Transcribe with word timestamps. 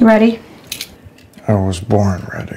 Ready? 0.00 0.40
I 1.46 1.52
was 1.52 1.78
born 1.78 2.26
ready. 2.32 2.56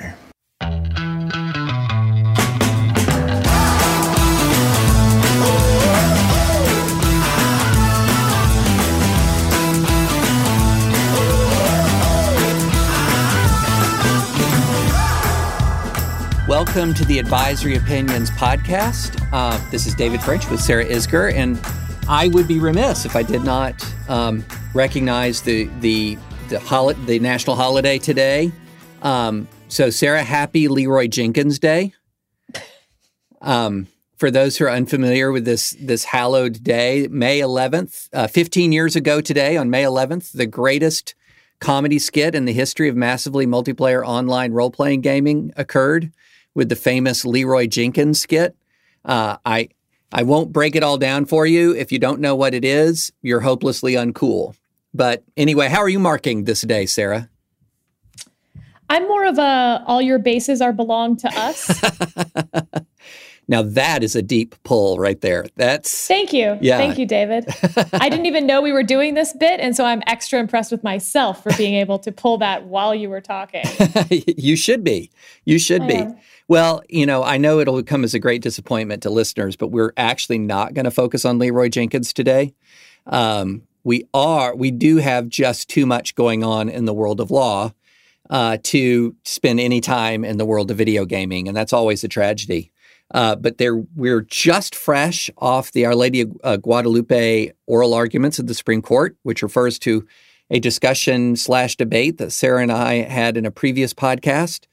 Welcome 16.48 16.94
to 16.94 17.04
the 17.04 17.20
Advisory 17.20 17.76
Opinions 17.76 18.30
podcast. 18.32 19.22
Uh, 19.34 19.60
this 19.70 19.86
is 19.86 19.94
David 19.96 20.22
French 20.22 20.50
with 20.50 20.62
Sarah 20.62 20.86
Isgur, 20.86 21.34
and 21.34 21.60
I 22.08 22.30
would 22.30 22.48
be 22.48 22.60
remiss 22.60 23.06
if 23.06 23.18
I 23.18 23.24
did 23.24 23.44
not 23.44 23.76
um, 24.08 24.46
recognize 24.74 25.42
the 25.42 25.66
the 25.82 26.18
the, 26.50 26.60
hol- 26.60 26.94
the 26.94 27.20
national 27.20 27.56
holiday 27.56 27.98
today. 27.98 28.52
Um, 29.02 29.48
so, 29.68 29.90
Sarah, 29.90 30.24
happy 30.24 30.68
Leeroy 30.68 31.08
Jenkins 31.08 31.60
Day. 31.60 31.94
Um, 33.42 33.88
for 34.18 34.32
those 34.32 34.58
who 34.58 34.66
are 34.66 34.72
unfamiliar 34.72 35.32
with 35.32 35.44
this 35.44 35.72
this 35.82 36.06
hallowed 36.06 36.64
day, 36.64 37.08
May 37.10 37.40
11th, 37.40 38.08
uh, 38.14 38.28
15 38.28 38.72
years 38.72 38.96
ago 38.96 39.20
today, 39.20 39.58
on 39.58 39.70
May 39.70 39.84
11th, 39.84 40.32
the 40.32 40.46
greatest 40.46 41.14
comedy 41.60 42.00
skit 42.00 42.36
in 42.36 42.46
the 42.46 42.54
history 42.54 42.88
of 42.88 42.96
massively 42.96 43.46
multiplayer 43.46 44.06
online 44.06 44.52
role 44.54 44.72
playing 44.72 45.02
gaming 45.02 45.52
occurred 45.58 46.12
with 46.56 46.70
the 46.70 46.76
famous 46.76 47.26
Leeroy 47.26 47.68
Jenkins 47.68 48.20
skit. 48.22 48.56
Uh, 49.04 49.38
I 49.46 49.70
I 50.12 50.24
won't 50.24 50.54
break 50.54 50.76
it 50.76 50.84
all 50.84 50.98
down 50.98 51.26
for 51.26 51.46
you. 51.46 51.76
If 51.76 51.92
you 51.92 52.00
don't 52.00 52.22
know 52.22 52.36
what 52.36 52.54
it 52.54 52.64
is, 52.64 53.12
you're 53.22 53.42
hopelessly 53.42 53.94
uncool. 53.94 54.56
But 54.94 55.24
anyway, 55.36 55.70
how 55.70 55.80
are 55.80 55.90
you 55.90 56.00
marking 56.00 56.44
this 56.44 56.62
day, 56.62 56.86
Sarah? 56.86 57.30
I'm 58.90 59.08
more 59.08 59.26
of 59.26 59.40
a 59.40 59.84
all 59.88 60.02
your 60.02 60.20
bases 60.20 60.62
are 60.62 60.74
belong 60.74 61.18
to 61.18 61.30
us. 61.30 61.82
now 63.48 63.64
that 63.64 64.04
is 64.04 64.16
a 64.16 64.22
deep 64.22 64.56
pull 64.64 65.00
right 65.00 65.20
there. 65.22 65.48
That's 65.56 66.08
Thank 66.08 66.32
you. 66.32 66.60
Yeah. 66.62 66.78
Thank 66.78 67.00
you, 67.00 67.08
David. 67.08 67.46
I 67.94 68.10
didn't 68.10 68.28
even 68.28 68.46
know 68.46 68.62
we 68.62 68.72
were 68.72 68.84
doing 68.84 69.16
this 69.16 69.34
bit, 69.34 69.60
and 69.60 69.76
so 69.76 69.84
I'm 69.84 70.04
extra 70.06 70.40
impressed 70.40 70.72
with 70.72 70.84
myself 70.84 71.42
for 71.42 71.52
being 71.58 71.74
able 71.76 71.98
to 72.00 72.12
pull 72.12 72.38
that 72.40 72.66
while 72.66 72.94
you 72.94 73.10
were 73.10 73.22
talking. 73.22 73.64
you 74.10 74.56
should 74.56 74.84
be. 74.84 75.10
You 75.46 75.58
should 75.58 75.84
I 75.84 75.88
be. 75.88 75.96
am. 75.96 76.18
Well, 76.48 76.84
you 76.88 77.06
know, 77.06 77.24
I 77.24 77.38
know 77.38 77.60
it'll 77.60 77.82
come 77.84 78.04
as 78.04 78.14
a 78.14 78.20
great 78.20 78.44
disappointment 78.44 79.02
to 79.04 79.10
listeners, 79.10 79.56
but 79.56 79.70
we're 79.70 79.94
actually 79.98 80.40
not 80.40 80.74
going 80.74 80.86
to 80.86 80.92
focus 80.92 81.26
on 81.26 81.40
Leeroy 81.40 81.70
Jenkins 81.70 82.14
today. 82.14 82.54
Um, 83.08 83.64
we 83.84 84.08
are, 84.14 84.56
we 84.56 84.72
do 84.72 84.98
have 84.98 85.30
just 85.30 85.70
too 85.70 85.86
much 85.86 86.16
going 86.16 86.44
on 86.44 86.70
in 86.70 86.86
the 86.86 86.94
world 86.94 87.20
of 87.20 87.32
law 87.32 87.74
uh, 88.30 88.58
to 88.64 89.16
spend 89.24 89.60
any 89.60 89.82
time 89.82 90.24
in 90.24 90.38
the 90.38 90.46
world 90.46 90.72
of 90.72 90.78
video 90.78 91.06
gaming, 91.06 91.48
and 91.48 91.56
that's 91.56 91.74
always 91.74 92.04
a 92.04 92.08
tragedy. 92.08 92.72
Uh, 93.14 93.36
but 93.36 93.58
there, 93.58 93.76
we're 93.96 94.22
just 94.22 94.74
fresh 94.74 95.30
off 95.38 95.72
the 95.72 95.86
Our 95.86 95.96
Lady 95.96 96.22
of 96.22 96.32
uh, 96.44 96.58
Guadalupe 96.58 97.52
oral 97.68 97.94
arguments 97.94 98.40
at 98.40 98.48
the 98.48 98.54
Supreme 98.54 98.82
Court, 98.82 99.16
which 99.24 99.44
refers 99.44 99.78
to 99.80 100.08
a 100.50 100.60
discussion 100.60 101.36
slash 101.36 101.76
debate 101.76 102.18
that 102.18 102.32
Sarah 102.32 102.62
and 102.62 102.72
I 102.72 103.04
had 103.04 103.38
in 103.38 103.46
a 103.46 103.52
previous 103.52 103.94
podcast. 103.94 104.66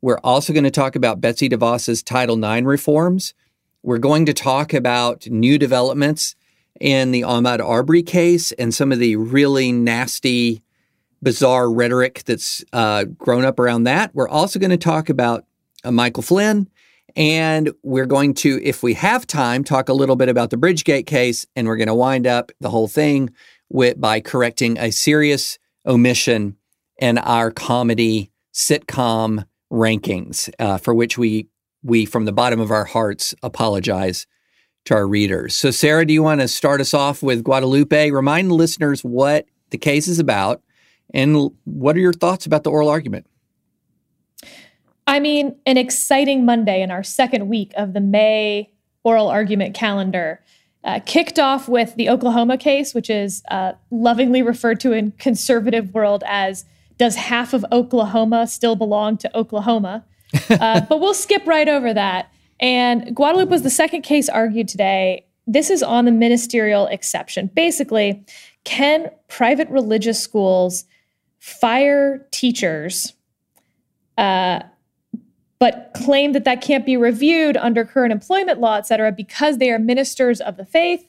We're 0.00 0.20
also 0.22 0.52
going 0.52 0.64
to 0.64 0.70
talk 0.70 0.94
about 0.94 1.20
Betsy 1.20 1.48
DeVos's 1.48 2.02
Title 2.02 2.42
IX 2.42 2.66
reforms. 2.66 3.34
We're 3.82 3.98
going 3.98 4.26
to 4.26 4.34
talk 4.34 4.72
about 4.74 5.26
new 5.26 5.58
developments 5.58 6.36
in 6.80 7.10
the 7.10 7.22
Ahmaud 7.22 7.60
Arbery 7.60 8.02
case 8.02 8.52
and 8.52 8.72
some 8.72 8.92
of 8.92 8.98
the 8.98 9.16
really 9.16 9.72
nasty, 9.72 10.62
bizarre 11.22 11.70
rhetoric 11.70 12.22
that's 12.24 12.64
uh, 12.72 13.04
grown 13.04 13.44
up 13.44 13.58
around 13.58 13.84
that. 13.84 14.14
We're 14.14 14.28
also 14.28 14.58
going 14.58 14.70
to 14.70 14.76
talk 14.76 15.08
about 15.08 15.44
uh, 15.84 15.90
Michael 15.90 16.22
Flynn. 16.22 16.68
And 17.16 17.72
we're 17.82 18.06
going 18.06 18.34
to, 18.34 18.62
if 18.62 18.82
we 18.82 18.94
have 18.94 19.26
time, 19.26 19.64
talk 19.64 19.88
a 19.88 19.94
little 19.94 20.14
bit 20.14 20.28
about 20.28 20.50
the 20.50 20.56
Bridgegate 20.56 21.06
case. 21.06 21.46
And 21.56 21.66
we're 21.66 21.76
going 21.76 21.88
to 21.88 21.94
wind 21.94 22.26
up 22.26 22.52
the 22.60 22.70
whole 22.70 22.86
thing 22.86 23.30
with, 23.68 24.00
by 24.00 24.20
correcting 24.20 24.78
a 24.78 24.92
serious 24.92 25.58
omission 25.84 26.56
in 26.98 27.18
our 27.18 27.50
comedy 27.50 28.30
sitcom 28.52 29.46
rankings, 29.72 30.50
uh, 30.58 30.78
for 30.78 30.94
which 30.94 31.18
we 31.18 31.48
we 31.82 32.04
from 32.04 32.24
the 32.24 32.32
bottom 32.32 32.60
of 32.60 32.70
our 32.70 32.84
hearts 32.84 33.34
apologize 33.42 34.26
to 34.84 34.94
our 34.94 35.06
readers. 35.06 35.54
So, 35.54 35.70
Sarah, 35.70 36.06
do 36.06 36.12
you 36.12 36.22
want 36.22 36.40
to 36.40 36.48
start 36.48 36.80
us 36.80 36.94
off 36.94 37.22
with 37.22 37.44
Guadalupe? 37.44 38.10
Remind 38.10 38.50
the 38.50 38.54
listeners 38.54 39.02
what 39.02 39.46
the 39.70 39.78
case 39.78 40.08
is 40.08 40.18
about, 40.18 40.62
and 41.12 41.50
what 41.64 41.96
are 41.96 42.00
your 42.00 42.12
thoughts 42.12 42.46
about 42.46 42.64
the 42.64 42.70
oral 42.70 42.88
argument? 42.88 43.26
I 45.06 45.20
mean, 45.20 45.56
an 45.64 45.78
exciting 45.78 46.44
Monday 46.44 46.82
in 46.82 46.90
our 46.90 47.02
second 47.02 47.48
week 47.48 47.72
of 47.76 47.94
the 47.94 48.00
May 48.00 48.70
oral 49.04 49.28
argument 49.28 49.74
calendar. 49.74 50.42
Uh, 50.84 51.00
kicked 51.04 51.38
off 51.38 51.68
with 51.68 51.96
the 51.96 52.08
Oklahoma 52.08 52.56
case, 52.56 52.94
which 52.94 53.10
is 53.10 53.42
uh, 53.50 53.72
lovingly 53.90 54.42
referred 54.42 54.78
to 54.80 54.92
in 54.92 55.10
conservative 55.12 55.92
world 55.92 56.22
as 56.26 56.64
"Does 56.98 57.16
half 57.16 57.52
of 57.52 57.64
Oklahoma 57.72 58.46
still 58.46 58.76
belong 58.76 59.16
to 59.18 59.36
Oklahoma?" 59.36 60.04
Uh, 60.50 60.82
but 60.82 61.00
we'll 61.00 61.14
skip 61.14 61.46
right 61.46 61.68
over 61.68 61.94
that. 61.94 62.30
And 62.60 63.14
Guadalupe 63.14 63.50
was 63.50 63.62
the 63.62 63.70
second 63.70 64.02
case 64.02 64.28
argued 64.28 64.68
today. 64.68 65.24
This 65.46 65.70
is 65.70 65.82
on 65.82 66.04
the 66.04 66.12
ministerial 66.12 66.86
exception. 66.88 67.50
Basically, 67.54 68.24
can 68.64 69.10
private 69.28 69.68
religious 69.68 70.20
schools 70.20 70.84
fire 71.38 72.26
teachers? 72.30 73.14
Uh, 74.16 74.60
but 75.58 75.90
claim 75.94 76.32
that 76.32 76.44
that 76.44 76.60
can't 76.60 76.86
be 76.86 76.96
reviewed 76.96 77.56
under 77.56 77.84
current 77.84 78.12
employment 78.12 78.60
law, 78.60 78.76
et 78.76 78.86
cetera, 78.86 79.10
because 79.10 79.58
they 79.58 79.70
are 79.70 79.78
ministers 79.78 80.40
of 80.40 80.56
the 80.56 80.64
faith 80.64 81.08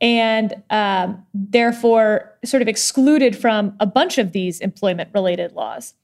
and 0.00 0.62
um, 0.70 1.24
therefore 1.32 2.32
sort 2.44 2.62
of 2.62 2.68
excluded 2.68 3.36
from 3.36 3.74
a 3.78 3.86
bunch 3.86 4.18
of 4.18 4.32
these 4.32 4.60
employment 4.60 5.10
related 5.14 5.52
laws. 5.52 5.94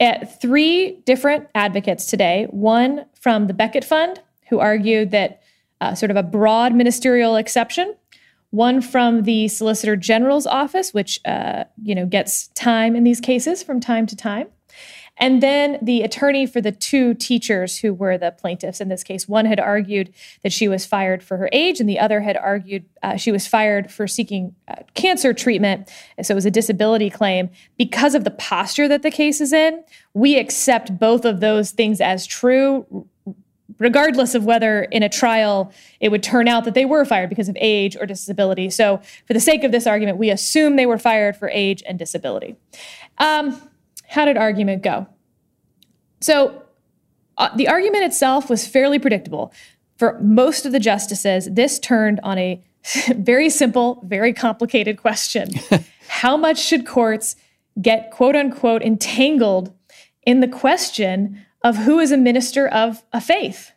At 0.00 0.40
three 0.40 1.02
different 1.04 1.48
advocates 1.54 2.06
today, 2.06 2.46
one 2.50 3.06
from 3.20 3.46
the 3.46 3.54
Becket 3.54 3.84
Fund, 3.84 4.20
who 4.48 4.58
argued 4.58 5.10
that 5.10 5.42
uh, 5.80 5.94
sort 5.94 6.10
of 6.10 6.16
a 6.16 6.22
broad 6.22 6.74
ministerial 6.74 7.36
exception, 7.36 7.94
one 8.50 8.80
from 8.80 9.22
the 9.22 9.48
Solicitor 9.48 9.96
General's 9.96 10.46
office, 10.46 10.94
which 10.94 11.20
uh, 11.24 11.64
you 11.82 11.94
know 11.94 12.06
gets 12.06 12.48
time 12.48 12.96
in 12.96 13.04
these 13.04 13.20
cases 13.20 13.62
from 13.62 13.80
time 13.80 14.06
to 14.06 14.16
time, 14.16 14.48
and 15.18 15.42
then 15.42 15.78
the 15.80 16.02
attorney 16.02 16.46
for 16.46 16.60
the 16.60 16.72
two 16.72 17.14
teachers 17.14 17.78
who 17.78 17.94
were 17.94 18.18
the 18.18 18.32
plaintiffs 18.32 18.80
in 18.80 18.88
this 18.88 19.02
case, 19.02 19.26
one 19.26 19.46
had 19.46 19.58
argued 19.58 20.12
that 20.42 20.52
she 20.52 20.68
was 20.68 20.84
fired 20.84 21.22
for 21.22 21.38
her 21.38 21.48
age, 21.52 21.80
and 21.80 21.88
the 21.88 21.98
other 21.98 22.20
had 22.20 22.36
argued 22.36 22.84
uh, 23.02 23.16
she 23.16 23.32
was 23.32 23.46
fired 23.46 23.90
for 23.90 24.06
seeking 24.06 24.54
uh, 24.68 24.76
cancer 24.94 25.32
treatment. 25.32 25.90
And 26.18 26.26
so 26.26 26.32
it 26.32 26.36
was 26.36 26.46
a 26.46 26.50
disability 26.50 27.08
claim. 27.08 27.48
Because 27.78 28.14
of 28.14 28.24
the 28.24 28.30
posture 28.30 28.88
that 28.88 29.02
the 29.02 29.10
case 29.10 29.40
is 29.40 29.52
in, 29.52 29.82
we 30.12 30.38
accept 30.38 30.98
both 30.98 31.24
of 31.24 31.40
those 31.40 31.70
things 31.70 32.00
as 32.00 32.26
true. 32.26 33.06
Regardless 33.78 34.34
of 34.34 34.44
whether 34.44 34.84
in 34.84 35.02
a 35.02 35.08
trial 35.08 35.72
it 36.00 36.10
would 36.10 36.22
turn 36.22 36.48
out 36.48 36.64
that 36.64 36.74
they 36.74 36.84
were 36.84 37.04
fired 37.04 37.28
because 37.28 37.48
of 37.48 37.56
age 37.60 37.96
or 37.96 38.06
disability. 38.06 38.70
So, 38.70 39.00
for 39.26 39.34
the 39.34 39.40
sake 39.40 39.64
of 39.64 39.72
this 39.72 39.86
argument, 39.86 40.18
we 40.18 40.30
assume 40.30 40.76
they 40.76 40.86
were 40.86 40.98
fired 40.98 41.36
for 41.36 41.48
age 41.48 41.82
and 41.86 41.98
disability. 41.98 42.56
Um, 43.18 43.60
how 44.08 44.24
did 44.24 44.36
argument 44.36 44.82
go? 44.82 45.06
So, 46.20 46.62
uh, 47.38 47.54
the 47.56 47.68
argument 47.68 48.04
itself 48.04 48.48
was 48.48 48.66
fairly 48.66 48.98
predictable. 48.98 49.52
For 49.98 50.18
most 50.20 50.64
of 50.64 50.72
the 50.72 50.80
justices, 50.80 51.48
this 51.50 51.78
turned 51.78 52.20
on 52.22 52.38
a 52.38 52.62
very 53.16 53.50
simple, 53.50 54.02
very 54.06 54.32
complicated 54.32 54.96
question 54.98 55.50
How 56.08 56.36
much 56.36 56.58
should 56.58 56.86
courts 56.86 57.36
get 57.80 58.10
quote 58.10 58.36
unquote 58.36 58.82
entangled 58.82 59.74
in 60.24 60.40
the 60.40 60.48
question 60.48 61.44
of 61.66 61.76
who 61.76 61.98
is 61.98 62.12
a 62.12 62.16
minister 62.16 62.68
of 62.68 63.04
a 63.12 63.20
faith? 63.20 63.72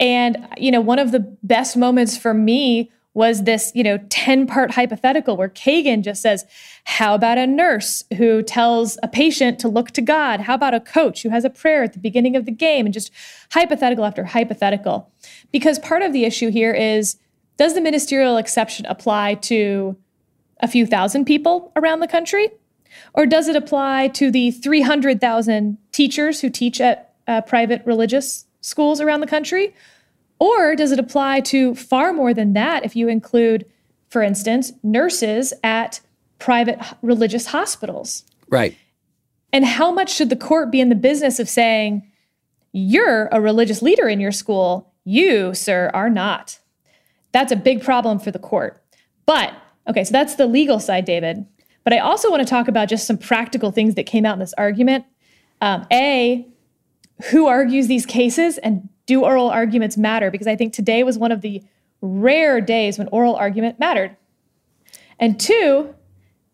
And, 0.00 0.48
you 0.56 0.70
know, 0.70 0.80
one 0.80 0.98
of 0.98 1.12
the 1.12 1.20
best 1.42 1.76
moments 1.76 2.16
for 2.16 2.34
me 2.34 2.90
was 3.14 3.44
this, 3.44 3.72
you 3.74 3.82
know, 3.82 3.98
10 4.10 4.46
part 4.46 4.72
hypothetical 4.72 5.36
where 5.36 5.48
Kagan 5.48 6.02
just 6.02 6.20
says, 6.20 6.44
How 6.84 7.14
about 7.14 7.38
a 7.38 7.46
nurse 7.46 8.02
who 8.16 8.42
tells 8.42 8.98
a 9.02 9.08
patient 9.08 9.58
to 9.60 9.68
look 9.68 9.92
to 9.92 10.02
God? 10.02 10.40
How 10.40 10.54
about 10.54 10.74
a 10.74 10.80
coach 10.80 11.22
who 11.22 11.28
has 11.28 11.44
a 11.44 11.50
prayer 11.50 11.84
at 11.84 11.92
the 11.92 11.98
beginning 11.98 12.34
of 12.36 12.44
the 12.44 12.52
game? 12.52 12.86
And 12.86 12.92
just 12.92 13.12
hypothetical 13.52 14.04
after 14.04 14.24
hypothetical. 14.24 15.10
Because 15.52 15.78
part 15.78 16.02
of 16.02 16.12
the 16.12 16.24
issue 16.24 16.50
here 16.50 16.72
is 16.72 17.16
does 17.56 17.74
the 17.74 17.80
ministerial 17.80 18.36
exception 18.36 18.86
apply 18.86 19.34
to 19.34 19.96
a 20.60 20.68
few 20.68 20.86
thousand 20.86 21.24
people 21.24 21.72
around 21.76 22.00
the 22.00 22.08
country? 22.08 22.50
Or 23.14 23.26
does 23.26 23.48
it 23.48 23.56
apply 23.56 24.08
to 24.08 24.30
the 24.30 24.50
300,000 24.50 25.78
teachers 25.98 26.40
who 26.40 26.48
teach 26.48 26.80
at 26.80 27.12
uh, 27.26 27.40
private 27.40 27.82
religious 27.84 28.46
schools 28.60 29.00
around 29.00 29.18
the 29.18 29.26
country? 29.26 29.74
Or 30.38 30.76
does 30.76 30.92
it 30.92 31.00
apply 31.00 31.40
to 31.52 31.74
far 31.74 32.12
more 32.12 32.32
than 32.32 32.52
that 32.52 32.84
if 32.84 32.94
you 32.94 33.08
include, 33.08 33.66
for 34.08 34.22
instance, 34.22 34.70
nurses 34.84 35.52
at 35.64 36.00
private 36.38 36.78
religious 37.02 37.46
hospitals? 37.46 38.22
Right. 38.48 38.76
And 39.52 39.64
how 39.64 39.90
much 39.90 40.14
should 40.14 40.30
the 40.30 40.36
court 40.36 40.70
be 40.70 40.80
in 40.80 40.88
the 40.88 40.94
business 40.94 41.40
of 41.40 41.48
saying, 41.48 42.08
you're 42.70 43.28
a 43.32 43.40
religious 43.40 43.82
leader 43.82 44.08
in 44.08 44.20
your 44.20 44.30
school, 44.30 44.92
you, 45.04 45.52
sir, 45.52 45.90
are 45.94 46.10
not? 46.10 46.60
That's 47.32 47.50
a 47.50 47.56
big 47.56 47.82
problem 47.82 48.20
for 48.20 48.30
the 48.30 48.38
court. 48.38 48.80
But, 49.26 49.52
okay, 49.88 50.04
so 50.04 50.12
that's 50.12 50.36
the 50.36 50.46
legal 50.46 50.78
side, 50.78 51.06
David. 51.06 51.44
But 51.82 51.92
I 51.92 51.98
also 51.98 52.30
want 52.30 52.40
to 52.40 52.48
talk 52.48 52.68
about 52.68 52.88
just 52.88 53.04
some 53.04 53.18
practical 53.18 53.72
things 53.72 53.96
that 53.96 54.06
came 54.06 54.24
out 54.24 54.34
in 54.34 54.38
this 54.38 54.54
argument. 54.56 55.04
Um, 55.60 55.86
a, 55.92 56.46
who 57.30 57.46
argues 57.46 57.86
these 57.86 58.06
cases 58.06 58.58
and 58.58 58.88
do 59.06 59.24
oral 59.24 59.48
arguments 59.48 59.96
matter? 59.96 60.30
Because 60.30 60.46
I 60.46 60.56
think 60.56 60.72
today 60.72 61.02
was 61.02 61.18
one 61.18 61.32
of 61.32 61.40
the 61.40 61.62
rare 62.00 62.60
days 62.60 62.98
when 62.98 63.08
oral 63.08 63.34
argument 63.34 63.78
mattered. 63.78 64.16
And 65.18 65.38
two, 65.38 65.94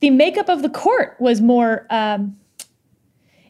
the 0.00 0.10
makeup 0.10 0.48
of 0.48 0.62
the 0.62 0.68
court 0.68 1.16
was 1.18 1.40
more 1.40 1.86
um, 1.90 2.38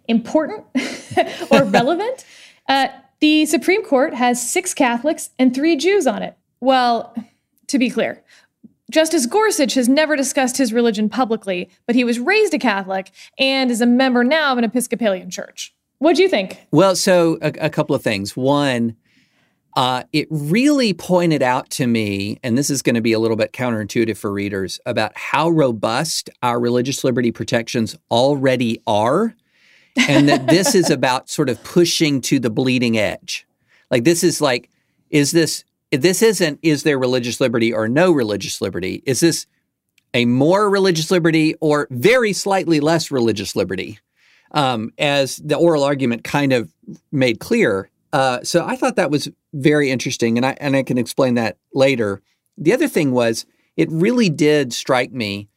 important 0.09 0.65
or 1.51 1.65
relevant. 1.65 2.25
Uh, 2.67 2.89
the 3.21 3.45
Supreme 3.45 3.85
Court 3.85 4.15
has 4.15 4.50
six 4.50 4.73
Catholics 4.73 5.29
and 5.39 5.55
three 5.55 5.77
Jews 5.77 6.07
on 6.07 6.23
it. 6.23 6.35
Well, 6.61 7.15
to 7.67 7.79
be 7.79 7.91
clear, 7.91 8.23
Justice 8.94 9.26
Gorsuch 9.26 9.75
has 9.75 9.88
never 9.88 10.14
discussed 10.14 10.56
his 10.56 10.73
religion 10.73 11.08
publicly, 11.08 11.69
but 11.85 11.96
he 11.96 12.05
was 12.05 12.20
raised 12.20 12.55
a 12.55 12.61
Catholic 12.61 13.11
and 13.41 13.69
is 13.69 13.81
a 13.81 13.87
member 13.87 14.23
now 14.23 14.52
of 14.52 14.58
an 14.58 14.62
Episcopalian 14.62 15.31
church. 15.31 15.75
What 15.99 16.14
do 16.14 16.23
you 16.23 16.29
think? 16.29 16.64
Well, 16.70 16.94
so 16.94 17.37
a, 17.43 17.52
a 17.62 17.70
couple 17.70 17.96
of 17.96 18.05
things. 18.05 18.37
One, 18.37 18.94
uh, 19.75 20.05
it 20.12 20.29
really 20.31 20.94
pointed 20.94 21.43
out 21.43 21.70
to 21.70 21.88
me, 21.88 22.38
and 22.44 22.56
this 22.56 22.70
is 22.70 22.82
going 22.82 22.94
to 22.94 23.00
be 23.00 23.12
a 23.12 23.19
little 23.19 23.37
bit 23.37 23.52
counterintuitive 23.52 24.17
for 24.17 24.31
readers, 24.31 24.79
about 24.87 25.11
how 25.17 25.50
robust 25.50 26.31
our 26.44 26.61
religious 26.61 27.02
liberty 27.02 27.32
protections 27.32 27.97
already 28.12 28.81
are, 28.87 29.35
and 29.97 30.29
that 30.29 30.47
this 30.47 30.73
is 30.76 30.88
about 30.99 31.29
sort 31.29 31.49
of 31.49 31.61
pushing 31.64 32.20
to 32.20 32.38
the 32.38 32.49
bleeding 32.49 32.97
edge. 32.97 33.44
Like, 33.90 34.05
this 34.05 34.23
is 34.23 34.40
like, 34.40 34.70
is 35.11 35.32
this, 35.32 35.64
this 36.02 36.23
isn't, 36.23 36.61
is 36.62 36.82
there 36.82 36.99
religious 36.99 37.41
liberty 37.41 37.73
or 37.73 37.88
no 37.88 38.12
religious 38.12 38.61
liberty? 38.61 39.02
Is 39.06 39.20
this 39.20 39.46
a 40.12 40.25
more 40.25 40.70
religious 40.70 41.11
liberty 41.11 41.55
or 41.61 41.88
very 41.91 42.32
slightly 42.32 42.81
less 42.81 43.11
religious 43.11 43.56
liberty? 43.56 43.99
Um, 44.52 44.93
as 44.99 45.38
the 45.38 45.56
oral 45.56 45.82
argument 45.82 46.23
kind 46.23 46.52
of 46.52 46.70
made 47.11 47.41
clear. 47.41 47.91
Uh, 48.12 48.41
so 48.44 48.64
I 48.64 48.76
thought 48.76 48.94
that 48.94 49.11
was 49.11 49.29
very 49.52 49.91
interesting, 49.91 50.37
and 50.37 50.46
I 50.46 50.56
and 50.61 50.76
I 50.76 50.85
can 50.85 50.96
explain 50.96 51.35
that 51.35 51.56
later. 51.73 52.23
The 52.56 52.73
other 52.73 52.87
thing 52.87 53.11
was 53.11 53.47
it 53.76 53.90
really 53.90 54.29
did 54.29 54.73
strike 54.73 55.11
me 55.11 55.49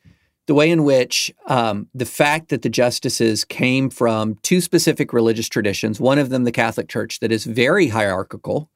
the 0.48 0.54
way 0.54 0.72
in 0.72 0.84
which 0.84 1.32
um, 1.48 1.88
the 1.94 2.06
fact 2.06 2.50
that 2.50 2.62
the 2.62 2.70
justices 2.70 3.44
came 3.44 3.90
from 3.90 4.36
two 4.42 4.62
specific 4.62 5.14
religious 5.14 5.50
traditions, 5.50 6.00
one 6.00 6.18
of 6.18 6.30
them 6.30 6.46
the 6.46 6.52
Catholic 6.52 6.88
Church 6.88 7.20
that 7.20 7.32
is 7.32 7.44
very 7.44 7.90
hierarchical, 7.90 8.72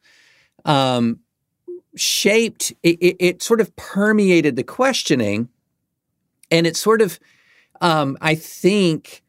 um, 0.66 1.20
shaped 1.96 2.72
it, 2.84 2.98
it, 3.02 3.16
it, 3.20 3.42
sort 3.42 3.62
of 3.62 3.76
permeated 3.76 4.56
the 4.56 4.64
questioning, 4.64 5.50
and 6.50 6.66
it 6.66 6.76
sort 6.76 7.02
of 7.02 7.20
um, 7.82 8.18
I 8.22 8.36
think 8.36 9.24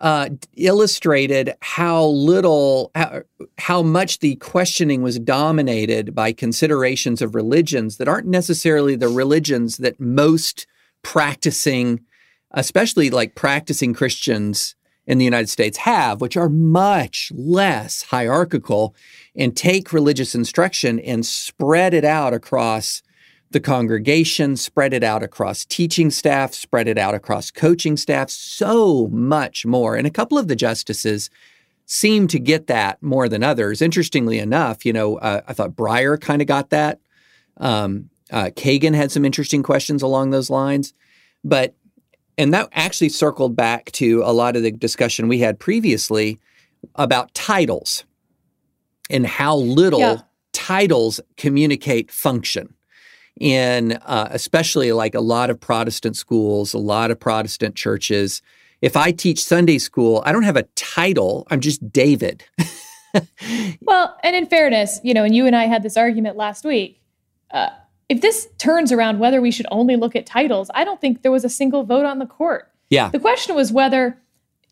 uh, 0.00 0.30
illustrated 0.56 1.54
how 1.60 2.06
little, 2.06 2.90
how, 2.94 3.22
how 3.58 3.82
much 3.82 4.20
the 4.20 4.36
questioning 4.36 5.02
was 5.02 5.18
dominated 5.18 6.14
by 6.14 6.32
considerations 6.32 7.20
of 7.20 7.34
religions 7.34 7.98
that 7.98 8.08
aren't 8.08 8.26
necessarily 8.26 8.96
the 8.96 9.08
religions 9.08 9.76
that 9.76 10.00
most 10.00 10.66
practicing, 11.02 12.00
especially 12.52 13.10
like 13.10 13.34
practicing 13.34 13.92
Christians 13.92 14.74
in 15.06 15.18
the 15.18 15.24
United 15.24 15.48
States 15.48 15.78
have, 15.78 16.20
which 16.20 16.36
are 16.36 16.48
much 16.48 17.32
less 17.34 18.02
hierarchical 18.02 18.94
and 19.34 19.56
take 19.56 19.92
religious 19.92 20.34
instruction 20.34 21.00
and 21.00 21.26
spread 21.26 21.94
it 21.94 22.04
out 22.04 22.32
across 22.32 23.02
the 23.50 23.60
congregation, 23.60 24.56
spread 24.56 24.92
it 24.92 25.02
out 25.02 25.22
across 25.22 25.64
teaching 25.64 26.10
staff, 26.10 26.54
spread 26.54 26.86
it 26.86 26.96
out 26.98 27.14
across 27.14 27.50
coaching 27.50 27.96
staff, 27.96 28.30
so 28.30 29.08
much 29.08 29.66
more. 29.66 29.96
And 29.96 30.06
a 30.06 30.10
couple 30.10 30.38
of 30.38 30.46
the 30.46 30.54
justices 30.54 31.30
seem 31.86 32.28
to 32.28 32.38
get 32.38 32.68
that 32.68 33.02
more 33.02 33.28
than 33.28 33.42
others. 33.42 33.82
Interestingly 33.82 34.38
enough, 34.38 34.86
you 34.86 34.92
know, 34.92 35.16
uh, 35.16 35.40
I 35.48 35.52
thought 35.52 35.72
Breyer 35.72 36.20
kind 36.20 36.40
of 36.40 36.46
got 36.46 36.70
that. 36.70 37.00
Um, 37.56 38.10
uh, 38.30 38.50
Kagan 38.54 38.94
had 38.94 39.10
some 39.10 39.24
interesting 39.24 39.64
questions 39.64 40.02
along 40.02 40.30
those 40.30 40.50
lines. 40.50 40.94
But, 41.42 41.74
and 42.40 42.54
that 42.54 42.70
actually 42.72 43.10
circled 43.10 43.54
back 43.54 43.92
to 43.92 44.22
a 44.24 44.32
lot 44.32 44.56
of 44.56 44.62
the 44.62 44.70
discussion 44.70 45.28
we 45.28 45.40
had 45.40 45.58
previously 45.58 46.40
about 46.94 47.34
titles 47.34 48.04
and 49.10 49.26
how 49.26 49.56
little 49.56 50.00
yeah. 50.00 50.20
titles 50.52 51.20
communicate 51.36 52.10
function 52.10 52.72
in 53.38 53.92
uh, 54.06 54.28
especially 54.30 54.90
like 54.92 55.14
a 55.14 55.20
lot 55.20 55.50
of 55.50 55.60
Protestant 55.60 56.16
schools, 56.16 56.72
a 56.72 56.78
lot 56.78 57.10
of 57.10 57.20
Protestant 57.20 57.74
churches. 57.74 58.40
If 58.80 58.96
I 58.96 59.12
teach 59.12 59.44
Sunday 59.44 59.76
school, 59.76 60.22
I 60.24 60.32
don't 60.32 60.42
have 60.42 60.56
a 60.56 60.62
title, 60.76 61.46
I'm 61.50 61.60
just 61.60 61.92
David. 61.92 62.42
well, 63.82 64.16
and 64.22 64.34
in 64.34 64.46
fairness, 64.46 64.98
you 65.04 65.12
know, 65.12 65.24
and 65.24 65.34
you 65.34 65.46
and 65.46 65.54
I 65.54 65.64
had 65.64 65.82
this 65.82 65.98
argument 65.98 66.38
last 66.38 66.64
week. 66.64 67.02
Uh, 67.50 67.68
if 68.10 68.20
this 68.20 68.48
turns 68.58 68.90
around 68.90 69.20
whether 69.20 69.40
we 69.40 69.52
should 69.52 69.68
only 69.70 69.94
look 69.94 70.16
at 70.16 70.26
titles, 70.26 70.68
I 70.74 70.82
don't 70.82 71.00
think 71.00 71.22
there 71.22 71.30
was 71.30 71.44
a 71.44 71.48
single 71.48 71.84
vote 71.84 72.04
on 72.04 72.18
the 72.18 72.26
court. 72.26 72.68
Yeah. 72.90 73.08
The 73.08 73.20
question 73.20 73.54
was 73.54 73.70
whether 73.70 74.18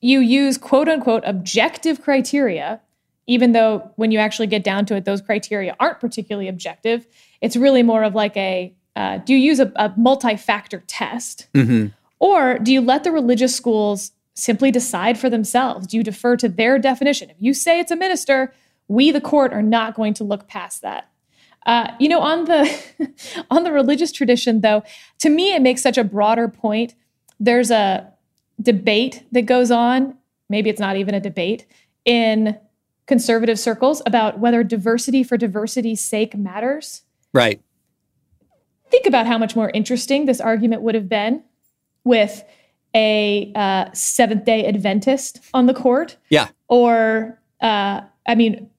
you 0.00 0.18
use 0.18 0.58
quote 0.58 0.88
unquote 0.88 1.22
objective 1.24 2.02
criteria, 2.02 2.80
even 3.28 3.52
though 3.52 3.92
when 3.94 4.10
you 4.10 4.18
actually 4.18 4.48
get 4.48 4.64
down 4.64 4.86
to 4.86 4.96
it, 4.96 5.04
those 5.04 5.22
criteria 5.22 5.76
aren't 5.78 6.00
particularly 6.00 6.48
objective. 6.48 7.06
It's 7.40 7.56
really 7.56 7.84
more 7.84 8.02
of 8.02 8.16
like 8.16 8.36
a 8.36 8.74
uh, 8.96 9.18
do 9.18 9.32
you 9.32 9.38
use 9.38 9.60
a, 9.60 9.70
a 9.76 9.94
multi 9.96 10.36
factor 10.36 10.82
test? 10.88 11.46
Mm-hmm. 11.54 11.86
Or 12.18 12.58
do 12.58 12.72
you 12.72 12.80
let 12.80 13.04
the 13.04 13.12
religious 13.12 13.54
schools 13.54 14.10
simply 14.34 14.72
decide 14.72 15.16
for 15.16 15.30
themselves? 15.30 15.86
Do 15.86 15.96
you 15.96 16.02
defer 16.02 16.36
to 16.38 16.48
their 16.48 16.80
definition? 16.80 17.30
If 17.30 17.36
you 17.38 17.54
say 17.54 17.78
it's 17.78 17.92
a 17.92 17.96
minister, 17.96 18.52
we, 18.88 19.12
the 19.12 19.20
court, 19.20 19.52
are 19.52 19.62
not 19.62 19.94
going 19.94 20.14
to 20.14 20.24
look 20.24 20.48
past 20.48 20.82
that. 20.82 21.08
Uh, 21.68 21.92
you 22.00 22.08
know, 22.08 22.20
on 22.20 22.46
the 22.46 23.44
on 23.50 23.62
the 23.62 23.70
religious 23.70 24.10
tradition, 24.10 24.62
though, 24.62 24.82
to 25.18 25.28
me, 25.28 25.54
it 25.54 25.60
makes 25.60 25.82
such 25.82 25.98
a 25.98 26.02
broader 26.02 26.48
point. 26.48 26.94
There's 27.38 27.70
a 27.70 28.10
debate 28.60 29.24
that 29.32 29.42
goes 29.42 29.70
on. 29.70 30.16
Maybe 30.48 30.70
it's 30.70 30.80
not 30.80 30.96
even 30.96 31.14
a 31.14 31.20
debate 31.20 31.66
in 32.06 32.58
conservative 33.06 33.58
circles 33.58 34.00
about 34.06 34.38
whether 34.38 34.64
diversity 34.64 35.22
for 35.22 35.36
diversity's 35.36 36.02
sake 36.02 36.34
matters. 36.34 37.02
Right. 37.34 37.60
Think 38.90 39.04
about 39.04 39.26
how 39.26 39.36
much 39.36 39.54
more 39.54 39.70
interesting 39.74 40.24
this 40.24 40.40
argument 40.40 40.80
would 40.80 40.94
have 40.94 41.08
been 41.08 41.42
with 42.02 42.44
a 42.94 43.52
uh, 43.54 43.92
Seventh 43.92 44.46
day 44.46 44.66
Adventist 44.66 45.40
on 45.52 45.66
the 45.66 45.74
court. 45.74 46.16
Yeah. 46.30 46.48
Or, 46.68 47.38
uh, 47.60 48.00
I 48.26 48.34
mean, 48.34 48.70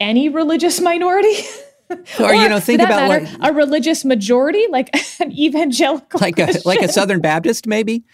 any 0.00 0.28
religious 0.28 0.80
minority. 0.80 1.34
or, 1.90 2.26
or, 2.26 2.34
you 2.34 2.48
know, 2.48 2.60
think 2.60 2.80
about 2.80 3.08
matter, 3.08 3.26
like, 3.26 3.50
a 3.50 3.52
religious 3.52 4.04
majority, 4.04 4.66
like 4.70 4.90
an 5.20 5.32
evangelical, 5.32 6.20
like 6.20 6.36
Christian. 6.36 6.62
a 6.64 6.68
like 6.68 6.80
a 6.80 6.88
Southern 6.88 7.20
Baptist, 7.20 7.66
maybe, 7.66 8.04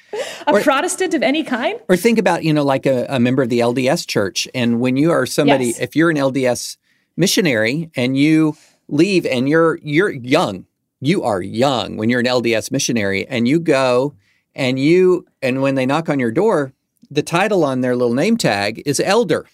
a 0.46 0.52
or, 0.52 0.60
Protestant 0.60 1.14
of 1.14 1.22
any 1.22 1.42
kind. 1.42 1.80
Or 1.88 1.96
think 1.96 2.18
about 2.18 2.44
you 2.44 2.52
know, 2.52 2.64
like 2.64 2.86
a, 2.86 3.06
a 3.08 3.18
member 3.18 3.42
of 3.42 3.48
the 3.48 3.60
LDS 3.60 4.06
Church, 4.06 4.48
and 4.54 4.80
when 4.80 4.96
you 4.96 5.10
are 5.10 5.26
somebody, 5.26 5.66
yes. 5.66 5.80
if 5.80 5.96
you're 5.96 6.10
an 6.10 6.16
LDS 6.16 6.76
missionary 7.16 7.90
and 7.96 8.16
you 8.16 8.56
leave 8.88 9.26
and 9.26 9.48
you're 9.48 9.78
you're 9.82 10.10
young. 10.10 10.66
You 11.00 11.24
are 11.24 11.42
young 11.42 11.96
when 11.96 12.08
you're 12.10 12.20
an 12.20 12.26
LDS 12.26 12.70
missionary 12.70 13.26
and 13.26 13.48
you 13.48 13.58
go 13.58 14.14
and 14.54 14.78
you 14.78 15.26
and 15.40 15.60
when 15.60 15.74
they 15.74 15.86
knock 15.86 16.08
on 16.08 16.20
your 16.20 16.30
door, 16.30 16.72
the 17.10 17.22
title 17.22 17.64
on 17.64 17.80
their 17.80 17.96
little 17.96 18.14
name 18.14 18.36
tag 18.36 18.82
is 18.86 19.00
elder. 19.00 19.46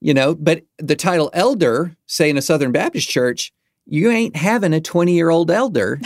You 0.00 0.14
know, 0.14 0.34
but 0.34 0.62
the 0.78 0.94
title 0.94 1.30
elder, 1.32 1.96
say 2.06 2.30
in 2.30 2.36
a 2.36 2.42
Southern 2.42 2.70
Baptist 2.70 3.08
church, 3.08 3.52
you 3.84 4.10
ain't 4.10 4.36
having 4.36 4.72
a 4.72 4.80
20 4.80 5.12
year 5.12 5.30
old 5.30 5.50
elder 5.50 6.00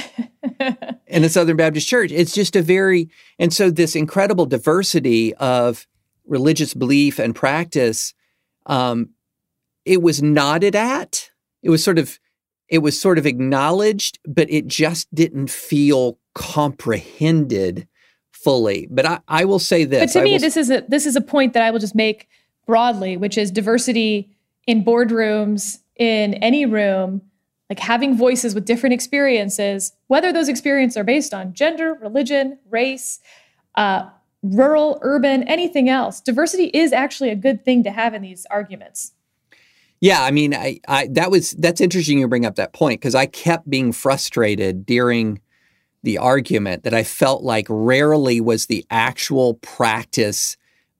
in 1.06 1.24
a 1.24 1.28
Southern 1.28 1.56
Baptist 1.56 1.88
church. 1.88 2.10
It's 2.10 2.32
just 2.32 2.56
a 2.56 2.62
very, 2.62 3.10
and 3.38 3.52
so 3.52 3.70
this 3.70 3.94
incredible 3.94 4.46
diversity 4.46 5.34
of 5.34 5.86
religious 6.24 6.72
belief 6.74 7.18
and 7.18 7.34
practice, 7.34 8.14
um, 8.66 9.10
it 9.84 10.00
was 10.00 10.22
nodded 10.22 10.76
at. 10.76 11.30
It 11.62 11.70
was 11.70 11.84
sort 11.84 11.98
of 11.98 12.18
it 12.68 12.78
was 12.78 12.98
sort 12.98 13.18
of 13.18 13.26
acknowledged, 13.26 14.18
but 14.26 14.50
it 14.50 14.66
just 14.66 15.14
didn't 15.14 15.50
feel 15.50 16.18
comprehended 16.34 17.86
fully. 18.30 18.88
But 18.90 19.04
I, 19.04 19.20
I 19.28 19.44
will 19.44 19.58
say 19.58 19.84
this. 19.84 20.14
But 20.14 20.20
to 20.20 20.24
me, 20.24 20.32
will, 20.32 20.38
this 20.38 20.56
is 20.56 20.70
a 20.70 20.82
this 20.88 21.04
is 21.04 21.14
a 21.14 21.20
point 21.20 21.52
that 21.52 21.62
I 21.62 21.70
will 21.70 21.78
just 21.78 21.94
make 21.94 22.28
broadly, 22.72 23.18
which 23.18 23.36
is 23.36 23.50
diversity 23.50 24.34
in 24.66 24.82
boardrooms, 24.82 25.80
in 25.96 26.32
any 26.36 26.64
room, 26.64 27.20
like 27.68 27.78
having 27.78 28.16
voices 28.16 28.54
with 28.54 28.64
different 28.64 28.94
experiences, 28.94 29.92
whether 30.06 30.32
those 30.32 30.48
experiences 30.48 30.96
are 30.96 31.04
based 31.04 31.34
on 31.34 31.52
gender, 31.52 31.92
religion, 32.00 32.58
race, 32.70 33.20
uh, 33.74 34.08
rural, 34.42 34.98
urban, 35.02 35.42
anything 35.42 35.90
else. 35.90 36.18
Diversity 36.22 36.68
is 36.72 36.94
actually 36.94 37.28
a 37.28 37.36
good 37.36 37.62
thing 37.62 37.84
to 37.84 37.90
have 37.90 38.14
in 38.14 38.22
these 38.22 38.46
arguments. 38.46 39.12
Yeah, 40.00 40.22
I 40.22 40.30
mean, 40.30 40.54
I, 40.54 40.80
I 40.88 41.08
that 41.08 41.30
was 41.30 41.50
that's 41.50 41.82
interesting 41.82 42.20
you 42.20 42.26
bring 42.26 42.46
up 42.46 42.54
that 42.54 42.72
point 42.72 43.02
because 43.02 43.14
I 43.14 43.26
kept 43.26 43.68
being 43.68 43.92
frustrated 43.92 44.86
during 44.86 45.42
the 46.02 46.16
argument 46.16 46.84
that 46.84 46.94
I 46.94 47.04
felt 47.04 47.42
like 47.42 47.66
rarely 47.68 48.40
was 48.40 48.64
the 48.64 48.86
actual 48.90 49.56
practice 49.56 50.56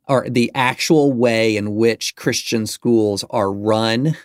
or 0.09 0.29
the 0.29 0.51
actual 0.55 1.13
way 1.13 1.57
in 1.57 1.75
which 1.75 2.17
Christian 2.17 2.67
schools 2.67 3.25
are 3.31 3.53
run 3.53 4.17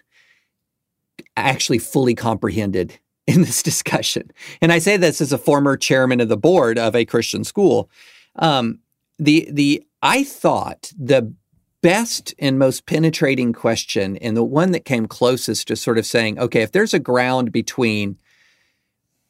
actually 1.35 1.77
fully 1.77 2.15
comprehended 2.15 2.99
in 3.27 3.41
this 3.41 3.61
discussion. 3.61 4.31
And 4.61 4.71
I 4.71 4.79
say 4.79 4.97
this 4.97 5.21
as 5.21 5.33
a 5.33 5.37
former 5.37 5.77
chairman 5.77 6.21
of 6.21 6.29
the 6.29 6.37
board 6.37 6.77
of 6.79 6.95
a 6.95 7.05
Christian 7.05 7.43
school. 7.43 7.89
Um, 8.37 8.79
the 9.19 9.47
the 9.51 9.83
I 10.01 10.23
thought 10.23 10.91
the 10.97 11.33
best 11.81 12.33
and 12.39 12.57
most 12.57 12.85
penetrating 12.85 13.53
question 13.53 14.17
and 14.17 14.35
the 14.35 14.43
one 14.43 14.71
that 14.71 14.85
came 14.85 15.07
closest 15.07 15.67
to 15.67 15.75
sort 15.75 15.97
of 15.97 16.05
saying, 16.05 16.39
okay, 16.39 16.61
if 16.61 16.71
there's 16.71 16.93
a 16.93 16.99
ground 16.99 17.51
between 17.51 18.17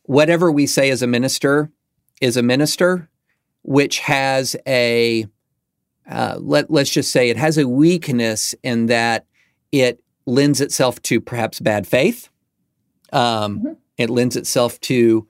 whatever 0.04 0.52
we 0.52 0.66
say 0.66 0.90
as 0.90 1.02
a 1.02 1.08
minister 1.08 1.72
is 2.22 2.38
a 2.38 2.44
minister, 2.44 3.10
which 3.64 4.00
has 4.00 4.56
a 4.66 5.28
uh, 6.10 6.38
let 6.40 6.72
let's 6.72 6.90
just 6.90 7.12
say 7.12 7.30
it 7.30 7.38
has 7.38 7.58
a 7.58 7.68
weakness 7.68 8.56
in 8.64 8.88
that 8.88 9.26
it 9.72 10.02
lends 10.26 10.62
itself 10.62 11.02
to 11.04 11.22
perhaps 11.22 11.60
bad 11.60 11.88
faith. 11.88 12.30
Um, 13.14 13.60
mm-hmm. 13.60 13.74
It 13.98 14.10
lends 14.10 14.36
itself 14.36 14.80
to 14.82 15.28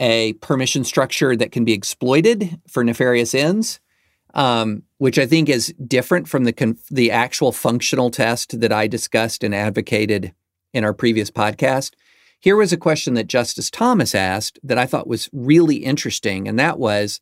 a 0.00 0.32
permission 0.34 0.84
structure 0.84 1.36
that 1.36 1.52
can 1.52 1.64
be 1.64 1.72
exploited 1.72 2.60
for 2.68 2.84
nefarious 2.84 3.34
ends 3.34 3.80
um, 4.34 4.82
which 4.98 5.18
I 5.18 5.26
think 5.26 5.48
is 5.48 5.74
different 5.86 6.28
from 6.28 6.44
the 6.44 6.52
con- 6.52 6.78
the 6.90 7.10
actual 7.10 7.52
functional 7.52 8.10
test 8.10 8.60
that 8.60 8.72
I 8.72 8.86
discussed 8.86 9.42
and 9.42 9.54
advocated 9.54 10.32
in 10.72 10.84
our 10.84 10.94
previous 10.94 11.30
podcast. 11.30 11.94
Here 12.40 12.56
was 12.56 12.72
a 12.72 12.76
question 12.76 13.14
that 13.14 13.26
Justice 13.26 13.70
Thomas 13.70 14.14
asked 14.14 14.58
that 14.62 14.78
I 14.78 14.86
thought 14.86 15.08
was 15.08 15.28
really 15.32 15.76
interesting, 15.76 16.46
and 16.46 16.58
that 16.58 16.78
was: 16.78 17.20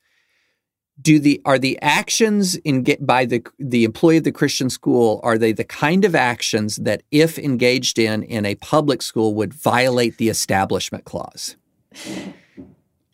Do 1.01 1.19
the 1.19 1.43
are 1.45 1.59
the 1.59 1.79
actions 1.83 2.57
in 2.57 2.83
get 2.83 3.07
by 3.07 3.27
the 3.27 3.45
the 3.59 3.85
employee 3.85 4.17
of 4.17 4.25
the 4.25 4.33
Christian 4.33 4.71
school 4.71 5.21
are 5.23 5.37
they 5.37 5.53
the 5.53 5.65
kind 5.65 6.05
of 6.05 6.15
actions 6.15 6.77
that, 6.77 7.03
if 7.11 7.39
engaged 7.39 7.99
in 7.99 8.23
in 8.23 8.47
a 8.47 8.55
public 8.57 9.03
school, 9.03 9.35
would 9.35 9.53
violate 9.53 10.17
the 10.17 10.29
Establishment 10.29 11.05
Clause? 11.05 11.57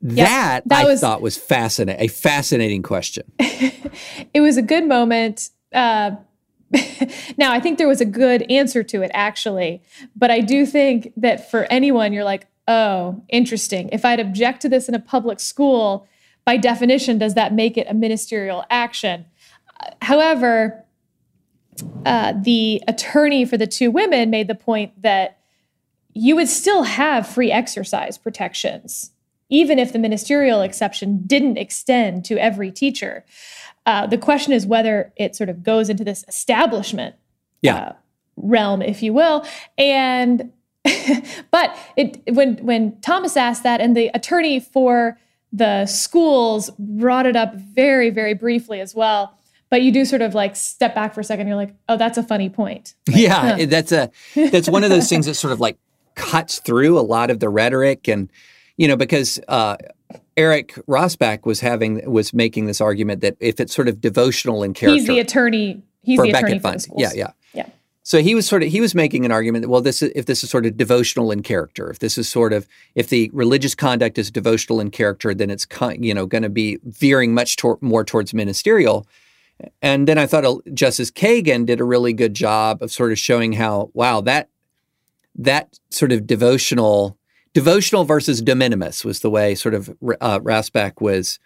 That, 0.05 0.62
that 0.67 0.85
I 0.85 0.85
was, 0.85 1.01
thought 1.01 1.23
was 1.23 1.39
fascinating, 1.39 2.05
a 2.05 2.09
fascinating 2.09 2.83
question. 2.83 3.31
it 3.39 4.41
was 4.41 4.57
a 4.57 4.62
good 4.62 4.89
moment. 4.89 5.51
Uh, 5.73 6.17
now, 7.39 7.53
I 7.53 7.61
think 7.61 7.79
there 7.79 7.89
was 7.89 8.01
a 8.01 8.07
good 8.07 8.43
answer 8.51 8.83
to 8.83 9.03
it, 9.03 9.11
actually. 9.15 9.81
But 10.17 10.31
I 10.31 10.41
do 10.41 10.67
think 10.67 11.12
that 11.17 11.51
for 11.51 11.65
anyone, 11.71 12.12
you're 12.12 12.25
like, 12.25 12.49
oh, 12.67 13.23
interesting. 13.29 13.91
If 13.93 14.05
I'd 14.05 14.19
object 14.19 14.62
to 14.62 14.69
this 14.69 14.89
in 14.89 14.95
a 14.95 15.01
public 15.01 15.39
school, 15.39 16.09
by 16.44 16.56
definition, 16.56 17.18
does 17.18 17.34
that 17.34 17.52
make 17.52 17.76
it 17.76 17.87
a 17.88 17.94
ministerial 17.94 18.64
action? 18.70 19.26
However, 20.00 20.84
uh, 22.04 22.34
the 22.40 22.82
attorney 22.87 23.44
for 23.44 23.56
the 23.56 23.66
two 23.66 23.90
women 23.90 24.30
made 24.30 24.49
the 24.49 24.54
point 24.54 25.00
that 25.02 25.38
you 26.14 26.37
would 26.37 26.49
still 26.49 26.82
have 26.82 27.26
free 27.26 27.50
exercise 27.50 28.18
protections 28.18 29.12
even 29.52 29.78
if 29.78 29.92
the 29.92 29.99
ministerial 29.99 30.62
exception 30.62 31.22
didn't 31.26 31.58
extend 31.58 32.25
to 32.25 32.38
every 32.38 32.70
teacher. 32.70 33.22
Uh, 33.84 34.06
the 34.06 34.16
question 34.16 34.52
is 34.52 34.66
whether 34.66 35.12
it 35.16 35.37
sort 35.37 35.50
of 35.50 35.62
goes 35.62 35.90
into 35.90 36.02
this 36.02 36.25
establishment 36.26 37.14
yeah. 37.61 37.76
uh, 37.76 37.92
realm, 38.37 38.80
if 38.80 39.02
you 39.02 39.12
will. 39.12 39.44
And 39.76 40.52
but 41.50 41.76
it 41.96 42.22
when 42.32 42.56
when 42.64 42.99
Thomas 43.02 43.37
asked 43.37 43.62
that, 43.62 43.80
and 43.80 43.96
the 43.96 44.11
attorney 44.14 44.58
for 44.58 45.18
the 45.52 45.87
schools 45.87 46.71
brought 46.78 47.26
it 47.26 47.37
up 47.37 47.54
very 47.54 48.11
very 48.11 48.35
briefly 48.35 48.80
as 48.80 48.94
well. 48.94 49.38
But 49.71 49.82
you 49.82 49.90
do 49.90 50.04
sort 50.04 50.21
of 50.21 50.35
like 50.35 50.54
step 50.54 50.94
back 50.94 51.14
for 51.14 51.21
a 51.21 51.25
second. 51.25 51.47
You're 51.47 51.56
like, 51.56 51.75
oh, 51.88 51.97
that's 51.97 52.18
a 52.18 52.23
funny 52.23 52.50
point. 52.50 52.94
Like, 53.09 53.16
yeah, 53.16 53.56
huh. 53.56 53.66
that's 53.68 53.92
a 53.92 54.11
that's 54.35 54.68
one 54.68 54.85
of 54.85 54.90
those 54.90 55.09
things 55.09 55.26
that 55.26 55.35
sort 55.35 55.52
of 55.52 55.61
like 55.61 55.78
cuts 56.14 56.59
through 56.59 56.99
a 56.99 57.00
lot 57.00 57.30
of 57.30 57.40
the 57.40 57.49
rhetoric 57.49 58.06
and 58.06 58.28
you 58.76 58.88
know, 58.88 58.97
because 58.97 59.38
uh, 59.49 59.76
Eric 60.37 60.75
Rassbach 60.88 61.44
was 61.44 61.61
having 61.61 62.11
was 62.11 62.32
making 62.32 62.66
this 62.66 62.80
argument 62.80 63.21
that 63.21 63.37
if 63.40 63.61
it's 63.61 63.75
sort 63.75 63.88
of 63.88 64.00
devotional 64.00 64.62
in 64.62 64.75
character, 64.75 64.99
he's 64.99 65.06
the 65.06 65.18
attorney. 65.18 65.82
He's 66.02 66.18
for 66.18 66.25
the 66.25 66.30
attorney 66.30 66.59
Becket 66.59 66.62
Fund. 66.62 66.87
Yeah, 66.97 67.11
yeah, 67.14 67.30
yeah. 67.52 67.68
So 68.04 68.21
he 68.21 68.35
was 68.35 68.47
sort 68.47 68.62
of 68.62 68.71
he 68.71 68.80
was 68.80 68.94
making 68.94 69.25
an 69.25 69.30
argument 69.30 69.62
that 69.62 69.68
well, 69.68 69.80
this 69.80 70.02
is, 70.02 70.11
if 70.14 70.26
this 70.26 70.42
is 70.42 70.50
sort 70.50 70.66
of 70.66 70.76
devotional 70.76 71.30
in 71.30 71.42
character, 71.42 71.88
if 71.90 72.00
this 72.00 72.18
is 72.18 72.28
sort 72.28 72.52
of 72.52 72.66
if 72.94 73.09
the 73.09 73.30
religious 73.32 73.75
conduct 73.75 74.18
is 74.18 74.30
devotional 74.30 74.80
in 74.80 74.90
character, 74.90 75.35
then 75.35 75.50
it's 75.50 75.66
you 75.99 76.12
know 76.12 76.26
going 76.26 76.42
to 76.42 76.49
be 76.49 76.78
veering 76.85 77.32
much 77.32 77.56
tor- 77.56 77.78
more 77.80 78.04
towards 78.04 78.35
ministerial. 78.35 79.06
And 79.80 80.09
then 80.09 80.18
I 80.18 80.26
thought 80.26 80.44
uh, 80.44 80.56
Justice 80.75 81.12
Kagan 81.12 81.66
did 81.66 81.80
a 81.80 81.85
really 81.85 82.12
good 82.12 82.35
job 82.35 82.82
of 82.82 82.90
sort 82.90 83.12
of 83.12 83.18
showing 83.18 83.52
how 83.52 83.90
wow 83.94 84.21
that 84.23 84.49
that 85.37 85.78
sort 85.90 86.11
of 86.11 86.26
devotional 86.26 87.16
devotional 87.54 88.04
versus 88.04 88.42
de 88.42 88.54
minimis 88.54 89.04
was 89.04 89.21
the 89.21 89.30
way 89.30 89.54
sort 89.54 89.75
of 89.75 89.90
uh, 90.21 90.40
Rassbach 90.40 91.00
was 91.00 91.38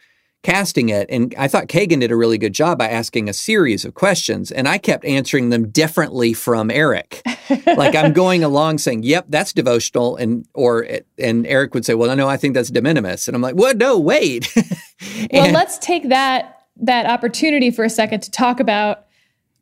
casting 0.43 0.88
it. 0.88 1.09
And 1.11 1.35
I 1.38 1.49
thought 1.49 1.66
Kagan 1.66 2.00
did 2.00 2.12
a 2.12 2.16
really 2.16 2.38
good 2.38 2.52
job 2.52 2.78
by 2.78 2.88
asking 2.88 3.28
a 3.28 3.33
series 3.33 3.85
of 3.85 3.95
questions, 3.95 4.52
and 4.52 4.69
I 4.69 4.78
kept 4.78 5.05
answering 5.05 5.50
them 5.50 5.71
differently 5.71 6.33
from 6.33 6.71
Eric. 6.71 7.23
like 7.66 7.95
I'm 7.95 8.12
going 8.12 8.45
along 8.45 8.78
saying, 8.78 9.02
"Yep, 9.02 9.26
that's 9.28 9.52
devotional," 9.52 10.16
and 10.16 10.47
or 10.55 10.87
and 11.19 11.47
Eric 11.47 11.75
would 11.75 11.85
say, 11.85 11.95
"Well, 11.95 12.14
no, 12.14 12.28
I 12.28 12.37
think 12.37 12.55
that's 12.55 12.71
de 12.71 12.81
minimis," 12.81 13.26
and 13.26 13.35
I'm 13.35 13.43
like, 13.43 13.57
"What? 13.57 13.76
No, 13.76 13.99
wait." 13.99 14.55
and, 14.57 15.28
well, 15.33 15.52
let's 15.52 15.78
take 15.78 16.09
that 16.11 16.66
that 16.76 17.07
opportunity 17.07 17.71
for 17.71 17.85
a 17.85 17.90
second 17.90 18.21
to 18.21 18.31
talk 18.31 18.61
about 18.61 19.07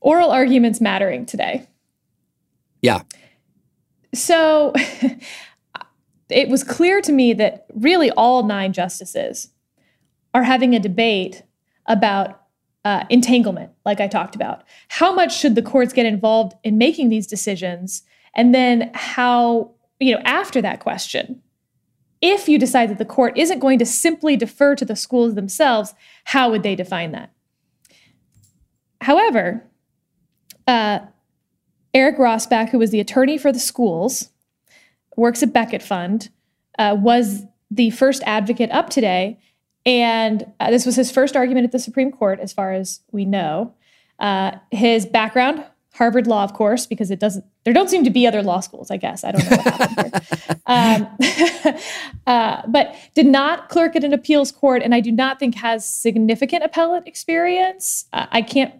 oral 0.01 0.31
arguments 0.31 0.81
mattering 0.81 1.25
today. 1.25 1.67
Yeah. 2.83 3.03
So 4.13 4.75
it 6.29 6.49
was 6.49 6.63
clear 6.63 7.01
to 7.01 7.13
me 7.13 7.33
that 7.35 7.67
really 7.75 8.11
all 8.11 8.43
nine 8.43 8.73
justices 8.73 9.49
are 10.35 10.43
having 10.43 10.75
a 10.75 10.81
debate 10.81 11.43
about 11.87 12.43
uh, 12.85 13.05
entanglement, 13.09 13.71
like 13.87 14.01
I 14.01 14.09
talked 14.09 14.35
about. 14.35 14.65
How 14.89 15.15
much 15.15 15.39
should 15.39 15.55
the 15.55 15.63
courts 15.63 15.93
get 15.93 16.05
involved 16.05 16.55
in 16.63 16.77
making 16.77 17.09
these 17.09 17.27
decisions? 17.27 18.03
And 18.35 18.55
then 18.55 18.91
how, 18.95 19.71
you 20.01 20.15
know, 20.15 20.21
after 20.25 20.61
that 20.61 20.81
question, 20.81 21.41
if 22.21 22.49
you 22.49 22.59
decide 22.59 22.91
that 22.91 22.99
the 22.99 23.05
court 23.05 23.37
isn't 23.39 23.59
going 23.59 23.79
to 23.79 23.87
simply 23.87 24.37
defer 24.37 24.75
to 24.77 24.85
the 24.85 24.97
schools 24.97 25.35
themselves, 25.35 25.95
how 26.25 26.51
would 26.51 26.63
they 26.63 26.75
define 26.75 27.13
that? 27.13 27.31
However, 29.01 29.63
uh, 30.67 31.01
Eric 31.93 32.19
Rassbach, 32.19 32.71
who 32.71 32.79
was 32.79 32.91
the 32.91 33.01
attorney 33.01 33.39
for 33.39 33.53
the 33.53 33.59
schools, 33.59 34.31
works 35.17 35.43
at 35.43 35.53
Becket 35.53 35.83
Fund, 35.83 36.31
uh, 36.79 36.97
was 36.99 37.45
the 37.71 37.91
first 37.91 38.23
advocate 38.27 38.71
up 38.73 38.91
today. 38.91 39.39
And 39.87 40.51
uh, 40.61 40.71
this 40.71 40.87
was 40.87 40.97
his 40.97 41.11
first 41.11 41.37
argument 41.37 41.65
at 41.65 41.73
the 41.73 41.79
Supreme 41.79 42.11
Court, 42.11 42.41
as 42.41 42.53
far 42.53 42.73
as 42.73 43.01
we 43.13 43.25
know. 43.25 43.75
Uh, 44.19 44.53
his 44.71 45.05
background, 45.05 45.65
Harvard 45.95 46.27
Law, 46.27 46.43
of 46.43 46.55
course, 46.55 46.87
because 46.87 47.11
it 47.11 47.21
doesn't. 47.21 47.45
There 47.65 47.75
don't 47.75 47.91
seem 47.91 48.05
to 48.05 48.11
be 48.11 48.27
other 48.27 48.43
law 48.43 48.61
schools. 48.61 48.91
I 48.91 48.97
guess 48.97 49.25
I 49.25 49.33
don't 49.33 49.51
know 49.51 49.57
what 49.57 49.75
happened 49.75 50.13
here. 50.15 50.21
Um, 50.67 51.19
uh, 52.27 52.63
but 52.67 52.97
did 53.15 53.27
not 53.27 53.69
clerk 53.69 53.95
at 53.97 54.03
an 54.03 54.15
appeals 54.15 54.51
court, 54.51 54.83
and 54.83 54.95
I 54.95 55.01
do 55.01 55.13
not 55.13 55.39
think 55.39 55.57
has 55.57 55.87
significant 55.87 56.65
appellate 56.65 57.07
experience. 57.07 58.07
Uh, 58.15 58.27
I 58.33 58.41
can't 58.41 58.73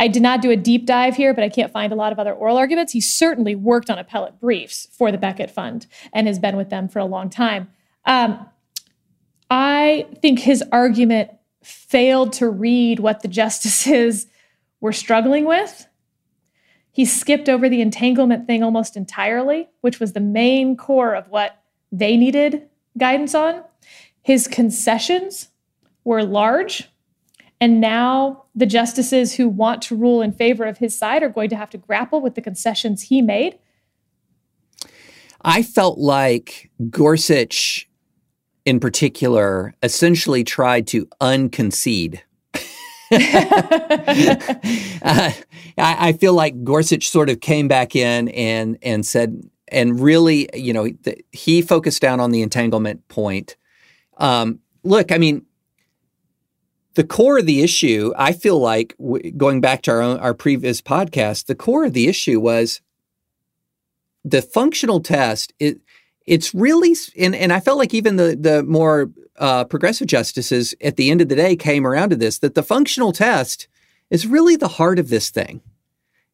I 0.00 0.08
did 0.08 0.22
not 0.22 0.40
do 0.40 0.50
a 0.50 0.56
deep 0.56 0.86
dive 0.86 1.14
here, 1.14 1.34
but 1.34 1.44
I 1.44 1.50
can't 1.50 1.70
find 1.70 1.92
a 1.92 1.94
lot 1.94 2.10
of 2.10 2.18
other 2.18 2.32
oral 2.32 2.56
arguments. 2.56 2.94
He 2.94 3.02
certainly 3.02 3.54
worked 3.54 3.90
on 3.90 3.98
appellate 3.98 4.40
briefs 4.40 4.88
for 4.92 5.12
the 5.12 5.18
Becket 5.18 5.50
Fund 5.50 5.86
and 6.14 6.26
has 6.26 6.38
been 6.38 6.56
with 6.56 6.70
them 6.70 6.88
for 6.88 7.00
a 7.00 7.04
long 7.04 7.28
time. 7.28 7.68
Um, 8.06 8.46
I 9.50 10.06
think 10.22 10.38
his 10.38 10.62
argument 10.72 11.30
failed 11.62 12.32
to 12.34 12.48
read 12.48 13.00
what 13.00 13.22
the 13.22 13.28
justices 13.28 14.26
were 14.80 14.92
struggling 14.92 15.44
with. 15.44 15.86
He 16.92 17.04
skipped 17.04 17.48
over 17.48 17.68
the 17.68 17.80
entanglement 17.80 18.46
thing 18.46 18.62
almost 18.62 18.96
entirely, 18.96 19.68
which 19.80 20.00
was 20.00 20.12
the 20.12 20.20
main 20.20 20.76
core 20.76 21.14
of 21.14 21.28
what 21.28 21.62
they 21.92 22.16
needed 22.16 22.68
guidance 22.98 23.34
on. 23.34 23.62
His 24.22 24.48
concessions 24.48 25.48
were 26.04 26.24
large 26.24 26.88
and 27.60 27.80
now 27.80 28.44
the 28.54 28.66
justices 28.66 29.34
who 29.34 29.48
want 29.48 29.82
to 29.82 29.96
rule 29.96 30.22
in 30.22 30.32
favor 30.32 30.64
of 30.64 30.78
his 30.78 30.96
side 30.96 31.22
are 31.22 31.28
going 31.28 31.50
to 31.50 31.56
have 31.56 31.70
to 31.70 31.78
grapple 31.78 32.22
with 32.22 32.34
the 32.34 32.40
concessions 32.40 33.02
he 33.02 33.20
made. 33.20 33.58
I 35.42 35.62
felt 35.62 35.98
like 35.98 36.70
Gorsuch, 36.88 37.88
in 38.70 38.78
particular, 38.78 39.74
essentially 39.82 40.44
tried 40.44 40.86
to 40.86 41.08
unconcede. 41.20 42.22
uh, 43.12 43.18
I, 45.02 45.32
I, 45.76 46.12
feel 46.12 46.32
like 46.32 46.62
Gorsuch 46.62 47.08
sort 47.08 47.28
of 47.28 47.40
came 47.40 47.66
back 47.66 47.96
in 47.96 48.28
and 48.28 48.78
and 48.82 49.04
said, 49.04 49.42
and 49.66 49.98
really, 49.98 50.48
you 50.54 50.72
know, 50.72 50.86
the, 51.02 51.16
he 51.32 51.60
focused 51.60 52.00
down 52.00 52.20
on 52.20 52.30
the 52.30 52.42
entanglement 52.42 53.08
point. 53.08 53.56
Um, 54.18 54.60
look, 54.84 55.10
I 55.10 55.18
mean, 55.18 55.44
the 56.94 57.02
core 57.02 57.38
of 57.38 57.46
the 57.46 57.62
issue, 57.62 58.12
I 58.16 58.32
feel 58.32 58.60
like, 58.60 58.96
w- 58.98 59.32
going 59.32 59.60
back 59.60 59.82
to 59.82 59.90
our 59.90 60.00
own, 60.00 60.20
our 60.20 60.34
previous 60.34 60.80
podcast, 60.80 61.46
the 61.46 61.56
core 61.56 61.84
of 61.84 61.94
the 61.94 62.06
issue 62.06 62.38
was 62.38 62.80
the 64.24 64.40
functional 64.40 65.00
test. 65.00 65.52
It 65.58 65.80
it's 66.26 66.54
really 66.54 66.94
and 67.18 67.34
and 67.34 67.52
I 67.52 67.60
felt 67.60 67.78
like 67.78 67.94
even 67.94 68.16
the 68.16 68.36
the 68.38 68.62
more 68.62 69.10
uh, 69.38 69.64
progressive 69.64 70.06
justices 70.06 70.74
at 70.82 70.96
the 70.96 71.10
end 71.10 71.20
of 71.20 71.28
the 71.28 71.36
day 71.36 71.56
came 71.56 71.86
around 71.86 72.10
to 72.10 72.16
this 72.16 72.38
that 72.38 72.54
the 72.54 72.62
functional 72.62 73.12
test 73.12 73.68
is 74.10 74.26
really 74.26 74.56
the 74.56 74.68
heart 74.68 74.98
of 74.98 75.08
this 75.08 75.30
thing. 75.30 75.62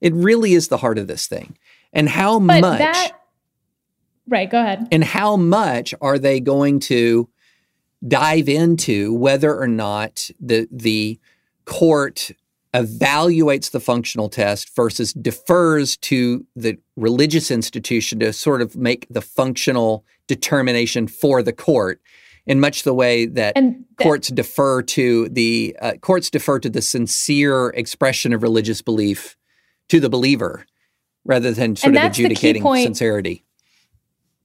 It 0.00 0.12
really 0.14 0.54
is 0.54 0.68
the 0.68 0.78
heart 0.78 0.98
of 0.98 1.06
this 1.06 1.26
thing. 1.26 1.56
And 1.92 2.08
how 2.08 2.38
but 2.38 2.60
much 2.60 2.78
that, 2.78 3.12
Right, 4.28 4.50
go 4.50 4.60
ahead. 4.60 4.88
And 4.90 5.04
how 5.04 5.36
much 5.36 5.94
are 6.00 6.18
they 6.18 6.40
going 6.40 6.80
to 6.80 7.28
dive 8.06 8.48
into 8.48 9.14
whether 9.14 9.56
or 9.56 9.68
not 9.68 10.30
the 10.40 10.68
the 10.70 11.20
court 11.64 12.32
evaluates 12.76 13.70
the 13.70 13.80
functional 13.80 14.28
test 14.28 14.74
versus 14.76 15.14
defers 15.14 15.96
to 15.96 16.46
the 16.54 16.76
religious 16.96 17.50
institution 17.50 18.20
to 18.20 18.32
sort 18.32 18.60
of 18.60 18.76
make 18.76 19.06
the 19.08 19.22
functional 19.22 20.04
determination 20.26 21.08
for 21.08 21.42
the 21.42 21.54
court 21.54 22.02
in 22.46 22.60
much 22.60 22.82
the 22.82 22.92
way 22.92 23.24
that 23.24 23.54
th- 23.54 23.74
courts 23.98 24.28
defer 24.28 24.82
to 24.82 25.28
the 25.30 25.74
uh, 25.80 25.94
courts 26.02 26.28
defer 26.28 26.58
to 26.58 26.68
the 26.68 26.82
sincere 26.82 27.70
expression 27.70 28.34
of 28.34 28.42
religious 28.42 28.82
belief 28.82 29.38
to 29.88 29.98
the 29.98 30.10
believer 30.10 30.66
rather 31.24 31.52
than 31.52 31.76
sort 31.76 31.96
of 31.96 32.04
adjudicating 32.04 32.62
sincerity. 32.62 33.42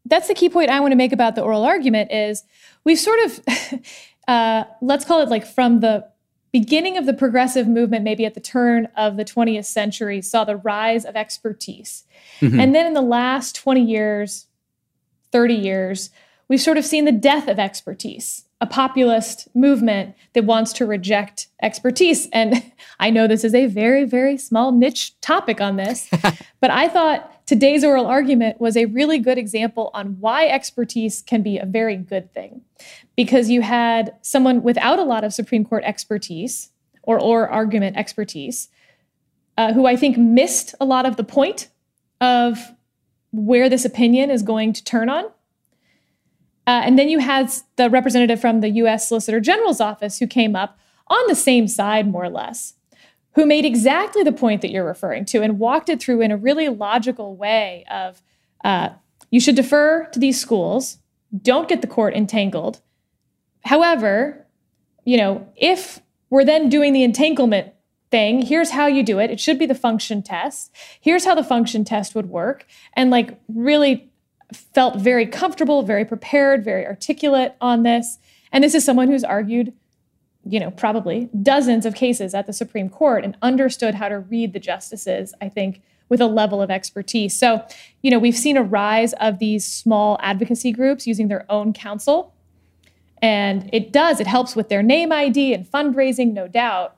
That's 0.05 0.27
the 0.27 0.33
key 0.33 0.49
point 0.49 0.69
i 0.69 0.79
want 0.79 0.93
to 0.93 0.95
make 0.95 1.11
about 1.11 1.35
the 1.35 1.41
oral 1.41 1.63
argument 1.63 2.11
is 2.11 2.43
we've 2.85 2.97
sort 2.97 3.19
of 3.25 3.39
uh, 4.27 4.63
let's 4.81 5.03
call 5.03 5.21
it 5.21 5.29
like 5.29 5.45
from 5.45 5.81
the 5.81 6.09
beginning 6.51 6.97
of 6.97 7.05
the 7.05 7.13
progressive 7.13 7.67
movement 7.67 8.03
maybe 8.03 8.25
at 8.25 8.33
the 8.33 8.41
turn 8.41 8.87
of 8.95 9.17
the 9.17 9.25
20th 9.25 9.65
century 9.65 10.21
saw 10.21 10.43
the 10.43 10.57
rise 10.57 11.05
of 11.05 11.15
expertise 11.15 12.03
mm-hmm. 12.39 12.59
and 12.59 12.75
then 12.75 12.85
in 12.85 12.93
the 12.93 13.01
last 13.01 13.55
20 13.55 13.81
years 13.81 14.47
30 15.31 15.53
years 15.53 16.09
we've 16.51 16.59
sort 16.59 16.77
of 16.77 16.83
seen 16.83 17.05
the 17.05 17.13
death 17.13 17.47
of 17.47 17.59
expertise, 17.59 18.43
a 18.59 18.67
populist 18.67 19.47
movement 19.55 20.13
that 20.33 20.43
wants 20.43 20.73
to 20.73 20.85
reject 20.85 21.47
expertise. 21.61 22.27
And 22.33 22.73
I 22.99 23.09
know 23.09 23.25
this 23.25 23.45
is 23.45 23.55
a 23.55 23.67
very, 23.67 24.03
very 24.03 24.37
small 24.37 24.73
niche 24.73 25.17
topic 25.21 25.61
on 25.61 25.77
this, 25.77 26.09
but 26.59 26.69
I 26.69 26.89
thought 26.89 27.40
today's 27.51 27.83
oral 27.83 28.05
argument 28.05 28.61
was 28.61 28.77
a 28.77 28.85
really 28.85 29.19
good 29.19 29.37
example 29.37 29.91
on 29.93 30.17
why 30.21 30.47
expertise 30.47 31.21
can 31.21 31.41
be 31.41 31.57
a 31.57 31.65
very 31.65 31.97
good 31.97 32.33
thing. 32.33 32.61
Because 33.17 33.49
you 33.49 33.61
had 33.61 34.15
someone 34.21 34.63
without 34.63 34.99
a 34.99 35.03
lot 35.03 35.25
of 35.25 35.33
Supreme 35.33 35.65
Court 35.65 35.83
expertise 35.83 36.69
or, 37.03 37.19
or 37.19 37.49
argument 37.49 37.97
expertise, 37.97 38.69
uh, 39.57 39.73
who 39.73 39.85
I 39.85 39.97
think 39.97 40.17
missed 40.17 40.73
a 40.79 40.85
lot 40.85 41.05
of 41.05 41.17
the 41.17 41.25
point 41.25 41.67
of 42.21 42.71
where 43.31 43.67
this 43.67 43.83
opinion 43.83 44.31
is 44.31 44.43
going 44.43 44.71
to 44.71 44.83
turn 44.83 45.09
on 45.09 45.25
uh, 46.67 46.81
and 46.85 46.97
then 46.97 47.09
you 47.09 47.19
had 47.19 47.51
the 47.75 47.89
representative 47.89 48.39
from 48.39 48.61
the 48.61 48.69
US 48.69 49.09
Solicitor 49.09 49.41
General's 49.41 49.81
office 49.81 50.19
who 50.19 50.27
came 50.27 50.55
up 50.55 50.79
on 51.07 51.19
the 51.27 51.35
same 51.35 51.67
side, 51.67 52.07
more 52.07 52.23
or 52.23 52.29
less, 52.29 52.75
who 53.33 53.45
made 53.45 53.65
exactly 53.65 54.23
the 54.23 54.31
point 54.31 54.61
that 54.61 54.71
you're 54.71 54.85
referring 54.85 55.25
to 55.25 55.41
and 55.41 55.59
walked 55.59 55.89
it 55.89 56.01
through 56.01 56.21
in 56.21 56.31
a 56.31 56.37
really 56.37 56.69
logical 56.69 57.35
way 57.35 57.85
of 57.89 58.21
uh, 58.63 58.89
you 59.29 59.39
should 59.39 59.55
defer 59.55 60.05
to 60.11 60.19
these 60.19 60.39
schools, 60.39 60.97
don't 61.41 61.69
get 61.69 61.81
the 61.81 61.87
court 61.87 62.13
entangled. 62.13 62.81
However, 63.63 64.45
you 65.05 65.17
know, 65.17 65.47
if 65.55 66.01
we're 66.29 66.45
then 66.45 66.69
doing 66.69 66.93
the 66.93 67.03
entanglement 67.03 67.73
thing, 68.11 68.41
here's 68.41 68.71
how 68.71 68.87
you 68.87 69.03
do 69.03 69.19
it. 69.19 69.31
It 69.31 69.39
should 69.39 69.57
be 69.57 69.65
the 69.65 69.75
function 69.75 70.21
test. 70.21 70.75
Here's 70.99 71.25
how 71.25 71.33
the 71.33 71.43
function 71.43 71.85
test 71.85 72.13
would 72.13 72.29
work. 72.29 72.65
And 72.93 73.09
like 73.09 73.39
really 73.47 74.11
felt 74.53 74.97
very 74.97 75.25
comfortable, 75.25 75.81
very 75.83 76.03
prepared, 76.03 76.63
very 76.63 76.85
articulate 76.85 77.55
on 77.61 77.83
this. 77.83 78.17
And 78.51 78.63
this 78.63 78.75
is 78.75 78.83
someone 78.83 79.07
who's 79.07 79.23
argued, 79.23 79.73
you 80.45 80.59
know, 80.59 80.71
probably 80.71 81.29
dozens 81.41 81.85
of 81.85 81.95
cases 81.95 82.33
at 82.33 82.47
the 82.47 82.53
Supreme 82.53 82.89
Court 82.89 83.23
and 83.23 83.37
understood 83.41 83.95
how 83.95 84.09
to 84.09 84.19
read 84.19 84.53
the 84.53 84.59
justices, 84.59 85.33
I 85.41 85.49
think, 85.49 85.81
with 86.09 86.19
a 86.19 86.27
level 86.27 86.61
of 86.61 86.69
expertise. 86.69 87.37
So, 87.37 87.65
you 88.01 88.11
know, 88.11 88.19
we've 88.19 88.35
seen 88.35 88.57
a 88.57 88.63
rise 88.63 89.13
of 89.13 89.39
these 89.39 89.65
small 89.65 90.17
advocacy 90.21 90.71
groups 90.71 91.07
using 91.07 91.27
their 91.27 91.45
own 91.49 91.73
counsel. 91.73 92.33
And 93.21 93.69
it 93.71 93.93
does, 93.93 94.19
it 94.19 94.27
helps 94.27 94.55
with 94.55 94.67
their 94.67 94.83
name 94.83 95.11
ID 95.11 95.53
and 95.53 95.65
fundraising, 95.65 96.33
no 96.33 96.47
doubt. 96.47 96.97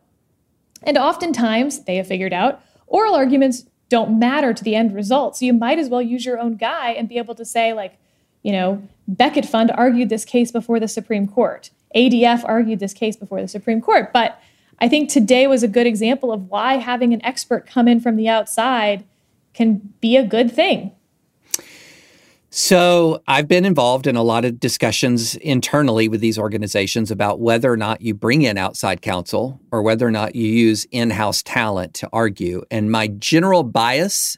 And 0.81 0.97
oftentimes, 0.97 1.83
they 1.83 1.97
have 1.97 2.07
figured 2.07 2.33
out, 2.33 2.61
oral 2.87 3.13
arguments 3.13 3.65
don't 3.89 4.17
matter 4.17 4.53
to 4.53 4.63
the 4.63 4.75
end 4.75 4.95
result. 4.95 5.37
So 5.37 5.45
you 5.45 5.53
might 5.53 5.77
as 5.77 5.89
well 5.89 6.01
use 6.01 6.25
your 6.25 6.39
own 6.39 6.55
guy 6.55 6.91
and 6.91 7.07
be 7.07 7.17
able 7.17 7.35
to 7.35 7.45
say, 7.45 7.73
like, 7.73 7.99
you 8.41 8.51
know, 8.51 8.81
Becket 9.07 9.45
Fund 9.45 9.71
argued 9.71 10.09
this 10.09 10.25
case 10.25 10.51
before 10.51 10.79
the 10.79 10.87
Supreme 10.87 11.27
Court. 11.27 11.69
ADF 11.95 12.43
argued 12.45 12.79
this 12.79 12.93
case 12.93 13.15
before 13.15 13.41
the 13.41 13.47
Supreme 13.47 13.81
Court. 13.81 14.11
But 14.13 14.39
I 14.79 14.89
think 14.89 15.09
today 15.09 15.47
was 15.47 15.63
a 15.63 15.67
good 15.67 15.87
example 15.87 16.31
of 16.31 16.49
why 16.49 16.75
having 16.75 17.13
an 17.13 17.23
expert 17.25 17.65
come 17.65 17.87
in 17.87 17.99
from 17.99 18.15
the 18.15 18.27
outside 18.27 19.05
can 19.53 19.93
be 20.01 20.17
a 20.17 20.25
good 20.25 20.51
thing. 20.51 20.91
So, 22.55 23.23
I've 23.27 23.47
been 23.47 23.65
involved 23.65 24.05
in 24.05 24.15
a 24.15 24.21
lot 24.21 24.45
of 24.45 24.59
discussions 24.59 25.33
internally 25.37 26.07
with 26.07 26.21
these 26.21 26.37
organizations 26.37 27.09
about 27.09 27.39
whether 27.39 27.71
or 27.71 27.77
not 27.77 28.01
you 28.01 28.13
bring 28.13 28.43
in 28.43 28.59
outside 28.59 29.01
counsel 29.01 29.59
or 29.71 29.81
whether 29.81 30.05
or 30.05 30.11
not 30.11 30.35
you 30.35 30.47
use 30.47 30.85
in 30.91 31.09
house 31.09 31.41
talent 31.41 31.95
to 31.95 32.09
argue. 32.13 32.63
And 32.69 32.91
my 32.91 33.07
general 33.07 33.63
bias 33.63 34.37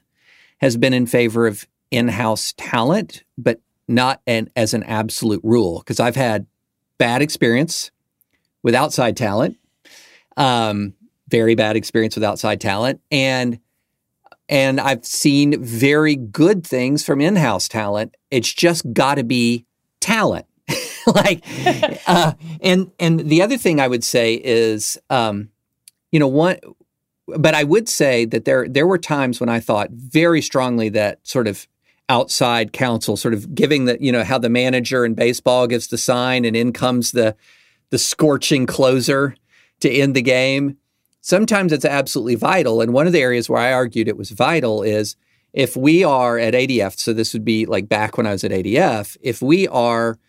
has 0.61 0.77
been 0.77 0.93
in 0.93 1.07
favor 1.07 1.45
of 1.45 1.67
in 1.91 2.07
house 2.07 2.53
talent, 2.55 3.25
but 3.37 3.59
not 3.89 4.21
an, 4.27 4.49
as 4.55 4.73
an 4.73 4.83
absolute 4.83 5.41
rule, 5.43 5.79
because 5.79 5.99
I've 5.99 6.15
had 6.15 6.47
bad 6.97 7.21
experience 7.21 7.91
with 8.63 8.75
outside 8.75 9.17
talent, 9.17 9.58
um, 10.38 10.93
very 11.29 11.55
bad 11.55 11.75
experience 11.75 12.15
with 12.15 12.23
outside 12.23 12.62
talent. 12.62 13.01
And 13.12 13.60
and 14.47 14.79
I've 14.79 15.05
seen 15.05 15.63
very 15.63 16.15
good 16.15 16.65
things 16.65 17.03
from 17.03 17.19
in 17.19 17.36
house 17.36 17.67
talent. 17.67 18.15
It's 18.29 18.53
just 18.53 18.91
got 18.93 19.15
to 19.15 19.23
be 19.23 19.65
talent. 20.01 20.45
like, 21.08 21.43
uh, 22.08 22.34
and 22.62 22.91
and 22.99 23.19
the 23.21 23.41
other 23.41 23.58
thing 23.58 23.79
I 23.79 23.88
would 23.88 24.03
say 24.03 24.36
is, 24.36 24.97
um, 25.10 25.49
you 26.12 26.19
know, 26.19 26.27
one, 26.27 26.58
but 27.27 27.55
I 27.55 27.63
would 27.63 27.89
say 27.89 28.25
that 28.25 28.45
there 28.45 28.67
there 28.67 28.88
were 28.88 28.97
times 28.97 29.39
when 29.39 29.49
I 29.49 29.60
thought 29.60 29.89
very 29.91 30.41
strongly 30.41 30.89
that 30.89 31.25
sort 31.27 31.47
of 31.47 31.67
outside 32.09 32.73
counsel, 32.73 33.17
sort 33.17 33.33
of 33.33 33.55
giving 33.55 33.85
the 33.85 33.97
you 33.99 34.11
know 34.11 34.23
how 34.23 34.37
the 34.37 34.49
manager 34.49 35.05
in 35.05 35.13
baseball 35.13 35.67
gives 35.67 35.87
the 35.87 35.97
sign 35.97 36.45
and 36.45 36.55
in 36.55 36.73
comes 36.73 37.11
the 37.11 37.35
the 37.89 37.97
scorching 37.97 38.65
closer 38.65 39.35
to 39.79 39.89
end 39.89 40.15
the 40.15 40.21
game 40.21 40.77
sometimes 41.25 41.73
it's 41.73 41.85
absolutely 41.85 42.35
vital. 42.35 42.81
And 42.81 42.93
one 42.93 43.07
of 43.07 43.13
the 43.13 43.21
areas 43.21 43.49
where 43.49 43.59
I 43.59 43.73
argued 43.73 44.07
it 44.07 44.15
was 44.15 44.29
vital 44.29 44.83
is 44.83 45.15
if 45.53 45.75
we 45.75 46.03
are 46.03 46.37
at 46.37 46.53
ADF, 46.53 46.99
so 46.99 47.13
this 47.13 47.33
would 47.33 47.43
be 47.43 47.65
like 47.65 47.89
back 47.89 48.15
when 48.15 48.27
I 48.27 48.31
was 48.31 48.43
at 48.43 48.51
ADF, 48.51 49.17
if 49.21 49.41
we 49.41 49.67
are, 49.69 50.19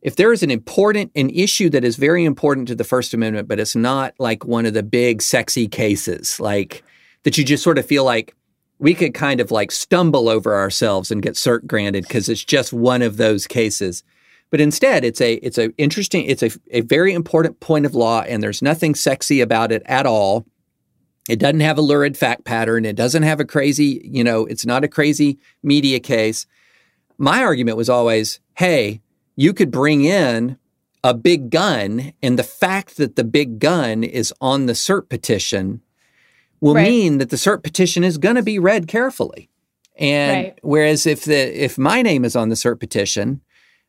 if 0.00 0.16
there 0.16 0.32
is 0.32 0.42
an 0.42 0.50
important, 0.50 1.12
an 1.14 1.28
issue 1.28 1.68
that 1.70 1.84
is 1.84 1.96
very 1.96 2.24
important 2.24 2.68
to 2.68 2.74
the 2.74 2.84
First 2.84 3.12
Amendment, 3.12 3.48
but 3.48 3.60
it's 3.60 3.76
not 3.76 4.14
like 4.18 4.46
one 4.46 4.64
of 4.64 4.72
the 4.72 4.82
big 4.82 5.20
sexy 5.20 5.68
cases, 5.68 6.40
like 6.40 6.82
that 7.24 7.36
you 7.36 7.44
just 7.44 7.62
sort 7.62 7.76
of 7.76 7.84
feel 7.84 8.04
like 8.04 8.34
we 8.80 8.94
could 8.94 9.12
kind 9.12 9.40
of 9.40 9.50
like 9.50 9.70
stumble 9.70 10.28
over 10.28 10.56
ourselves 10.56 11.10
and 11.10 11.22
get 11.22 11.34
cert 11.34 11.66
granted 11.66 12.08
because 12.08 12.28
it's 12.28 12.42
just 12.42 12.72
one 12.72 13.02
of 13.02 13.18
those 13.18 13.46
cases. 13.46 14.02
But 14.50 14.60
instead, 14.60 15.04
it's 15.04 15.20
a 15.20 15.34
it's 15.34 15.58
a 15.58 15.70
interesting, 15.76 16.24
it's 16.24 16.42
a, 16.42 16.50
a 16.70 16.80
very 16.80 17.12
important 17.12 17.60
point 17.60 17.86
of 17.86 17.94
law, 17.94 18.22
and 18.22 18.42
there's 18.42 18.62
nothing 18.62 18.94
sexy 18.94 19.42
about 19.42 19.70
it 19.70 19.82
at 19.84 20.06
all. 20.06 20.46
It 21.28 21.38
doesn't 21.38 21.60
have 21.60 21.78
a 21.78 21.82
lurid 21.82 22.16
fact 22.16 22.44
pattern. 22.44 22.84
It 22.84 22.96
doesn't 22.96 23.22
have 23.22 23.38
a 23.38 23.44
crazy, 23.44 24.00
you 24.02 24.24
know, 24.24 24.46
it's 24.46 24.66
not 24.66 24.82
a 24.82 24.88
crazy 24.88 25.38
media 25.62 26.00
case. 26.00 26.46
My 27.18 27.44
argument 27.44 27.76
was 27.76 27.90
always, 27.90 28.40
hey, 28.54 29.02
you 29.36 29.52
could 29.52 29.70
bring 29.70 30.04
in 30.04 30.58
a 31.04 31.14
big 31.14 31.50
gun, 31.50 32.14
and 32.22 32.38
the 32.38 32.42
fact 32.42 32.96
that 32.96 33.16
the 33.16 33.24
big 33.24 33.58
gun 33.58 34.02
is 34.02 34.32
on 34.40 34.66
the 34.66 34.72
cert 34.72 35.08
petition 35.08 35.82
will 36.60 36.74
right. 36.74 36.88
mean 36.88 37.18
that 37.18 37.30
the 37.30 37.36
cert 37.36 37.62
petition 37.62 38.04
is 38.04 38.18
going 38.18 38.36
to 38.36 38.42
be 38.42 38.58
read 38.58 38.88
carefully. 38.88 39.48
And 39.98 40.44
right. 40.44 40.58
whereas 40.62 41.06
if 41.06 41.24
the 41.24 41.64
if 41.64 41.76
my 41.76 42.02
name 42.02 42.24
is 42.24 42.34
on 42.34 42.48
the 42.48 42.54
cert 42.54 42.80
petition, 42.80 43.42